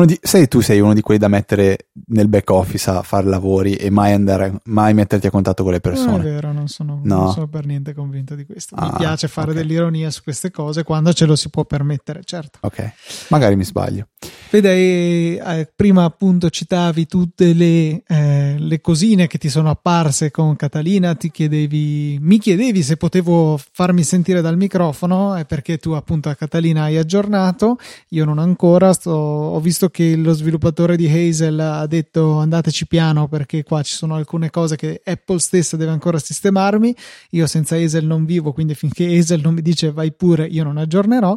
di, 0.06 0.18
sai, 0.20 0.48
tu 0.48 0.62
sei 0.62 0.80
uno 0.80 0.96
di 0.96 1.02
quelli 1.02 1.20
da 1.20 1.28
mettere 1.28 1.90
nel 2.08 2.28
back 2.28 2.50
office 2.50 2.90
a 2.90 3.04
fare 3.04 3.28
lavori 3.28 3.76
e 3.76 3.92
mai, 3.92 4.14
andare, 4.14 4.60
mai 4.66 4.96
metterti 4.96 5.28
a 5.28 5.30
contatto 5.30 5.62
con 5.62 5.74
le 5.74 5.80
persone. 5.80 6.18
Non 6.18 6.22
è 6.22 6.24
vero, 6.24 6.52
non 6.52 6.68
sono, 6.68 7.00
no. 7.04 7.16
non 7.16 7.32
sono 7.32 7.48
per 7.48 7.68
niente 7.68 7.94
convinto 7.94 8.34
di 8.34 8.46
questo. 8.46 8.76
Mi 8.80 8.88
ah, 8.88 8.96
piace 8.98 9.28
fare 9.28 9.52
okay. 9.52 9.62
dell'ironia 9.62 10.10
su 10.10 10.24
queste 10.24 10.50
cose 10.50 10.84
quando 10.84 11.14
ce 11.14 11.28
lo 11.28 11.36
si 11.36 11.50
può 11.50 11.66
permettere, 11.66 12.22
certo. 12.24 12.58
Ok, 12.62 12.94
magari 13.30 13.56
mi 13.56 13.64
sbaglio. 13.64 14.08
Vede, 14.50 15.38
eh, 15.38 15.72
prima 15.76 16.04
appunto 16.04 16.50
citavi 16.50 17.06
tutte 17.06 17.54
le, 17.54 18.02
eh, 18.08 18.56
le, 18.58 18.82
cosine 18.82 19.28
che 19.28 19.38
ti 19.38 19.50
sono 19.50 19.70
apparse 19.70 20.32
con 20.32 20.56
Catalina, 20.56 21.14
ti 21.14 21.30
chiedevi, 21.30 22.18
mi 22.22 22.40
chiedevi 22.40 22.82
se 22.82 22.96
potevo 22.96 23.60
farmi 23.72 24.04
sentire 24.04 24.42
dal 24.42 24.58
microfono, 24.58 25.36
è 25.36 25.46
perché 25.46 25.78
tu 25.78 25.92
appunto 25.92 26.30
a 26.30 26.36
Catalina 26.36 26.84
hai 26.84 26.98
aggiornato, 26.98 27.78
io 28.10 28.26
non 28.26 28.40
ancora, 28.40 28.94
sto, 28.94 29.12
ho 29.12 29.60
visto 29.60 29.75
visto 29.76 29.90
che 29.90 30.16
lo 30.16 30.32
sviluppatore 30.32 30.96
di 30.96 31.06
Hazel 31.06 31.60
ha 31.60 31.86
detto 31.86 32.38
andateci 32.38 32.88
piano 32.88 33.28
perché 33.28 33.64
qua 33.64 33.84
ci 33.84 33.94
sono 33.94 34.16
alcune 34.16 34.50
cose 34.50 34.78
che 34.78 35.02
Apple 35.04 35.40
stessa 35.40 35.76
deve 35.76 35.92
ancora 35.92 36.18
sistemarmi, 36.18 36.96
io 37.32 37.46
senza 37.46 37.76
Hazel 37.76 38.06
non 38.06 38.24
vivo, 38.24 38.54
quindi 38.54 38.74
finché 38.74 39.06
Hazel 39.06 39.42
non 39.42 39.54
mi 39.54 39.62
dice 39.62 39.92
vai 39.92 40.14
pure 40.14 40.46
io 40.46 40.64
non 40.64 40.78
aggiornerò. 40.78 41.36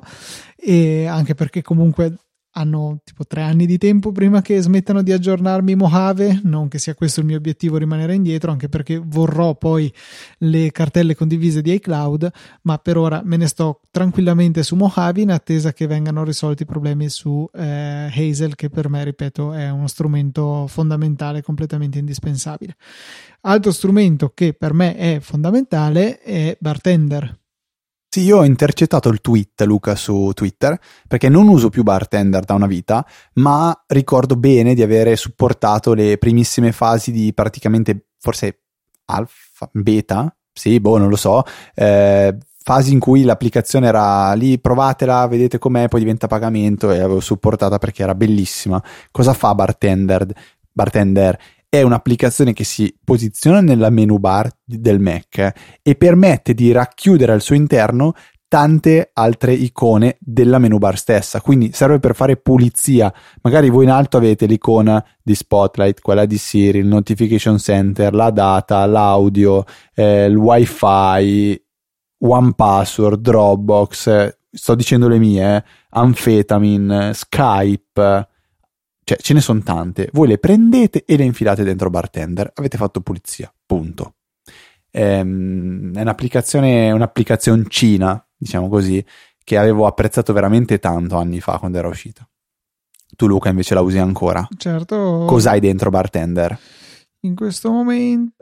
E 0.57 1.07
anche 1.07 1.35
perché 1.35 1.62
comunque 1.62 2.14
hanno 2.59 2.99
tipo 3.05 3.25
tre 3.25 3.42
anni 3.42 3.66
di 3.66 3.79
tempo 3.79 4.11
prima 4.11 4.42
che 4.42 4.61
smettano 4.61 5.03
di 5.03 5.12
aggiornarmi 5.12 5.77
Mojave, 5.77 6.40
non 6.42 6.66
che 6.68 6.79
sia 6.79 6.94
questo 6.94 7.21
il 7.21 7.27
mio 7.27 7.37
obiettivo 7.37 7.77
rimanere 7.77 8.14
indietro, 8.14 8.51
anche 8.51 8.68
perché 8.68 9.01
vorrò 9.03 9.55
poi 9.55 9.92
le 10.38 10.73
cartelle 10.73 11.14
condivise 11.14 11.62
di 11.62 11.73
iCloud, 11.75 12.29
ma 12.62 12.79
per 12.79 12.97
ora 12.97 13.23
me 13.25 13.37
ne 13.37 13.47
sto 13.47 13.83
tranquillamente 13.90 14.62
su 14.64 14.75
Mojave 14.75 15.21
in 15.21 15.31
attesa 15.31 15.73
che 15.73 15.87
vengano 15.87 16.25
risolti 16.25 16.64
i 16.64 16.66
problemi 16.66 17.09
su 17.09 17.49
eh, 17.55 18.11
Hazel, 18.12 18.57
che 18.57 18.68
per 18.68 18.88
me, 18.88 19.05
ripeto, 19.05 19.53
è 19.53 19.71
uno 19.71 19.87
strumento 19.87 20.66
fondamentale, 20.66 21.42
completamente 21.42 21.99
indispensabile. 21.99 22.75
Altro 23.42 23.71
strumento 23.71 24.33
che 24.35 24.53
per 24.53 24.73
me 24.75 24.97
è 24.97 25.18
fondamentale 25.21 26.18
è 26.18 26.57
Bartender 26.59 27.38
sì, 28.11 28.23
io 28.23 28.38
ho 28.38 28.44
intercettato 28.44 29.11
il 29.11 29.21
tweet, 29.21 29.62
Luca, 29.62 29.94
su 29.94 30.31
Twitter, 30.35 30.79
perché 31.07 31.29
non 31.29 31.47
uso 31.47 31.68
più 31.68 31.83
Bartender 31.83 32.42
da 32.44 32.55
una 32.55 32.66
vita, 32.66 33.07
ma 33.35 33.85
ricordo 33.87 34.35
bene 34.37 34.75
di 34.75 34.83
avere 34.83 35.14
supportato 35.14 35.92
le 35.92 36.16
primissime 36.16 36.73
fasi 36.73 37.12
di 37.12 37.35
praticamente, 37.35 38.07
forse 38.18 38.62
alfa, 39.07 39.68
beta, 39.73 40.35
sì, 40.51 40.81
boh, 40.81 40.97
non 40.97 41.11
lo 41.11 41.16
so, 41.16 41.42
eh, 41.75 42.35
fasi 42.62 42.92
in 42.92 42.99
cui 42.99 43.25
l'applicazione 43.25 43.88
era 43.88 44.33
lì, 44.33 44.59
provatela, 44.59 45.27
vedete 45.27 45.59
com'è, 45.59 45.88
poi 45.88 46.01
diventa 46.01 46.27
pagamento 46.27 46.90
e 46.90 46.99
l'avevo 46.99 47.21
supportata 47.21 47.79
perché 47.79 48.03
era 48.03 48.14
bellissima. 48.14 48.83
Cosa 49.11 49.35
fa 49.35 49.55
Bartender? 49.55 50.27
Bartender 50.73 51.38
è 51.69 51.83
un'applicazione 51.83 52.53
che 52.53 52.65
si 52.65 52.95
posiziona 53.05 53.61
nella 53.61 53.91
menu 53.91 54.19
bar 54.19 54.51
del 54.65 55.01
Mac 55.01 55.53
e 55.83 55.95
permette 55.97 56.55
di 56.55 56.73
racchiudere 56.73 57.33
al 57.33 57.43
suo 57.43 57.55
interno 57.55 58.15
tante 58.49 59.11
altre 59.13 59.53
icone 59.53 60.17
della 60.19 60.59
menu 60.59 60.79
bar 60.79 60.97
stessa, 60.97 61.43
quindi 61.43 61.73
serve 61.73 61.99
per 61.99 62.15
fare 62.15 62.39
pulizia. 62.39 63.13
Magari 63.43 63.69
voi 63.69 63.85
in 63.85 63.91
alto 63.91 64.17
avete 64.17 64.47
l'icona 64.47 65.05
di 65.23 65.35
Spotlight, 65.35 66.01
quella 66.01 66.25
di 66.25 66.39
Siri, 66.39 66.79
il 66.79 66.87
Notification 66.87 67.59
Center, 67.59 68.15
la 68.15 68.31
data, 68.31 68.87
l'audio, 68.87 69.65
eh, 69.95 70.25
il 70.25 70.37
wifi, 70.37 71.63
One 72.21 72.53
Password, 72.57 73.21
Dropbox, 73.21 74.37
sto 74.51 74.75
dicendo 74.75 75.09
le 75.09 75.19
mie, 75.19 75.57
eh, 75.57 75.65
Amphetamine, 75.91 77.13
Skype, 77.13 78.29
cioè, 79.09 79.16
ce 79.16 79.33
ne 79.33 79.40
sono 79.40 79.61
tante. 79.61 80.11
Voi 80.12 80.29
le 80.29 80.37
prendete 80.37 81.05
e 81.07 81.16
le 81.16 81.25
infilate 81.25 81.64
dentro 81.64 81.88
bartender. 81.88 82.53
Avete 82.57 82.77
fatto 82.77 83.01
pulizia. 83.01 83.51
Punto. 83.64 84.16
ehm, 84.90 85.94
è 85.94 86.01
un'applicazione, 86.03 86.90
un'applicazioncina, 86.90 88.27
diciamo 88.37 88.68
così, 88.68 89.03
che 89.44 89.57
avevo 89.57 89.87
apprezzato 89.87 90.35
veramente 90.35 90.79
tanto 90.79 91.16
anni 91.16 91.40
fa 91.40 91.59
quando 91.59 91.79
era 91.79 91.88
uscita. 91.88 92.29
Tu 93.16 93.27
Luca 93.27 93.49
invece 93.49 93.73
la 93.73 93.81
usi 93.81 93.97
ancora? 93.97 94.47
Certo. 94.59 95.25
Cos'hai 95.27 95.61
dentro 95.61 95.88
Bartender? 95.88 96.59
In 97.21 97.35
questo 97.35 97.71
momento 97.71 98.38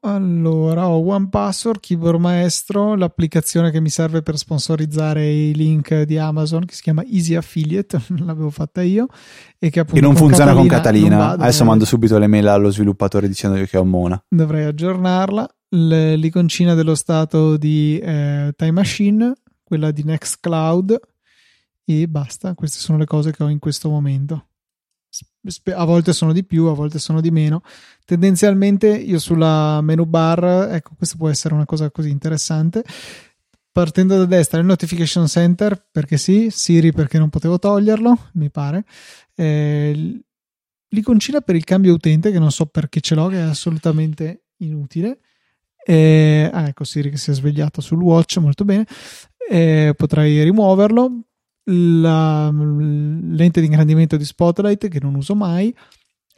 allora 0.00 0.88
ho 0.88 0.98
One 0.98 1.28
Password, 1.28 1.80
Keyboard 1.80 2.20
Maestro, 2.20 2.94
l'applicazione 2.94 3.70
che 3.70 3.80
mi 3.80 3.88
serve 3.88 4.22
per 4.22 4.36
sponsorizzare 4.36 5.30
i 5.30 5.54
link 5.54 6.02
di 6.02 6.18
Amazon 6.18 6.64
che 6.64 6.74
si 6.74 6.82
chiama 6.82 7.02
Easy 7.04 7.34
Affiliate, 7.34 8.00
l'avevo 8.18 8.50
fatta 8.50 8.82
io 8.82 9.06
e 9.58 9.70
che 9.70 9.80
appunto 9.80 10.00
che 10.00 10.06
non 10.06 10.16
funziona 10.16 10.52
Catalina 10.52 10.68
con 10.68 10.68
Catalina. 10.68 11.16
va, 11.16 11.28
Adesso 11.30 11.46
dovrei- 11.46 11.66
mando 11.68 11.84
subito 11.84 12.18
le 12.18 12.26
mail 12.26 12.46
allo 12.48 12.70
sviluppatore 12.70 13.28
dicendo 13.28 13.62
che 13.64 13.76
ho 13.76 13.84
Mona. 13.84 14.22
dovrei 14.28 14.64
aggiornarla. 14.64 15.48
L'iconcina 15.68 16.74
dello 16.74 16.94
stato 16.94 17.56
di 17.56 17.98
eh, 17.98 18.52
Time 18.56 18.70
Machine, 18.70 19.32
quella 19.64 19.90
di 19.90 20.04
Nextcloud 20.04 20.98
e 21.84 22.08
basta. 22.08 22.54
Queste 22.54 22.78
sono 22.78 22.98
le 22.98 23.04
cose 23.04 23.32
che 23.32 23.42
ho 23.42 23.48
in 23.48 23.58
questo 23.58 23.88
momento. 23.88 24.45
A 25.74 25.84
volte 25.84 26.12
sono 26.12 26.32
di 26.32 26.44
più, 26.44 26.64
a 26.66 26.74
volte 26.74 26.98
sono 26.98 27.20
di 27.20 27.30
meno. 27.30 27.62
Tendenzialmente 28.04 28.88
io 28.88 29.18
sulla 29.18 29.80
menu 29.80 30.04
bar, 30.04 30.68
ecco, 30.72 30.94
questa 30.96 31.16
può 31.16 31.28
essere 31.28 31.54
una 31.54 31.64
cosa 31.64 31.90
così 31.90 32.10
interessante. 32.10 32.84
Partendo 33.70 34.16
da 34.16 34.24
destra 34.24 34.58
il 34.58 34.66
notification 34.66 35.26
center, 35.26 35.88
perché 35.90 36.16
sì, 36.16 36.48
Siri 36.50 36.92
perché 36.92 37.18
non 37.18 37.28
potevo 37.28 37.58
toglierlo, 37.58 38.30
mi 38.34 38.50
pare. 38.50 38.84
Eh, 39.34 40.22
l'iconcina 40.88 41.40
per 41.40 41.56
il 41.56 41.64
cambio 41.64 41.92
utente, 41.92 42.30
che 42.30 42.38
non 42.38 42.50
so 42.50 42.66
perché 42.66 43.00
ce 43.00 43.14
l'ho, 43.14 43.28
che 43.28 43.36
è 43.36 43.42
assolutamente 43.42 44.44
inutile. 44.58 45.18
Eh, 45.84 46.50
ah, 46.52 46.66
ecco 46.68 46.84
Siri 46.84 47.10
che 47.10 47.16
si 47.16 47.30
è 47.30 47.34
svegliato 47.34 47.80
sul 47.80 48.00
watch, 48.00 48.38
molto 48.38 48.64
bene. 48.64 48.86
Eh, 49.48 49.92
potrei 49.96 50.42
rimuoverlo. 50.42 51.20
La 51.68 52.50
lente 52.52 53.60
di 53.60 53.66
ingrandimento 53.66 54.16
di 54.16 54.24
Spotlight 54.24 54.88
che 54.88 55.00
non 55.00 55.14
uso 55.16 55.34
mai. 55.34 55.74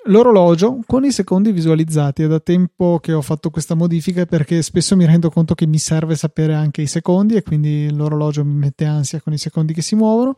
L'orologio 0.04 0.78
con 0.86 1.04
i 1.04 1.12
secondi 1.12 1.52
visualizzati. 1.52 2.22
È 2.22 2.26
da 2.26 2.40
tempo 2.40 2.98
che 2.98 3.12
ho 3.12 3.20
fatto 3.20 3.50
questa 3.50 3.74
modifica 3.74 4.24
perché 4.24 4.62
spesso 4.62 4.96
mi 4.96 5.04
rendo 5.04 5.28
conto 5.28 5.54
che 5.54 5.66
mi 5.66 5.76
serve 5.76 6.14
sapere 6.14 6.54
anche 6.54 6.80
i 6.80 6.86
secondi 6.86 7.34
e 7.34 7.42
quindi 7.42 7.92
l'orologio 7.92 8.42
mi 8.42 8.54
mette 8.54 8.86
ansia 8.86 9.20
con 9.20 9.34
i 9.34 9.38
secondi 9.38 9.74
che 9.74 9.82
si 9.82 9.96
muovono. 9.96 10.34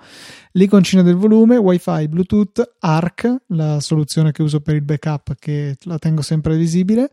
L'iconcina 0.53 1.03
del 1.03 1.14
volume, 1.14 1.57
WiFi, 1.57 2.09
Bluetooth, 2.09 2.76
ARC, 2.81 3.42
la 3.48 3.79
soluzione 3.79 4.33
che 4.33 4.42
uso 4.42 4.61
per 4.61 4.74
il 4.74 4.83
backup 4.83 5.37
che 5.38 5.76
la 5.83 5.98
tengo 5.98 6.22
sempre 6.22 6.57
visibile. 6.57 7.09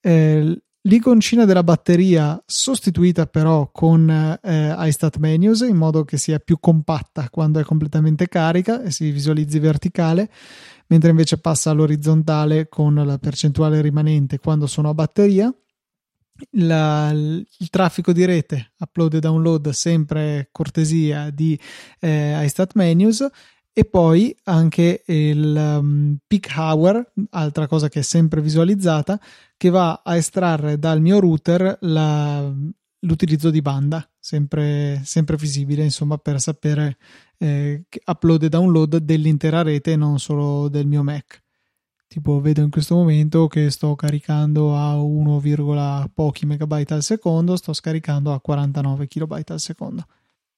Eh, 0.00 0.60
l'iconcina 0.82 1.44
della 1.44 1.62
batteria 1.62 2.42
sostituita 2.44 3.26
però 3.26 3.70
con 3.70 4.08
eh, 4.10 4.74
iStat 4.78 5.18
menus 5.18 5.60
in 5.60 5.76
modo 5.76 6.04
che 6.04 6.16
sia 6.16 6.38
più 6.38 6.58
compatta 6.58 7.28
quando 7.30 7.60
è 7.60 7.64
completamente 7.64 8.28
carica 8.28 8.82
e 8.82 8.90
si 8.90 9.10
visualizzi 9.10 9.58
verticale 9.58 10.30
mentre 10.88 11.10
invece 11.10 11.38
passa 11.38 11.70
all'orizzontale 11.70 12.68
con 12.68 12.94
la 12.94 13.18
percentuale 13.18 13.80
rimanente 13.80 14.38
quando 14.38 14.66
sono 14.66 14.90
a 14.90 14.94
batteria. 14.94 15.54
La, 16.52 17.10
il 17.12 17.68
traffico 17.70 18.12
di 18.12 18.24
rete 18.24 18.72
upload 18.78 19.14
e 19.14 19.20
download 19.20 19.68
sempre 19.68 20.48
cortesia 20.50 21.30
di 21.30 21.58
eh, 22.00 22.44
iStat 22.44 22.72
menus 22.74 23.24
e 23.74 23.84
poi 23.86 24.36
anche 24.44 25.02
il 25.06 25.54
um, 25.56 26.16
peak 26.26 26.52
hour, 26.56 27.12
altra 27.30 27.66
cosa 27.66 27.88
che 27.88 28.00
è 28.00 28.02
sempre 28.02 28.42
visualizzata, 28.42 29.18
che 29.56 29.70
va 29.70 30.02
a 30.04 30.16
estrarre 30.16 30.78
dal 30.78 31.00
mio 31.00 31.18
router 31.18 31.78
la, 31.80 32.52
l'utilizzo 33.00 33.50
di 33.50 33.62
banda, 33.62 34.06
sempre, 34.18 35.00
sempre 35.04 35.36
visibile, 35.36 35.84
insomma, 35.84 36.18
per 36.18 36.40
sapere 36.40 36.98
eh, 37.38 37.84
upload 38.04 38.42
e 38.42 38.48
download 38.50 38.96
dell'intera 38.98 39.62
rete 39.62 39.96
non 39.96 40.18
solo 40.18 40.68
del 40.68 40.86
mio 40.86 41.02
Mac. 41.02 41.40
Tipo, 42.06 42.42
vedo 42.42 42.60
in 42.60 42.68
questo 42.68 42.94
momento 42.94 43.46
che 43.48 43.70
sto 43.70 43.94
caricando 43.94 44.76
a 44.76 45.00
1, 45.00 45.40
pochi 46.12 46.44
megabyte 46.44 46.92
al 46.92 47.02
secondo, 47.02 47.56
sto 47.56 47.72
scaricando 47.72 48.34
a 48.34 48.40
49 48.40 49.06
kilobyte 49.06 49.54
al 49.54 49.60
secondo. 49.60 50.04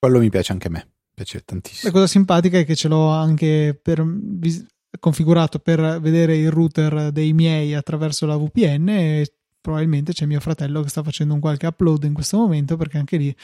Quello 0.00 0.18
mi 0.18 0.30
piace 0.30 0.50
anche 0.50 0.66
a 0.66 0.70
me 0.72 0.88
piace 1.14 1.42
tantissimo. 1.44 1.90
La 1.90 1.98
cosa 1.98 2.06
simpatica 2.06 2.58
è 2.58 2.64
che 2.64 2.74
ce 2.74 2.88
l'ho 2.88 3.08
anche 3.08 3.78
per, 3.80 4.04
configurato 4.98 5.58
per 5.58 6.00
vedere 6.00 6.36
il 6.36 6.50
router 6.50 7.10
dei 7.12 7.32
miei 7.32 7.74
attraverso 7.74 8.26
la 8.26 8.36
VPN 8.36 8.88
e 8.88 9.32
probabilmente 9.60 10.12
c'è 10.12 10.26
mio 10.26 10.40
fratello 10.40 10.82
che 10.82 10.88
sta 10.90 11.02
facendo 11.02 11.32
un 11.32 11.40
qualche 11.40 11.66
upload 11.66 12.04
in 12.04 12.12
questo 12.12 12.36
momento 12.36 12.76
perché 12.76 12.98
anche 12.98 13.16
lì 13.16 13.34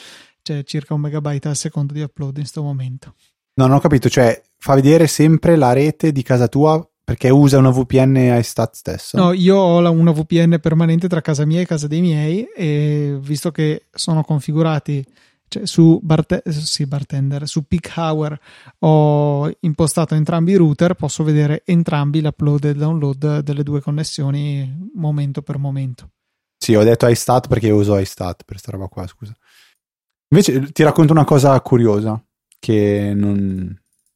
c'è 0.43 0.63
circa 0.65 0.95
un 0.95 1.01
megabyte 1.01 1.49
al 1.49 1.57
secondo 1.57 1.93
di 1.93 2.03
upload 2.03 2.37
in 2.37 2.43
questo 2.43 2.63
momento. 2.63 3.15
No, 3.55 3.67
non 3.67 3.77
ho 3.77 3.81
capito, 3.81 4.09
cioè 4.09 4.41
fa 4.59 4.75
vedere 4.75 5.07
sempre 5.07 5.57
la 5.57 5.73
rete 5.73 6.13
di 6.13 6.23
casa 6.23 6.49
tua 6.49 6.85
perché 7.03 7.29
usa 7.29 7.59
una 7.59 7.71
VPN 7.71 8.37
iStat 8.39 8.75
stesso? 8.75 9.17
No, 9.17 9.33
io 9.33 9.57
ho 9.57 9.81
la, 9.81 9.91
una 9.91 10.13
VPN 10.13 10.59
permanente 10.61 11.09
tra 11.09 11.21
casa 11.21 11.45
mia 11.45 11.61
e 11.61 11.67
casa 11.67 11.89
dei 11.89 12.01
miei 12.01 12.45
e 12.55 13.19
visto 13.21 13.51
che 13.51 13.87
sono 13.91 14.23
configurati 14.23 15.05
cioè 15.51 15.67
su 15.67 15.99
Barte- 16.01 16.45
sì, 16.47 16.87
Bartender, 16.87 17.49
su 17.49 17.67
Peak 17.67 17.93
Hour 17.97 18.39
ho 18.79 19.51
impostato 19.61 20.15
entrambi 20.15 20.53
i 20.53 20.55
router, 20.55 20.95
posso 20.95 21.25
vedere 21.25 21.63
entrambi 21.67 22.23
l'upload 22.23 22.67
e 22.67 22.69
il 22.69 22.77
download 22.77 23.41
delle 23.41 23.65
due 23.65 23.81
connessioni 23.81 24.91
momento 24.95 25.43
per 25.43 25.59
momento. 25.59 26.11
Sì, 26.57 26.77
ho 26.77 26.85
detto 26.85 27.09
iStat 27.09 27.49
perché 27.49 27.67
io 27.67 27.75
uso 27.75 27.99
iStat 27.99 28.45
per 28.45 28.47
questa 28.47 28.71
roba 28.71 28.87
qua, 28.87 29.05
scusa. 29.09 29.35
Invece 30.29 30.71
ti 30.71 30.85
racconto 30.85 31.13
una 31.13 31.25
cosa 31.25 31.61
curiosa 31.61 32.23
che 32.61 33.13
non 33.13 33.37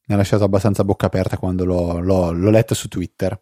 mi 0.07 0.15
ha 0.15 0.17
lasciato 0.17 0.45
abbastanza 0.45 0.85
bocca 0.85 1.07
aperta 1.07 1.37
quando 1.37 1.65
l'ho, 1.65 1.99
l'ho, 1.99 2.31
l'ho 2.31 2.51
letta 2.51 2.77
su 2.77 2.87
Twitter. 2.87 3.41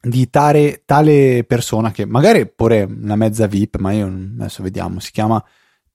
Di 0.00 0.30
tale, 0.30 0.82
tale 0.86 1.44
persona 1.44 1.90
che 1.90 2.06
magari 2.06 2.48
pure 2.48 2.84
una 2.84 3.16
mezza 3.16 3.46
VIP, 3.46 3.76
ma 3.76 3.92
io 3.92 4.06
adesso 4.06 4.62
vediamo, 4.62 4.98
si 4.98 5.10
chiama 5.10 5.44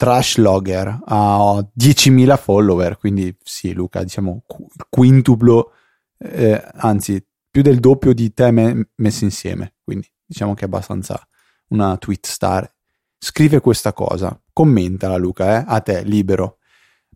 Trash 0.01 0.37
Logger 0.37 0.99
ha 1.05 1.63
10.000 1.79 2.35
follower, 2.35 2.97
quindi 2.97 3.37
sì, 3.43 3.71
Luca, 3.71 4.01
diciamo 4.01 4.41
quintuplo, 4.89 5.73
eh, 6.17 6.59
anzi 6.77 7.23
più 7.51 7.61
del 7.61 7.79
doppio 7.79 8.11
di 8.11 8.33
te 8.33 8.49
me- 8.49 8.89
messi 8.95 9.25
insieme, 9.25 9.75
quindi 9.83 10.11
diciamo 10.25 10.55
che 10.55 10.61
è 10.61 10.65
abbastanza 10.65 11.23
una 11.67 11.97
tweet 11.97 12.25
star. 12.25 12.67
Scrive 13.15 13.59
questa 13.59 13.93
cosa, 13.93 14.35
commentala 14.51 15.17
Luca, 15.17 15.59
eh, 15.59 15.65
a 15.67 15.79
te, 15.81 16.01
libero. 16.01 16.57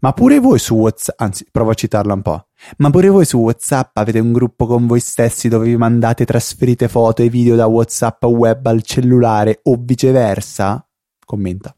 Ma 0.02 0.13
pure 0.13 0.38
voi 0.38 0.60
su 0.60 0.76
WhatsApp, 0.76 1.19
anzi, 1.19 1.48
provo 1.50 1.71
a 1.71 1.74
citarla 1.74 2.13
un 2.13 2.21
po'. 2.21 2.50
Ma 2.78 2.91
pure 2.91 3.08
voi 3.08 3.26
su 3.26 3.39
WhatsApp 3.39 3.98
avete 3.98 4.19
un 4.19 4.32
gruppo 4.32 4.67
con 4.67 4.86
voi 4.86 5.00
stessi 5.00 5.48
dove 5.48 5.65
vi 5.65 5.76
mandate 5.76 6.24
trasferite 6.24 6.88
foto 6.88 7.24
e 7.24 7.30
video 7.30 7.56
da 7.56 7.65
WhatsApp 7.65 8.26
web 8.26 8.63
al 8.67 8.84
cellulare 8.84 9.62
o 9.63 9.76
viceversa? 9.76 10.88
Commenta. 11.26 11.76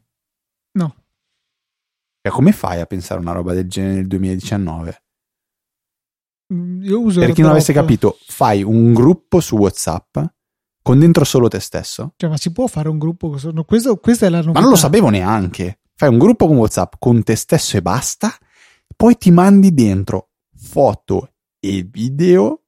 Cioè, 2.20 2.32
come 2.32 2.52
fai 2.52 2.80
a 2.80 2.86
pensare 2.86 3.20
una 3.20 3.32
roba 3.32 3.54
del 3.54 3.68
genere 3.68 3.94
nel 3.94 4.06
2019? 4.06 5.02
Io 6.80 7.00
uso 7.00 7.20
per 7.20 7.32
chi 7.32 7.42
non 7.42 7.50
avesse 7.50 7.72
capito, 7.72 8.18
fai 8.26 8.62
un 8.62 8.94
gruppo 8.94 9.40
su 9.40 9.56
WhatsApp 9.56 10.18
con 10.82 10.98
dentro 10.98 11.24
solo 11.24 11.48
te 11.48 11.60
stesso. 11.60 12.14
Cioè, 12.16 12.30
ma 12.30 12.38
si 12.38 12.50
può 12.50 12.66
fare 12.66 12.88
un 12.88 12.98
gruppo? 12.98 13.36
No, 13.52 13.64
questo, 13.64 13.96
questa 13.96 14.26
è 14.26 14.28
la 14.30 14.38
novità. 14.38 14.54
Ma 14.54 14.60
non 14.60 14.70
lo 14.70 14.76
sapevo 14.76 15.10
neanche. 15.10 15.80
Fai 15.94 16.08
un 16.08 16.18
gruppo 16.18 16.46
con 16.46 16.56
WhatsApp 16.56 16.94
con 16.98 17.22
te 17.22 17.36
stesso 17.36 17.76
e 17.76 17.82
basta. 17.82 18.34
Poi 18.96 19.16
ti 19.18 19.30
mandi 19.30 19.74
dentro 19.74 20.30
foto 20.56 21.34
e 21.60 21.86
video 21.88 22.62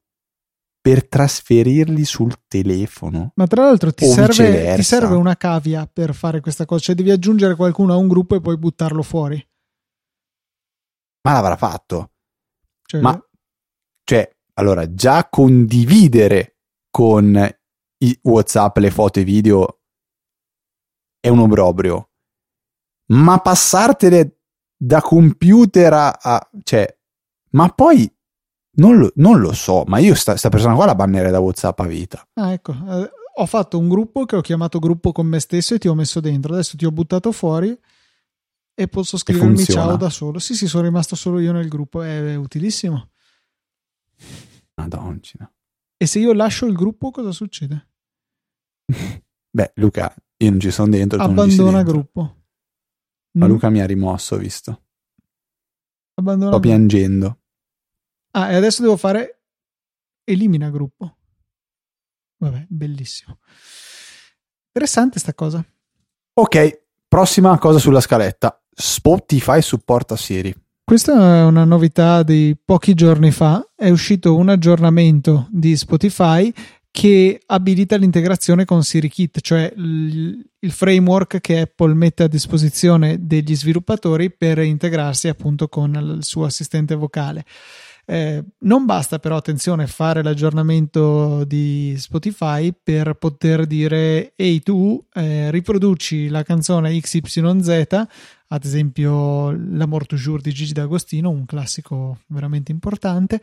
per 0.81 1.07
trasferirli 1.07 2.03
sul 2.03 2.33
telefono. 2.47 3.31
Ma 3.35 3.45
tra 3.45 3.65
l'altro 3.65 3.93
ti, 3.93 4.05
serve, 4.07 4.73
ti 4.75 4.83
serve, 4.83 5.13
una 5.13 5.37
cavia 5.37 5.85
per 5.85 6.15
fare 6.15 6.39
questa 6.41 6.65
cosa, 6.65 6.81
cioè 6.81 6.95
devi 6.95 7.11
aggiungere 7.11 7.55
qualcuno 7.55 7.93
a 7.93 7.97
un 7.97 8.07
gruppo 8.07 8.35
e 8.35 8.41
poi 8.41 8.57
buttarlo 8.57 9.03
fuori. 9.03 9.47
Ma 11.23 11.33
l'avrà 11.33 11.55
fatto. 11.55 12.13
Cioè, 12.83 12.99
Ma, 12.99 13.27
cioè, 14.03 14.35
allora, 14.53 14.91
già 14.91 15.29
condividere 15.29 16.57
con 16.89 17.55
i 17.99 18.19
WhatsApp 18.23 18.77
le 18.77 18.89
foto 18.89 19.19
e 19.19 19.23
video 19.23 19.81
è 21.19 21.29
un 21.29 21.39
obbrobrio. 21.39 22.09
Ma 23.11 23.37
passartele 23.37 24.39
da 24.75 24.99
computer 24.99 25.93
a, 25.93 26.09
a 26.19 26.49
cioè, 26.63 26.97
ma 27.51 27.69
poi 27.69 28.11
non 28.73 28.97
lo, 28.97 29.11
non 29.15 29.39
lo, 29.39 29.53
so, 29.53 29.83
ma 29.85 29.97
io 29.99 30.15
sta, 30.15 30.35
sta, 30.37 30.49
persona 30.49 30.75
qua 30.75 30.85
la 30.85 30.95
bannerei 30.95 31.31
da 31.31 31.39
WhatsApp 31.39 31.79
a 31.79 31.85
vita. 31.85 32.27
Ah, 32.33 32.51
ecco. 32.53 32.71
Eh, 32.73 33.09
ho 33.35 33.45
fatto 33.45 33.77
un 33.77 33.89
gruppo 33.89 34.25
che 34.25 34.35
ho 34.35 34.41
chiamato 34.41 34.79
gruppo 34.79 35.11
con 35.11 35.25
me 35.27 35.39
stesso 35.39 35.75
e 35.75 35.79
ti 35.79 35.87
ho 35.87 35.95
messo 35.95 36.19
dentro. 36.19 36.53
Adesso 36.53 36.77
ti 36.77 36.85
ho 36.85 36.91
buttato 36.91 37.31
fuori 37.31 37.77
e 38.73 38.87
posso 38.87 39.17
scrivermi 39.17 39.63
ciao 39.65 39.97
da 39.97 40.09
solo. 40.09 40.39
Sì, 40.39 40.55
sì, 40.55 40.67
sono 40.67 40.83
rimasto 40.83 41.15
solo 41.15 41.39
io 41.39 41.51
nel 41.51 41.67
gruppo. 41.67 42.01
È, 42.01 42.33
è 42.33 42.35
utilissimo. 42.35 43.09
Madonna. 44.75 45.19
E 45.97 46.05
se 46.05 46.19
io 46.19 46.33
lascio 46.33 46.65
il 46.65 46.73
gruppo, 46.75 47.11
cosa 47.11 47.31
succede? 47.31 47.89
Beh, 49.53 49.71
Luca, 49.75 50.13
Io 50.37 50.49
non 50.49 50.59
ci 50.59 50.71
sono 50.71 50.89
dentro. 50.89 51.21
Abbandona 51.21 51.77
dentro. 51.77 51.93
gruppo. 51.93 52.35
Ma 53.33 53.45
Mm? 53.45 53.49
Luca 53.49 53.69
mi 53.69 53.79
ha 53.79 53.85
rimosso, 53.85 54.35
visto. 54.37 54.81
Abbandona 56.15 56.51
Sto 56.51 56.59
gruppo. 56.59 56.67
piangendo. 56.67 57.40
Ah, 58.31 58.51
e 58.51 58.55
adesso 58.55 58.81
devo 58.81 58.97
fare 58.97 59.41
elimina 60.23 60.69
gruppo. 60.69 61.17
Vabbè, 62.37 62.65
bellissimo. 62.69 63.39
Interessante 64.67 65.19
sta 65.19 65.33
cosa. 65.33 65.63
Ok, 66.33 66.83
prossima 67.07 67.57
cosa 67.57 67.77
sulla 67.77 67.99
scaletta. 67.99 68.59
Spotify 68.73 69.61
supporta 69.61 70.15
Siri. 70.15 70.55
Questa 70.83 71.37
è 71.37 71.43
una 71.43 71.63
novità 71.63 72.23
di 72.23 72.57
pochi 72.63 72.93
giorni 72.93 73.31
fa. 73.31 73.65
È 73.75 73.89
uscito 73.89 74.35
un 74.35 74.49
aggiornamento 74.49 75.47
di 75.51 75.75
Spotify 75.77 76.51
che 76.91 77.41
abilita 77.45 77.95
l'integrazione 77.95 78.65
con 78.65 78.83
SiriKit, 78.83 79.39
cioè 79.39 79.71
il, 79.77 80.45
il 80.59 80.71
framework 80.71 81.39
che 81.39 81.61
Apple 81.61 81.93
mette 81.93 82.23
a 82.23 82.27
disposizione 82.27 83.25
degli 83.25 83.55
sviluppatori 83.55 84.29
per 84.31 84.59
integrarsi 84.59 85.29
appunto 85.29 85.69
con 85.69 85.93
il 85.93 86.25
suo 86.25 86.43
assistente 86.43 86.95
vocale. 86.95 87.45
Eh, 88.11 88.43
non 88.63 88.83
basta 88.85 89.19
però, 89.19 89.37
attenzione, 89.37 89.87
fare 89.87 90.21
l'aggiornamento 90.21 91.45
di 91.45 91.95
Spotify 91.97 92.73
per 92.73 93.13
poter 93.13 93.65
dire 93.65 94.33
ehi 94.35 94.61
tu 94.61 95.01
eh, 95.13 95.49
riproduci 95.49 96.27
la 96.27 96.43
canzone 96.43 96.99
XYZ, 96.99 98.05
ad 98.49 98.65
esempio 98.65 99.51
L'Amour 99.51 100.07
Toujours 100.07 100.41
di 100.41 100.51
Gigi 100.51 100.73
D'Agostino, 100.73 101.29
un 101.29 101.45
classico 101.45 102.19
veramente 102.27 102.73
importante, 102.73 103.39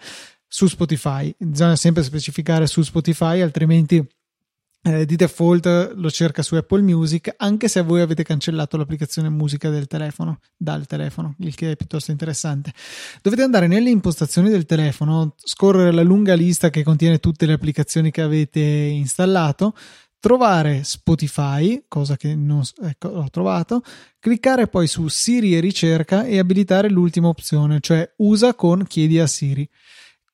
su 0.46 0.66
Spotify. 0.66 1.34
Bisogna 1.38 1.76
sempre 1.76 2.02
specificare 2.02 2.66
su 2.66 2.82
Spotify, 2.82 3.40
altrimenti 3.40 4.06
eh, 4.88 5.04
di 5.04 5.16
default 5.16 5.92
lo 5.96 6.10
cerca 6.10 6.42
su 6.42 6.54
Apple 6.54 6.80
Music, 6.80 7.34
anche 7.36 7.68
se 7.68 7.82
voi 7.82 8.00
avete 8.00 8.22
cancellato 8.22 8.76
l'applicazione 8.76 9.28
musica 9.28 9.68
del 9.68 9.86
telefono, 9.86 10.40
dal 10.56 10.86
telefono, 10.86 11.34
il 11.40 11.54
che 11.54 11.72
è 11.72 11.76
piuttosto 11.76 12.10
interessante. 12.10 12.72
Dovete 13.20 13.42
andare 13.42 13.66
nelle 13.66 13.90
impostazioni 13.90 14.48
del 14.48 14.64
telefono, 14.64 15.34
scorrere 15.36 15.92
la 15.92 16.02
lunga 16.02 16.34
lista 16.34 16.70
che 16.70 16.82
contiene 16.82 17.18
tutte 17.18 17.44
le 17.44 17.52
applicazioni 17.52 18.10
che 18.10 18.22
avete 18.22 18.60
installato, 18.60 19.74
trovare 20.20 20.82
Spotify, 20.84 21.84
cosa 21.86 22.16
che 22.16 22.34
non 22.34 22.62
ecco, 22.82 23.10
l'ho 23.10 23.28
trovato, 23.30 23.82
cliccare 24.18 24.68
poi 24.68 24.86
su 24.86 25.06
Siri 25.08 25.54
e 25.54 25.60
ricerca 25.60 26.24
e 26.24 26.38
abilitare 26.38 26.88
l'ultima 26.88 27.28
opzione, 27.28 27.78
cioè 27.80 28.10
usa 28.16 28.54
con 28.54 28.84
chiedi 28.86 29.18
a 29.18 29.26
Siri. 29.26 29.68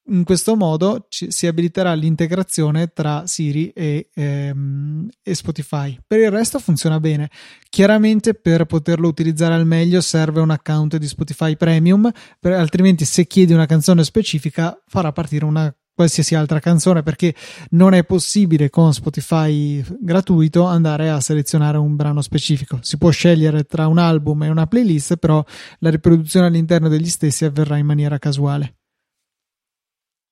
In 0.09 0.25
questo 0.25 0.55
modo 0.55 1.07
ci, 1.09 1.31
si 1.31 1.47
abiliterà 1.47 1.95
l'integrazione 1.95 2.93
tra 2.93 3.27
Siri 3.27 3.71
e, 3.71 4.11
ehm, 4.15 5.09
e, 5.23 5.35
Spotify. 5.35 5.99
Per 6.07 6.21
il 6.21 6.31
resto 6.31 6.59
funziona 6.59 7.01
bene. 7.01 7.31
Chiaramente 7.71 8.35
per 8.35 8.67
poterlo 8.67 9.09
utilizzare 9.09 9.55
al 9.55 9.67
meglio 9.67 10.03
serve 10.03 10.41
un 10.41 10.51
account 10.51 10.99
di 10.99 11.07
Spotify 11.07 11.57
Premium, 11.57 12.11
per, 12.39 12.53
altrimenti 12.53 13.07
se 13.07 13.27
chiedi 13.27 13.55
una 13.55 13.65
canzone 13.65 14.05
specifica 14.05 14.79
farà 14.87 15.11
partire 15.13 15.47
una 15.47 15.75
qualsiasi 15.95 16.35
altra 16.35 16.59
canzone 16.59 17.03
perché 17.03 17.35
non 17.71 17.95
è 17.95 18.05
possibile 18.05 18.69
con 18.69 18.93
Spotify 18.93 19.83
gratuito 20.01 20.65
andare 20.65 21.09
a 21.09 21.21
selezionare 21.21 21.79
un 21.79 21.97
brano 21.97 22.21
specifico. 22.21 22.79
Si 22.83 22.99
può 22.99 23.11
scegliere 23.11 23.65
tra 23.65 23.87
un 23.87 23.99
album 23.99 24.43
e 24.43 24.49
una 24.51 24.67
playlist, 24.67 25.17
però 25.17 25.43
la 25.79 25.91
riproduzione 25.91 26.47
all'interno 26.47 26.89
degli 26.89 27.09
stessi 27.09 27.45
avverrà 27.45 27.79
in 27.79 27.87
maniera 27.87 28.19
casuale. 28.19 28.75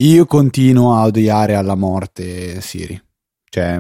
Io 0.03 0.27
continuo 0.27 0.97
a 0.97 1.05
odiare 1.05 1.55
alla 1.55 1.77
morte 1.77 2.61
Siri. 2.61 3.01
Cioè, 3.49 3.79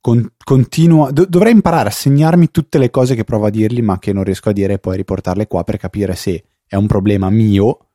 con, 0.00 0.34
continuo. 0.44 1.10
Do, 1.12 1.24
dovrei 1.24 1.52
imparare 1.52 1.88
a 1.88 1.92
segnarmi 1.92 2.50
tutte 2.50 2.76
le 2.76 2.90
cose 2.90 3.14
che 3.14 3.24
provo 3.24 3.46
a 3.46 3.50
dirgli, 3.50 3.80
ma 3.80 3.98
che 3.98 4.12
non 4.12 4.22
riesco 4.22 4.50
a 4.50 4.52
dire 4.52 4.74
e 4.74 4.78
poi 4.78 4.96
riportarle 4.96 5.46
qua 5.46 5.64
per 5.64 5.78
capire 5.78 6.14
se 6.14 6.44
è 6.66 6.76
un 6.76 6.86
problema 6.86 7.30
mio 7.30 7.88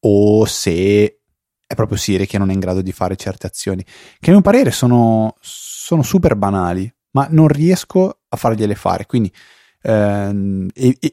o 0.00 0.44
se 0.44 1.20
è 1.66 1.74
proprio 1.74 1.98
Siri 1.98 2.24
che 2.26 2.38
non 2.38 2.50
è 2.50 2.52
in 2.52 2.60
grado 2.60 2.82
di 2.82 2.92
fare 2.92 3.16
certe 3.16 3.48
azioni. 3.48 3.84
Che 3.84 4.30
a 4.30 4.32
mio 4.32 4.40
parere 4.40 4.70
sono, 4.70 5.34
sono 5.40 6.04
super 6.04 6.36
banali, 6.36 6.88
ma 7.12 7.26
non 7.30 7.48
riesco 7.48 8.20
a 8.28 8.36
fargliele 8.36 8.76
fare. 8.76 9.06
Quindi 9.06 9.32
eh, 9.80 10.66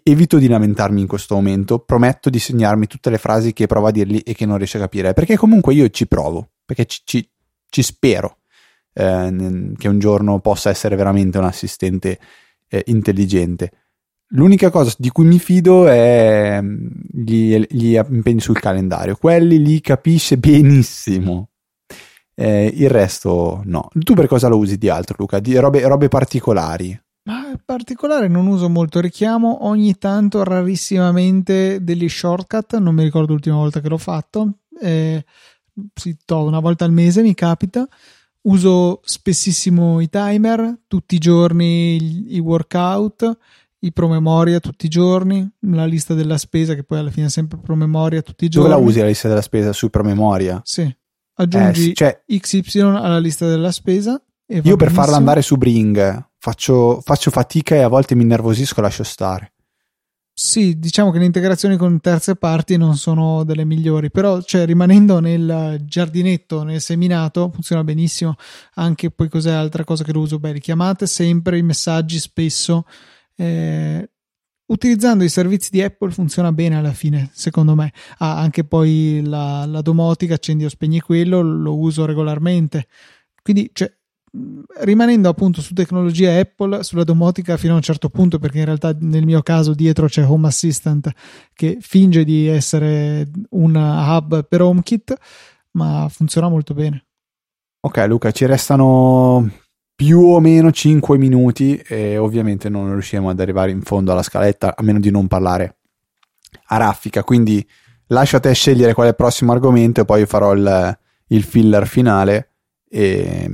evito 0.04 0.38
di 0.38 0.48
lamentarmi 0.48 1.02
in 1.02 1.08
questo 1.08 1.36
momento. 1.36 1.80
Prometto 1.80 2.30
di 2.30 2.40
segnarmi 2.40 2.88
tutte 2.88 3.10
le 3.10 3.18
frasi 3.18 3.54
che 3.54 3.68
provo 3.68 3.88
a 3.88 3.92
dirgli 3.92 4.22
e 4.24 4.34
che 4.34 4.46
non 4.46 4.58
riesco 4.58 4.78
a 4.78 4.82
capire. 4.82 5.14
Perché 5.14 5.38
comunque 5.38 5.74
io 5.74 5.90
ci 5.90 6.08
provo, 6.08 6.50
perché 6.66 6.86
ci, 6.86 7.02
ci, 7.04 7.30
ci 7.70 7.82
spero 7.84 8.38
eh, 8.94 9.74
che 9.78 9.88
un 9.88 10.00
giorno 10.00 10.40
possa 10.40 10.70
essere 10.70 10.96
veramente 10.96 11.38
un 11.38 11.46
assistente 11.46 12.20
eh, 12.68 12.84
intelligente. 12.88 13.72
L'unica 14.30 14.72
cosa 14.72 14.94
di 14.98 15.10
cui 15.10 15.26
mi 15.26 15.38
fido 15.38 15.88
è 15.88 16.60
gli, 16.62 17.58
gli, 17.70 17.96
impegni 17.96 18.40
sul 18.40 18.60
calendario. 18.60 19.16
Quelli 19.16 19.62
li 19.62 19.80
capisce 19.82 20.38
benissimo. 20.38 21.50
Eh, 22.34 22.72
il 22.74 22.90
resto 22.90 23.62
no. 23.66 23.88
Tu 23.94 24.14
per 24.14 24.28
cosa 24.28 24.48
lo 24.48 24.58
usi 24.58 24.78
di 24.78 24.90
altro, 24.90 25.16
Luca? 25.20 25.40
Di 25.40 25.56
robe, 25.58 25.88
robe 25.88 26.08
particolari? 26.08 27.00
Ma 27.26 27.48
in 27.50 27.60
particolare 27.66 28.28
non 28.28 28.46
uso 28.46 28.70
molto 28.70 29.00
richiamo, 29.00 29.66
ogni 29.66 29.98
tanto 29.98 30.44
rarissimamente 30.44 31.84
degli 31.84 32.08
shortcut, 32.08 32.78
non 32.78 32.94
mi 32.94 33.04
ricordo 33.04 33.34
l'ultima 33.34 33.56
volta 33.56 33.82
che 33.82 33.90
l'ho 33.90 33.98
fatto, 33.98 34.60
eh, 34.80 35.26
sì, 35.94 36.18
to, 36.24 36.44
una 36.44 36.60
volta 36.60 36.86
al 36.86 36.92
mese 36.92 37.24
mi 37.24 37.34
capita. 37.34 37.88
Uso 38.42 39.02
spessissimo 39.04 40.00
i 40.02 40.10
timer, 40.10 40.82
tutti 40.86 41.16
i 41.16 41.18
giorni 41.18 42.36
i 42.36 42.40
workout, 42.40 43.38
i 43.80 43.92
promemoria 43.92 44.60
tutti 44.60 44.86
i 44.86 44.90
giorni, 44.90 45.50
la 45.62 45.86
lista 45.86 46.14
della 46.14 46.38
spesa 46.38 46.76
che 46.76 46.84
poi 46.84 47.00
alla 47.00 47.10
fine 47.10 47.26
è 47.26 47.30
sempre 47.32 47.58
promemoria 47.58 48.22
tutti 48.22 48.46
i 48.46 48.50
giorni. 48.50 48.70
Dove 48.70 48.82
la 48.82 48.88
usi 48.88 49.00
la 49.00 49.08
lista 49.08 49.28
della 49.28 49.42
spesa? 49.42 49.74
Su 49.74 49.90
promemoria? 49.90 50.62
Sì. 50.64 50.96
Aggiungi 51.38 51.90
eh, 51.90 51.94
cioè, 51.96 52.24
XY 52.28 52.82
alla 52.82 53.20
lista 53.20 53.48
della 53.48 53.72
spesa. 53.72 54.22
io 54.46 54.76
per 54.76 54.92
farla 54.92 55.16
andare 55.16 55.42
su 55.42 55.56
Bring 55.56 56.34
faccio, 56.46 57.02
faccio 57.02 57.32
fatica 57.32 57.74
e 57.74 57.82
a 57.82 57.88
volte 57.88 58.14
mi 58.14 58.22
innervosisco 58.22 58.80
e 58.80 58.84
lascio 58.84 59.04
stare. 59.04 59.54
Sì, 60.32 60.78
diciamo 60.78 61.10
che 61.12 61.18
le 61.18 61.26
integrazioni 61.26 61.76
con 61.76 62.00
terze 62.02 62.36
parti 62.36 62.78
non 62.78 62.98
sono 62.98 63.44
delle 63.44 63.64
migliori, 63.64 64.12
però 64.12 64.42
cioè, 64.42 64.66
rimanendo 64.66 65.20
nel 65.20 65.82
giardinetto, 65.86 66.62
nel 66.64 66.82
seminato, 66.82 67.50
funziona 67.52 67.84
benissimo. 67.84 68.36
Anche 68.76 69.10
poi 69.10 69.30
cos'è 69.30 69.52
altra 69.52 69.84
cosa 69.86 70.04
che 70.04 70.12
lo 70.12 70.20
uso? 70.20 70.38
Beh, 70.38 70.52
richiamate 70.52 71.08
sempre 71.08 71.58
i 71.58 71.64
messaggi 71.64 72.20
spesso. 72.20 72.86
Eh, 73.36 74.08
utilizzando 74.68 75.24
i 75.24 75.30
servizi 75.30 75.70
di 75.72 75.82
Apple 75.82 76.12
funziona 76.12 76.52
bene 76.52 76.76
alla 76.76 76.94
fine, 76.94 77.30
secondo 77.34 77.74
me. 77.74 77.92
Ah, 78.18 78.38
anche 78.38 78.66
poi 78.66 79.22
la, 79.24 79.66
la 79.66 79.82
domotica, 79.82 80.36
accendi 80.36 80.66
o 80.66 80.70
spegni 80.70 81.00
quello, 81.00 81.42
lo 81.42 81.78
uso 81.80 82.06
regolarmente. 82.06 82.88
Quindi, 83.42 83.70
cioè, 83.74 83.92
rimanendo 84.82 85.30
appunto 85.30 85.62
su 85.62 85.74
tecnologia 85.74 86.38
Apple, 86.38 86.84
sulla 86.84 87.04
domotica 87.04 87.58
fino 87.58 87.74
a 87.74 87.78
un 87.78 87.82
certo 87.82 88.10
punto, 88.10 88.40
perché 88.40 88.60
in 88.60 88.66
realtà 88.66 88.96
nel 89.00 89.26
mio 89.26 89.42
caso 89.42 89.74
dietro 89.74 90.08
c'è 90.08 90.26
Home 90.26 90.48
Assistant 90.48 91.12
che 91.54 91.78
finge 91.80 92.24
di 92.24 92.48
essere 92.48 93.30
un 93.52 93.76
hub 93.76 94.46
per 94.48 94.62
HomeKit, 94.62 95.16
ma 95.72 96.08
funziona 96.10 96.50
molto 96.50 96.74
bene. 96.74 97.06
Ok, 97.82 98.04
Luca, 98.08 98.32
ci 98.32 98.46
restano 98.46 99.48
più 99.96 100.20
o 100.20 100.40
meno 100.40 100.72
5 100.72 101.18
minuti 101.18 101.78
e 101.78 102.18
ovviamente 102.18 102.68
non 102.68 102.92
riusciamo 102.92 103.30
ad 103.30 103.40
arrivare 103.40 103.72
in 103.72 103.82
fondo 103.82 104.12
alla 104.12 104.24
scaletta 104.24 104.76
a 104.76 104.84
meno 104.84 105.00
di 105.00 105.10
non 105.10 105.28
parlare 105.28 105.78
a 106.68 106.78
raffica. 106.78 107.24
Quindi 107.24 107.66
lascio 108.08 108.38
a 108.38 108.40
te 108.40 108.54
scegliere 108.54 108.94
qual 108.94 109.08
è 109.08 109.10
il 109.10 109.16
prossimo 109.16 109.52
argomento 109.52 110.02
e 110.02 110.06
poi 110.06 110.26
farò 110.26 110.54
il, 110.54 110.98
il 111.28 111.44
filler 111.44 111.88
finale. 111.88 112.50
E 112.90 113.50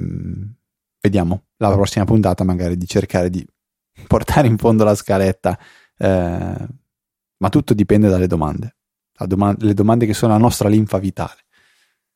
vediamo 1.01 1.45
la 1.57 1.71
prossima 1.71 2.05
puntata 2.05 2.43
magari 2.43 2.77
di 2.77 2.87
cercare 2.87 3.29
di 3.29 3.45
portare 4.07 4.47
in 4.47 4.57
fondo 4.57 4.83
la 4.83 4.95
scaletta. 4.95 5.57
Eh, 5.97 6.67
ma 7.37 7.49
tutto 7.49 7.73
dipende 7.73 8.07
dalle 8.07 8.27
domande. 8.27 8.75
Doma- 9.21 9.55
le 9.57 9.73
domande 9.73 10.05
che 10.05 10.13
sono 10.13 10.33
la 10.33 10.39
nostra 10.39 10.69
linfa 10.69 10.97
vitale. 10.97 11.45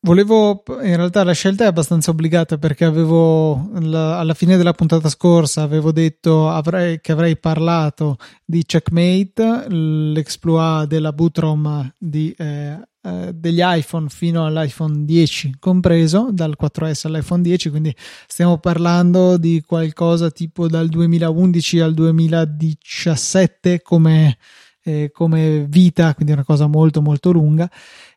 Volevo, 0.06 0.64
in 0.84 0.96
realtà 0.96 1.24
la 1.24 1.34
scelta 1.34 1.64
è 1.64 1.68
abbastanza 1.68 2.12
obbligata 2.12 2.60
perché 2.60 2.86
avevo 2.86 3.72
la, 3.80 4.20
alla 4.20 4.36
fine 4.36 4.56
della 4.56 4.74
puntata 4.74 5.10
scorsa 5.10 5.64
avevo 5.64 5.92
detto 5.92 6.48
avrei, 6.48 7.02
che 7.02 7.12
avrei 7.12 7.38
parlato 7.38 8.18
di 8.46 8.64
Checkmate, 8.64 9.66
l'exploit 9.68 10.88
della 10.88 11.12
bootrom 11.12 11.92
di, 11.98 12.32
eh, 12.38 12.80
eh, 13.06 13.34
degli 13.36 13.60
iPhone 13.62 14.10
fino 14.10 14.48
all'iPhone 14.48 15.06
10 15.06 15.58
compreso, 15.60 16.30
dal 16.32 16.56
4S 16.60 17.06
all'iPhone 17.06 17.44
10, 17.44 17.70
quindi 17.70 17.96
stiamo 18.26 18.58
parlando 18.58 19.38
di 19.38 19.62
qualcosa 19.64 20.32
tipo 20.32 20.68
dal 20.68 20.88
2011 20.90 21.80
al 21.82 21.94
2017 21.94 23.84
come, 23.84 24.38
eh, 24.84 25.12
come 25.14 25.68
vita, 25.70 26.16
quindi 26.16 26.34
una 26.34 26.44
cosa 26.44 26.66
molto 26.66 27.04
molto 27.04 27.32
lunga. 27.32 27.70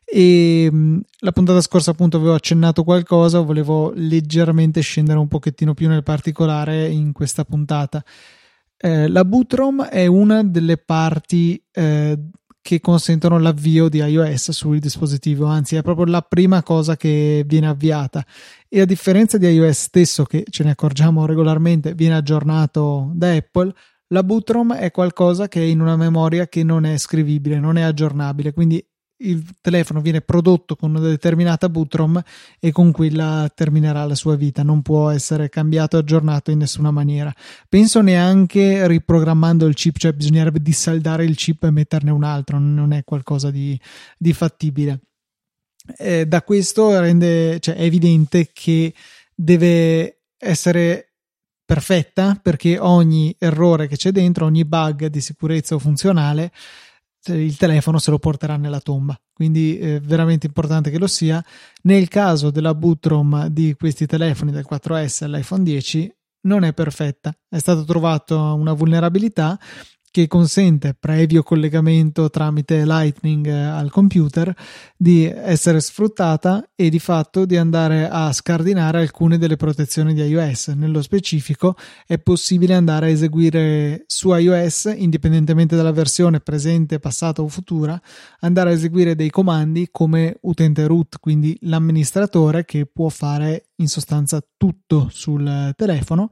E 0.03 0.67
mh, 0.71 1.01
la 1.19 1.31
puntata 1.33 1.61
scorsa 1.61 1.91
appunto 1.91 2.17
avevo 2.17 2.33
accennato 2.33 2.83
qualcosa 2.83 3.41
volevo 3.41 3.91
leggermente 3.93 4.81
scendere 4.81 5.19
un 5.19 5.27
pochettino 5.27 5.75
più 5.75 5.87
nel 5.87 6.01
particolare 6.01 6.87
in 6.87 7.11
questa 7.11 7.45
puntata. 7.45 8.03
Eh, 8.75 9.07
la 9.07 9.23
boot 9.23 9.53
ROM 9.53 9.83
è 9.83 10.07
una 10.07 10.43
delle 10.43 10.77
parti 10.77 11.61
eh, 11.73 12.17
che 12.69 12.81
consentono 12.81 13.39
l'avvio 13.39 13.89
di 13.89 13.97
iOS 13.97 14.51
sul 14.51 14.77
dispositivo, 14.77 15.47
anzi 15.47 15.75
è 15.75 15.81
proprio 15.81 16.05
la 16.05 16.21
prima 16.21 16.61
cosa 16.61 16.95
che 16.95 17.43
viene 17.47 17.67
avviata. 17.67 18.23
E 18.67 18.81
a 18.81 18.85
differenza 18.85 19.39
di 19.39 19.47
iOS 19.47 19.79
stesso 19.79 20.23
che 20.23 20.45
ce 20.47 20.63
ne 20.63 20.69
accorgiamo 20.69 21.25
regolarmente 21.25 21.95
viene 21.95 22.13
aggiornato 22.13 23.09
da 23.15 23.31
Apple, 23.33 23.73
la 24.09 24.21
boot 24.21 24.47
ROM 24.51 24.75
è 24.75 24.91
qualcosa 24.91 25.47
che 25.47 25.61
è 25.61 25.63
in 25.63 25.81
una 25.81 25.95
memoria 25.95 26.47
che 26.47 26.63
non 26.63 26.85
è 26.85 26.95
scrivibile, 26.99 27.59
non 27.59 27.75
è 27.75 27.81
aggiornabile, 27.81 28.53
quindi 28.53 28.85
il 29.21 29.43
telefono 29.61 30.01
viene 30.01 30.21
prodotto 30.21 30.75
con 30.75 30.91
una 30.91 30.99
determinata 30.99 31.67
boot 31.67 31.93
ROM 31.95 32.21
e 32.59 32.71
con 32.71 32.91
quella 32.91 33.51
terminerà 33.53 34.05
la 34.05 34.15
sua 34.15 34.35
vita, 34.35 34.63
non 34.63 34.81
può 34.81 35.09
essere 35.09 35.49
cambiato 35.49 35.97
o 35.97 35.99
aggiornato 35.99 36.51
in 36.51 36.59
nessuna 36.59 36.91
maniera. 36.91 37.33
Penso 37.67 38.01
neanche 38.01 38.87
riprogrammando 38.87 39.65
il 39.65 39.75
chip, 39.75 39.97
cioè 39.97 40.13
bisognerebbe 40.13 40.61
dissaldare 40.61 41.25
il 41.25 41.35
chip 41.35 41.63
e 41.63 41.71
metterne 41.71 42.11
un 42.11 42.23
altro, 42.23 42.59
non 42.59 42.93
è 42.93 43.03
qualcosa 43.03 43.51
di, 43.51 43.79
di 44.17 44.33
fattibile. 44.33 44.99
Eh, 45.97 46.25
da 46.27 46.41
questo 46.43 46.99
rende, 46.99 47.59
cioè, 47.59 47.75
è 47.75 47.83
evidente 47.83 48.49
che 48.53 48.93
deve 49.33 50.21
essere 50.37 51.05
perfetta 51.65 52.39
perché 52.41 52.79
ogni 52.79 53.35
errore 53.37 53.87
che 53.87 53.95
c'è 53.95 54.11
dentro, 54.11 54.45
ogni 54.45 54.65
bug 54.65 55.07
di 55.07 55.21
sicurezza 55.21 55.75
o 55.75 55.79
funzionale 55.79 56.51
il 57.27 57.57
telefono 57.57 57.99
se 57.99 58.11
lo 58.11 58.19
porterà 58.19 58.57
nella 58.57 58.79
tomba. 58.79 59.19
Quindi 59.33 59.77
è 59.77 59.95
eh, 59.95 59.99
veramente 59.99 60.47
importante 60.47 60.89
che 60.89 60.99
lo 60.99 61.07
sia. 61.07 61.43
Nel 61.83 62.07
caso 62.07 62.49
della 62.49 62.73
boot 62.73 63.05
ROM 63.05 63.47
di 63.47 63.75
questi 63.77 64.05
telefoni 64.05 64.51
del 64.51 64.65
4S 64.69 65.23
all'iPhone 65.23 65.63
10 65.63 66.13
non 66.41 66.63
è 66.63 66.73
perfetta. 66.73 67.33
È 67.47 67.57
stata 67.57 67.83
trovata 67.83 68.35
una 68.53 68.73
vulnerabilità 68.73 69.59
che 70.11 70.27
consente, 70.27 70.95
previo 70.99 71.43
collegamento 71.43 72.29
tramite 72.29 72.85
Lightning 72.85 73.45
eh, 73.47 73.51
al 73.51 73.91
computer, 73.91 74.53
di 74.97 75.25
essere 75.25 75.79
sfruttata 75.79 76.69
e 76.75 76.89
di 76.89 76.99
fatto 76.99 77.45
di 77.45 77.57
andare 77.57 78.07
a 78.09 78.31
scardinare 78.31 78.99
alcune 78.99 79.37
delle 79.37 79.55
protezioni 79.55 80.13
di 80.13 80.21
iOS. 80.21 80.69
Nello 80.69 81.01
specifico 81.01 81.75
è 82.05 82.17
possibile 82.19 82.73
andare 82.73 83.07
a 83.07 83.09
eseguire 83.09 84.03
su 84.07 84.33
iOS, 84.33 84.93
indipendentemente 84.95 85.75
dalla 85.75 85.91
versione 85.91 86.39
presente, 86.39 86.99
passata 86.99 87.41
o 87.41 87.47
futura, 87.47 87.99
andare 88.39 88.71
a 88.71 88.73
eseguire 88.73 89.15
dei 89.15 89.29
comandi 89.29 89.89
come 89.91 90.37
utente 90.41 90.87
root, 90.87 91.17
quindi 91.19 91.57
l'amministratore 91.61 92.65
che 92.65 92.85
può 92.85 93.09
fare 93.09 93.69
in 93.75 93.87
sostanza 93.87 94.43
tutto 94.57 95.09
sul 95.11 95.73
telefono. 95.75 96.29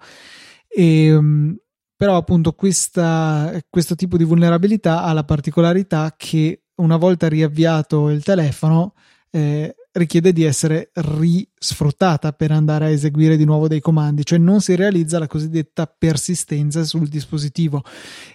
E, 0.68 1.58
però 1.98 2.16
appunto 2.16 2.54
questa, 2.54 3.60
questo 3.70 3.96
tipo 3.96 4.16
di 4.18 4.24
vulnerabilità 4.24 5.04
ha 5.04 5.12
la 5.14 5.24
particolarità 5.24 6.14
che 6.16 6.62
una 6.76 6.96
volta 6.96 7.28
riavviato 7.28 8.10
il 8.10 8.24
telefono 8.24 8.94
eh, 9.32 9.76
richiede 9.94 10.32
di 10.32 10.44
essere 10.44 10.92
risfruttata 10.94 12.32
per 12.34 12.52
andare 12.52 12.86
a 12.86 12.90
eseguire 12.90 13.36
di 13.36 13.46
nuovo 13.46 13.68
dei 13.68 13.80
comandi, 13.80 14.24
cioè 14.24 14.38
non 14.38 14.62
si 14.62 14.76
realizza 14.76 15.18
la 15.18 15.26
cosiddetta 15.26 15.88
persistenza 15.88 16.84
sul 16.84 17.08
dispositivo, 17.08 17.84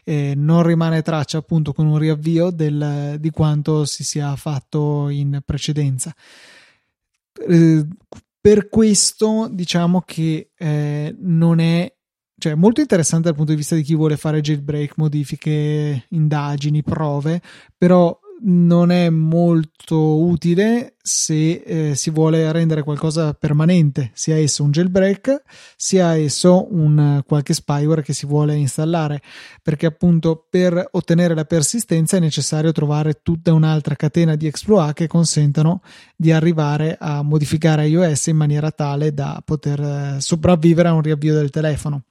eh, 0.02 0.34
non 0.36 0.64
rimane 0.64 1.02
traccia 1.02 1.38
appunto 1.38 1.72
con 1.72 1.86
un 1.86 1.98
riavvio 1.98 2.50
del, 2.50 3.16
di 3.20 3.30
quanto 3.30 3.84
si 3.84 4.02
sia 4.02 4.34
fatto 4.34 5.08
in 5.08 5.40
precedenza. 5.44 6.12
Eh, 7.48 7.86
per 8.40 8.68
questo 8.68 9.48
diciamo 9.52 10.02
che 10.04 10.50
eh, 10.56 11.14
non 11.20 11.60
è 11.60 11.94
cioè 12.42 12.56
molto 12.56 12.80
interessante 12.80 13.28
dal 13.28 13.36
punto 13.36 13.52
di 13.52 13.56
vista 13.56 13.76
di 13.76 13.82
chi 13.82 13.94
vuole 13.94 14.16
fare 14.16 14.40
jailbreak, 14.40 14.94
modifiche, 14.96 16.06
indagini, 16.08 16.82
prove, 16.82 17.40
però 17.78 18.18
non 18.40 18.90
è 18.90 19.08
molto 19.10 20.20
utile 20.20 20.96
se 21.00 21.62
eh, 21.64 21.94
si 21.94 22.10
vuole 22.10 22.50
rendere 22.50 22.82
qualcosa 22.82 23.32
permanente, 23.32 24.10
sia 24.12 24.36
esso 24.36 24.64
un 24.64 24.72
jailbreak, 24.72 25.42
sia 25.76 26.16
esso 26.16 26.66
un 26.74 27.22
qualche 27.24 27.54
spyware 27.54 28.02
che 28.02 28.12
si 28.12 28.26
vuole 28.26 28.56
installare, 28.56 29.22
perché 29.62 29.86
appunto 29.86 30.44
per 30.50 30.84
ottenere 30.90 31.34
la 31.34 31.44
persistenza 31.44 32.16
è 32.16 32.20
necessario 32.20 32.72
trovare 32.72 33.20
tutta 33.22 33.52
un'altra 33.52 33.94
catena 33.94 34.34
di 34.34 34.48
exploit 34.48 34.94
che 34.94 35.06
consentano 35.06 35.80
di 36.16 36.32
arrivare 36.32 36.96
a 36.98 37.22
modificare 37.22 37.86
iOS 37.86 38.26
in 38.26 38.36
maniera 38.36 38.72
tale 38.72 39.14
da 39.14 39.40
poter 39.44 39.80
eh, 39.80 40.16
sopravvivere 40.20 40.88
a 40.88 40.94
un 40.94 41.02
riavvio 41.02 41.34
del 41.34 41.50
telefono. 41.50 42.02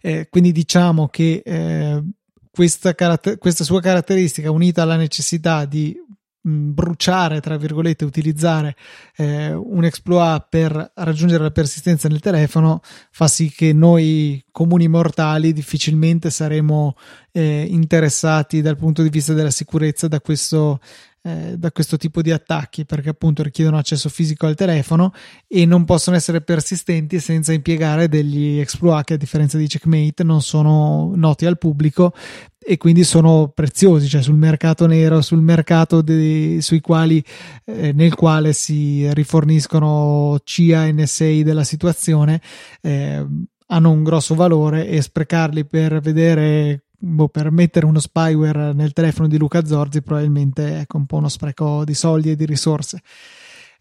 Eh, 0.00 0.28
quindi 0.30 0.52
diciamo 0.52 1.08
che 1.08 1.42
eh, 1.44 2.02
questa, 2.50 2.94
caratter- 2.94 3.38
questa, 3.38 3.64
sua 3.64 3.80
caratteristica 3.80 4.50
unita 4.50 4.82
alla 4.82 4.96
necessità 4.96 5.64
di 5.64 5.96
mh, 6.40 6.70
bruciare, 6.70 7.40
tra 7.40 7.56
virgolette, 7.56 8.04
utilizzare 8.04 8.76
eh, 9.16 9.52
un 9.52 9.84
exploit 9.84 10.46
per 10.48 10.92
raggiungere 10.94 11.42
la 11.42 11.50
persistenza 11.50 12.08
nel 12.08 12.20
telefono 12.20 12.80
fa 13.10 13.28
sì 13.28 13.50
che 13.50 13.72
noi 13.72 14.44
comuni 14.50 14.88
mortali 14.88 15.52
difficilmente 15.52 16.30
saremo 16.30 16.96
eh, 17.32 17.66
interessati 17.68 18.60
dal 18.60 18.76
punto 18.76 19.02
di 19.02 19.08
vista 19.08 19.34
della 19.34 19.50
sicurezza 19.50 20.08
da 20.08 20.20
questo 20.20 20.80
eh, 21.28 21.58
da 21.58 21.70
questo 21.72 21.98
tipo 21.98 22.22
di 22.22 22.30
attacchi 22.30 22.86
perché 22.86 23.10
appunto 23.10 23.42
richiedono 23.42 23.76
accesso 23.76 24.08
fisico 24.08 24.46
al 24.46 24.54
telefono 24.54 25.12
e 25.46 25.66
non 25.66 25.84
possono 25.84 26.16
essere 26.16 26.40
persistenti 26.40 27.20
senza 27.20 27.52
impiegare 27.52 28.08
degli 28.08 28.58
exploit 28.58 29.04
che 29.04 29.14
a 29.14 29.16
differenza 29.18 29.58
di 29.58 29.66
checkmate 29.66 30.24
non 30.24 30.40
sono 30.40 31.12
noti 31.14 31.44
al 31.44 31.58
pubblico 31.58 32.14
e 32.58 32.78
quindi 32.78 33.04
sono 33.04 33.52
preziosi, 33.54 34.08
cioè 34.08 34.22
sul 34.22 34.36
mercato 34.36 34.86
nero, 34.86 35.20
sul 35.20 35.40
mercato 35.40 36.00
de, 36.00 36.58
sui 36.60 36.80
quali, 36.80 37.22
eh, 37.64 37.92
nel 37.92 38.14
quale 38.14 38.54
si 38.54 39.12
riforniscono 39.12 40.38
CIA 40.42 40.90
NSA 40.92 41.42
della 41.42 41.64
situazione, 41.64 42.40
eh, 42.80 43.26
hanno 43.66 43.90
un 43.90 44.02
grosso 44.02 44.34
valore 44.34 44.88
e 44.88 45.02
sprecarli 45.02 45.66
per 45.66 46.00
vedere 46.00 46.84
boh, 46.98 47.28
per 47.28 47.50
mettere 47.50 47.86
uno 47.86 48.00
spyware 48.00 48.72
nel 48.72 48.92
telefono 48.92 49.28
di 49.28 49.38
Luca 49.38 49.64
Zorzi 49.64 50.02
probabilmente 50.02 50.68
è 50.68 50.80
ecco, 50.80 50.96
un 50.96 51.06
po' 51.06 51.16
uno 51.16 51.28
spreco 51.28 51.84
di 51.84 51.94
soldi 51.94 52.30
e 52.30 52.36
di 52.36 52.44
risorse. 52.44 53.00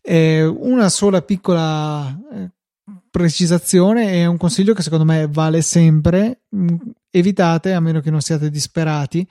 Eh, 0.01 0.45
una 0.45 0.89
sola 0.89 1.22
piccola 1.22 2.18
eh, 2.32 2.51
precisazione 3.09 4.13
e 4.13 4.26
un 4.26 4.38
consiglio 4.38 4.74
che 4.74 4.82
secondo 4.82 5.03
me 5.03 5.28
vale 5.30 5.61
sempre 5.61 6.43
mm, 6.55 6.76
evitate 7.09 7.74
a 7.74 7.80
meno 7.80 7.99
che 7.99 8.11
non 8.11 8.22
siate 8.22 8.49
disperati 8.49 9.28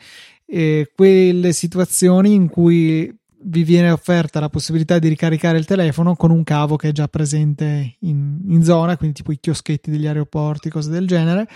eh, 0.46 0.90
quelle 0.94 1.52
situazioni 1.52 2.34
in 2.34 2.48
cui 2.48 3.12
vi 3.48 3.62
viene 3.62 3.90
offerta 3.90 4.40
la 4.40 4.48
possibilità 4.48 4.98
di 4.98 5.08
ricaricare 5.08 5.58
il 5.58 5.66
telefono 5.66 6.16
con 6.16 6.30
un 6.30 6.42
cavo 6.42 6.76
che 6.76 6.88
è 6.88 6.92
già 6.92 7.06
presente 7.06 7.96
in, 8.00 8.40
in 8.48 8.62
zona, 8.64 8.96
quindi 8.96 9.16
tipo 9.16 9.32
i 9.32 9.38
chioschetti 9.38 9.90
degli 9.90 10.06
aeroporti, 10.06 10.68
cose 10.68 10.90
del 10.90 11.06
genere. 11.06 11.48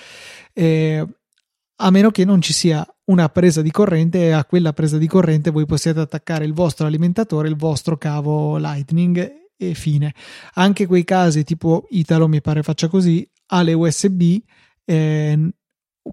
Eh, 0.53 1.05
a 1.83 1.91
meno 1.91 2.11
che 2.11 2.25
non 2.25 2.41
ci 2.41 2.53
sia 2.53 2.87
una 3.07 3.29
presa 3.29 3.63
di 3.63 3.71
corrente 3.71 4.27
e 4.27 4.31
a 4.31 4.45
quella 4.45 4.73
presa 4.73 4.99
di 4.99 5.07
corrente 5.07 5.51
voi 5.51 5.67
possiate 5.67 6.01
attaccare 6.01 6.45
il 6.45 6.53
vostro 6.53 6.87
alimentatore, 6.87 7.49
il 7.49 7.57
vostro 7.57 7.97
cavo 7.97 8.59
Lightning 8.59 9.33
e 9.57 9.75
fine. 9.75 10.15
Anche 10.55 10.87
quei 10.87 11.05
casi 11.05 11.43
tipo 11.43 11.87
Italo 11.91 12.29
mi 12.29 12.41
pare 12.41 12.63
faccia 12.63 12.89
così, 12.89 13.29
ha 13.47 13.63
le 13.63 13.73
USB 13.73 14.39
eh, 14.85 15.51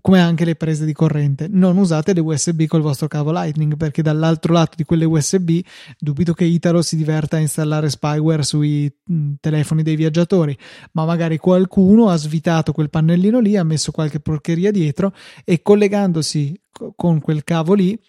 come 0.02 0.20
anche 0.20 0.46
le 0.46 0.56
prese 0.56 0.86
di 0.86 0.94
corrente. 0.94 1.48
Non 1.50 1.78
usate 1.78 2.14
le 2.14 2.20
USB 2.20 2.66
col 2.66 2.82
vostro 2.82 3.08
cavo 3.08 3.32
Lightning 3.32 3.78
perché 3.78 4.02
dall'altro 4.02 4.54
lato 4.54 4.74
di 4.76 4.84
quelle 4.84 5.06
USB 5.06 5.60
dubito 6.00 6.34
che 6.34 6.46
Italo 6.46 6.82
si 6.82 6.96
diverta 6.96 7.38
a 7.38 7.40
installare 7.40 7.90
spyware 7.90 8.44
sui 8.44 8.94
telefoni 9.40 9.84
dei 9.84 9.96
viaggiatori, 9.96 10.58
ma 10.94 11.06
magari 11.06 11.38
qualcuno 11.38 12.10
ha 12.10 12.16
svitato 12.16 12.72
quel 12.72 12.90
pannellino 12.90 13.40
lì, 13.40 13.58
ha 13.58 13.64
messo 13.64 13.92
qualche 13.92 14.20
porcheria 14.20 14.72
dietro 14.72 15.14
e 15.44 15.62
collegandosi 15.62 16.60
con 16.96 17.20
quel 17.20 17.44
cavo 17.44 17.74
lì 17.74 18.00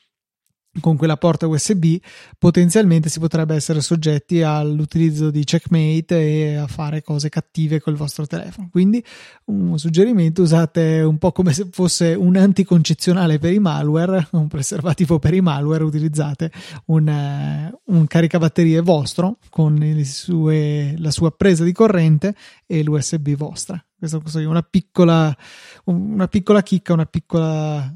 con 0.80 0.96
quella 0.96 1.16
porta 1.16 1.46
USB 1.46 1.96
potenzialmente 2.38 3.08
si 3.08 3.18
potrebbe 3.18 3.54
essere 3.54 3.80
soggetti 3.80 4.42
all'utilizzo 4.42 5.30
di 5.30 5.44
checkmate 5.44 6.18
e 6.18 6.56
a 6.56 6.66
fare 6.66 7.02
cose 7.02 7.28
cattive 7.28 7.80
col 7.80 7.94
vostro 7.94 8.26
telefono. 8.26 8.68
Quindi 8.70 9.02
un 9.46 9.78
suggerimento 9.78 10.42
usate 10.42 11.00
un 11.00 11.18
po' 11.18 11.32
come 11.32 11.52
se 11.52 11.68
fosse 11.70 12.14
un 12.14 12.36
anticoncezionale 12.36 13.38
per 13.38 13.52
i 13.52 13.58
malware 13.58 14.28
un 14.32 14.48
preservativo 14.48 15.18
per 15.18 15.34
i 15.34 15.40
malware 15.40 15.84
utilizzate 15.84 16.50
un, 16.86 17.06
uh, 17.06 17.94
un 17.94 18.06
caricabatterie 18.06 18.80
vostro 18.80 19.38
con 19.50 20.02
sue, 20.04 20.94
la 20.98 21.10
sua 21.10 21.30
presa 21.30 21.64
di 21.64 21.72
corrente 21.72 22.34
e 22.66 22.82
l'USB 22.82 23.34
vostra. 23.34 23.82
Questa 23.98 24.20
è 24.40 24.44
una 24.44 24.62
piccola 24.62 25.36
una 25.84 26.28
piccola 26.28 26.62
chicca 26.62 26.92
una 26.92 27.06
piccola 27.06 27.92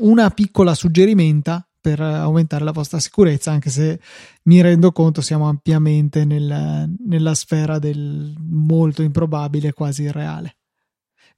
una 0.00 0.30
piccola 0.30 0.74
suggerimenta 0.74 1.66
per 1.80 2.00
aumentare 2.00 2.64
la 2.64 2.72
vostra 2.72 2.98
sicurezza, 2.98 3.50
anche 3.50 3.70
se 3.70 4.00
mi 4.44 4.60
rendo 4.60 4.92
conto 4.92 5.20
siamo 5.20 5.48
ampiamente 5.48 6.24
nel, 6.24 6.92
nella 7.06 7.34
sfera 7.34 7.78
del 7.78 8.34
molto 8.38 9.02
improbabile, 9.02 9.72
quasi 9.72 10.02
irreale. 10.02 10.56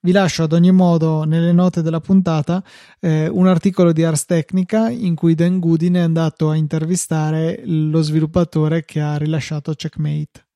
Vi 0.05 0.11
lascio 0.11 0.43
ad 0.43 0.53
ogni 0.53 0.72
modo 0.72 1.22
nelle 1.22 1.53
note 1.53 1.80
della 1.80 2.01
puntata 2.01 2.61
eh, 2.99 3.28
un 3.28 3.47
articolo 3.47 3.93
di 3.93 4.03
Ars 4.03 4.24
Technica 4.24 4.90
in 4.90 5.14
cui 5.14 5.36
Dan 5.36 5.61
Goodin 5.61 5.95
è 5.95 6.01
andato 6.01 6.51
a 6.51 6.57
intervistare 6.57 7.62
lo 7.64 8.03
sviluppatore 8.03 8.84
che 8.84 9.01
ha 9.01 9.16
rilasciato 9.16 9.74
Checkmate. 9.74 10.51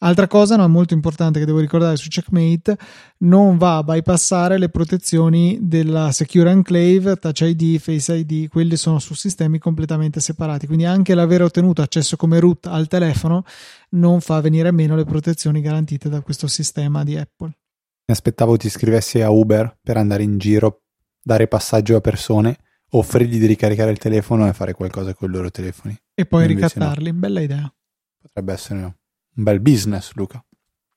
Altra 0.00 0.28
cosa 0.28 0.54
no, 0.54 0.68
molto 0.68 0.94
importante 0.94 1.40
che 1.40 1.44
devo 1.44 1.58
ricordare 1.58 1.96
su 1.96 2.08
Checkmate, 2.08 2.78
non 3.18 3.58
va 3.58 3.78
a 3.78 3.82
bypassare 3.82 4.56
le 4.56 4.68
protezioni 4.68 5.58
della 5.60 6.12
Secure 6.12 6.50
Enclave, 6.50 7.16
Touch 7.16 7.40
ID, 7.40 7.80
Face 7.80 8.14
ID, 8.14 8.48
quelli 8.48 8.76
sono 8.76 9.00
su 9.00 9.14
sistemi 9.14 9.58
completamente 9.58 10.20
separati, 10.20 10.66
quindi 10.66 10.84
anche 10.84 11.14
l'aver 11.14 11.42
ottenuto 11.42 11.82
accesso 11.82 12.16
come 12.16 12.38
root 12.38 12.66
al 12.66 12.86
telefono 12.86 13.42
non 13.90 14.20
fa 14.20 14.40
venire 14.40 14.70
meno 14.70 14.94
le 14.94 15.04
protezioni 15.04 15.60
garantite 15.60 16.08
da 16.08 16.20
questo 16.20 16.46
sistema 16.46 17.02
di 17.02 17.16
Apple. 17.16 17.48
Mi 17.48 18.14
aspettavo 18.14 18.56
ti 18.56 18.68
iscrivessi 18.68 19.20
a 19.20 19.30
Uber 19.30 19.78
per 19.82 19.96
andare 19.96 20.22
in 20.22 20.38
giro, 20.38 20.82
dare 21.20 21.48
passaggio 21.48 21.96
a 21.96 22.00
persone, 22.00 22.56
offrirgli 22.90 23.40
di 23.40 23.46
ricaricare 23.46 23.90
il 23.90 23.98
telefono 23.98 24.46
e 24.46 24.52
fare 24.52 24.74
qualcosa 24.74 25.12
con 25.12 25.28
i 25.28 25.32
loro 25.32 25.50
telefoni. 25.50 25.96
E 26.14 26.24
poi 26.24 26.46
ricattarli, 26.46 27.10
no. 27.10 27.18
bella 27.18 27.40
idea. 27.40 27.74
Potrebbe 28.20 28.52
essere 28.52 28.80
no. 28.80 28.97
Un 29.38 29.44
bel 29.44 29.60
business, 29.60 30.12
Luca. 30.14 30.44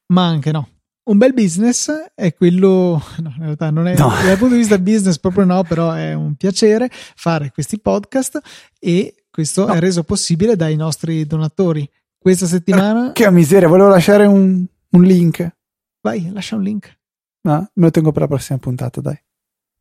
Ma 0.07 0.25
anche 0.25 0.51
no. 0.51 0.67
Un 1.03 1.17
bel 1.17 1.33
business 1.33 1.91
è 2.15 2.33
quello, 2.33 3.01
no, 3.19 3.33
in 3.37 3.43
realtà 3.43 3.69
non 3.69 3.87
è 3.87 3.95
no. 3.95 4.09
dal 4.09 4.37
punto 4.37 4.55
di 4.55 4.61
vista 4.61 4.79
business 4.79 5.19
proprio 5.19 5.45
no, 5.45 5.63
però 5.63 5.91
è 5.91 6.13
un 6.13 6.35
piacere 6.35 6.89
fare 6.91 7.51
questi 7.51 7.79
podcast 7.79 8.39
e 8.79 9.25
questo 9.29 9.67
no. 9.67 9.73
è 9.73 9.79
reso 9.79 10.03
possibile 10.03 10.55
dai 10.55 10.75
nostri 10.75 11.25
donatori. 11.25 11.87
Questa 12.17 12.47
settimana... 12.47 13.09
Ah, 13.09 13.11
che 13.11 13.29
miseria, 13.31 13.67
volevo 13.67 13.89
lasciare 13.89 14.25
un, 14.25 14.65
un, 14.89 15.01
link. 15.03 15.57
Vai, 16.01 16.31
lascia 16.31 16.55
un 16.55 16.63
link. 16.63 16.99
No, 17.41 17.69
me 17.73 17.83
lo 17.85 17.91
tengo 17.91 18.11
per 18.11 18.23
la 18.23 18.27
prossima 18.27 18.57
puntata, 18.57 19.01
dai. 19.01 19.19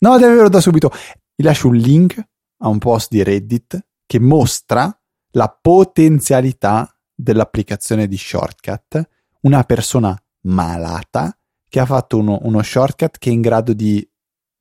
No, 0.00 0.18
devi 0.18 0.32
averlo 0.32 0.48
da 0.50 0.60
subito. 0.60 0.90
Vi 1.34 1.44
lascio 1.44 1.68
un 1.68 1.76
link 1.76 2.22
a 2.58 2.68
un 2.68 2.78
post 2.78 3.08
di 3.10 3.22
Reddit 3.22 3.86
che 4.06 4.18
mostra 4.18 4.94
la 5.32 5.48
potenzialità 5.48 6.94
dell'applicazione 7.22 8.06
di 8.06 8.16
shortcut 8.16 9.08
una 9.42 9.62
persona 9.64 10.16
malata 10.42 11.36
che 11.68 11.80
ha 11.80 11.86
fatto 11.86 12.18
uno, 12.18 12.38
uno 12.42 12.62
shortcut 12.62 13.18
che 13.18 13.30
è 13.30 13.32
in 13.32 13.40
grado 13.40 13.72
di 13.72 14.06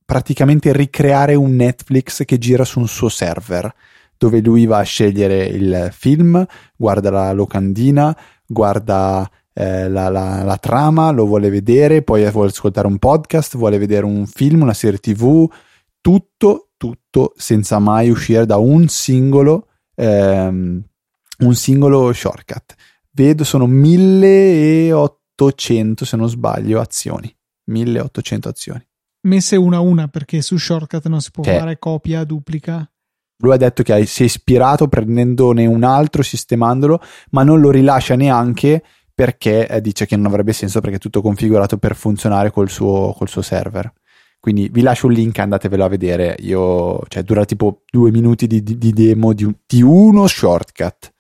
praticamente 0.06 0.74
ricreare 0.74 1.36
un 1.36 1.56
Netflix 1.56 2.26
che 2.26 2.38
gira 2.38 2.66
su 2.66 2.80
un 2.80 2.88
suo 2.88 3.10
server 3.10 3.74
dove 4.18 4.42
lui 4.42 4.66
va 4.66 4.80
a 4.80 4.84
scegliere 4.84 5.46
il 5.46 5.90
film, 5.94 6.46
guarda 6.76 7.10
la 7.10 7.32
locandina, 7.32 8.16
guarda 8.46 9.30
eh, 9.54 9.88
la, 9.88 10.10
la, 10.10 10.44
la, 10.44 10.58
trama, 10.58 11.12
lo 11.12 11.26
vuole 11.26 11.50
vedere, 11.50 12.02
poi 12.02 12.30
vuole 12.30 12.50
ascoltare 12.50 12.88
un 12.88 12.98
podcast, 12.98 13.56
vuole 13.56 13.78
vedere 13.78 14.06
un 14.06 14.26
film, 14.26 14.62
una 14.62 14.74
serie 14.74 15.00
tv, 15.00 15.50
tutto, 16.02 16.72
tutto 16.76 17.34
senza 17.38 17.80
mai 17.80 18.10
uscire 18.10 18.46
da 18.46 18.58
un 18.58 18.90
singolo 18.90 19.68
ehm, 19.96 20.84
un 21.40 21.56
singolo 21.56 22.14
shortcut. 22.14 22.76
Vedo 23.12 23.44
sono 23.44 23.66
1800 23.68 26.06
se 26.06 26.18
non 26.18 26.30
sbaglio 26.30 26.80
azioni. 26.80 27.36
1800 27.66 28.50
azioni. 28.50 28.88
Messe 29.22 29.56
una 29.56 29.78
a 29.78 29.82
una 29.82 30.08
perché 30.08 30.42
su 30.42 30.58
shortcut 30.58 31.08
non 31.08 31.22
si 31.22 31.30
può 31.32 31.44
che 31.44 31.58
fare 31.58 31.78
copia, 31.78 32.24
duplica. 32.24 32.90
Lui 33.42 33.54
ha 33.54 33.58
detto 33.58 33.84
che 33.84 34.06
si 34.06 34.24
è 34.24 34.26
ispirato 34.26 34.88
prendendone 34.88 35.66
un 35.66 35.84
altro, 35.84 36.24
sistemandolo, 36.24 37.02
ma 37.32 37.44
non 37.44 37.62
lo 37.62 37.72
rilascia 37.72 38.16
neanche 38.16 38.84
perché 39.14 39.68
eh, 39.68 39.82
dice 39.82 40.06
che 40.06 40.16
non 40.16 40.28
avrebbe 40.28 40.54
senso 40.54 40.80
perché 40.82 40.96
è 40.96 41.00
tutto 41.00 41.22
configurato 41.22 41.78
per 41.78 41.96
funzionare 41.96 42.52
col 42.52 42.70
suo, 42.70 43.14
col 43.18 43.28
suo 43.28 43.42
server. 43.42 43.92
Quindi 44.40 44.70
vi 44.70 44.82
lascio 44.82 45.08
un 45.08 45.14
link, 45.14 45.38
andatevelo 45.40 45.84
a 45.84 45.90
vedere. 45.90 46.36
Io, 46.40 47.02
cioè, 47.08 47.24
dura 47.24 47.44
tipo 47.44 47.82
due 47.90 48.12
minuti 48.12 48.48
di, 48.48 48.64
di, 48.64 48.78
di 48.78 48.94
demo 48.94 49.34
di, 49.34 49.46
di 49.66 49.82
uno 49.82 50.28
shortcut 50.28 51.14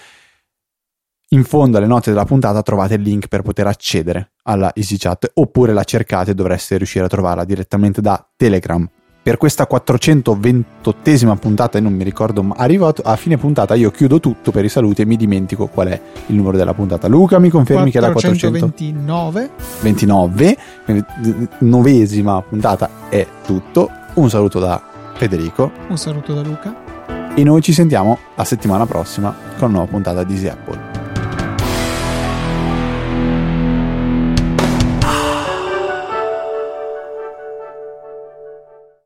In 1.34 1.42
fondo 1.42 1.78
alle 1.78 1.88
note 1.88 2.10
della 2.10 2.24
puntata 2.24 2.62
trovate 2.62 2.94
il 2.94 3.02
link 3.02 3.26
per 3.26 3.42
poter 3.42 3.66
accedere 3.66 4.34
alla 4.44 4.72
EasyChat 4.72 5.32
oppure 5.34 5.72
la 5.72 5.82
cercate, 5.82 6.32
dovreste 6.32 6.76
riuscire 6.76 7.06
a 7.06 7.08
trovarla 7.08 7.44
direttamente 7.44 8.00
da 8.00 8.24
Telegram 8.36 8.88
per 9.20 9.36
questa 9.36 9.66
428esima 9.68 11.36
puntata, 11.36 11.78
e 11.78 11.80
non 11.80 11.92
mi 11.92 12.04
ricordo, 12.04 12.44
ma 12.44 12.54
arrivato 12.56 13.02
a 13.02 13.16
fine 13.16 13.36
puntata 13.36 13.74
io 13.74 13.90
chiudo 13.90 14.20
tutto 14.20 14.52
per 14.52 14.64
i 14.64 14.68
saluti 14.68 15.02
e 15.02 15.06
mi 15.06 15.16
dimentico 15.16 15.66
qual 15.66 15.88
è 15.88 16.00
il 16.26 16.36
numero 16.36 16.56
della 16.56 16.72
puntata. 16.72 17.08
Luca, 17.08 17.40
mi 17.40 17.48
confermi 17.48 17.90
429. 17.90 17.90
che 17.90 17.98
è 17.98 18.00
la 18.00 18.12
429? 18.12 19.50
29, 19.80 20.56
quindi 20.84 21.48
novesima 21.60 22.42
puntata 22.42 22.88
è 23.08 23.26
tutto. 23.44 23.90
Un 24.14 24.30
saluto 24.30 24.60
da 24.60 24.80
Federico. 25.14 25.72
Un 25.88 25.98
saluto 25.98 26.32
da 26.32 26.42
Luca. 26.42 27.34
E 27.34 27.42
noi 27.42 27.60
ci 27.60 27.72
sentiamo 27.72 28.18
la 28.36 28.44
settimana 28.44 28.86
prossima 28.86 29.34
con 29.58 29.70
una 29.70 29.78
nuova 29.78 29.90
puntata 29.90 30.22
di 30.22 30.34
Easy 30.34 30.46
Apple. 30.46 31.03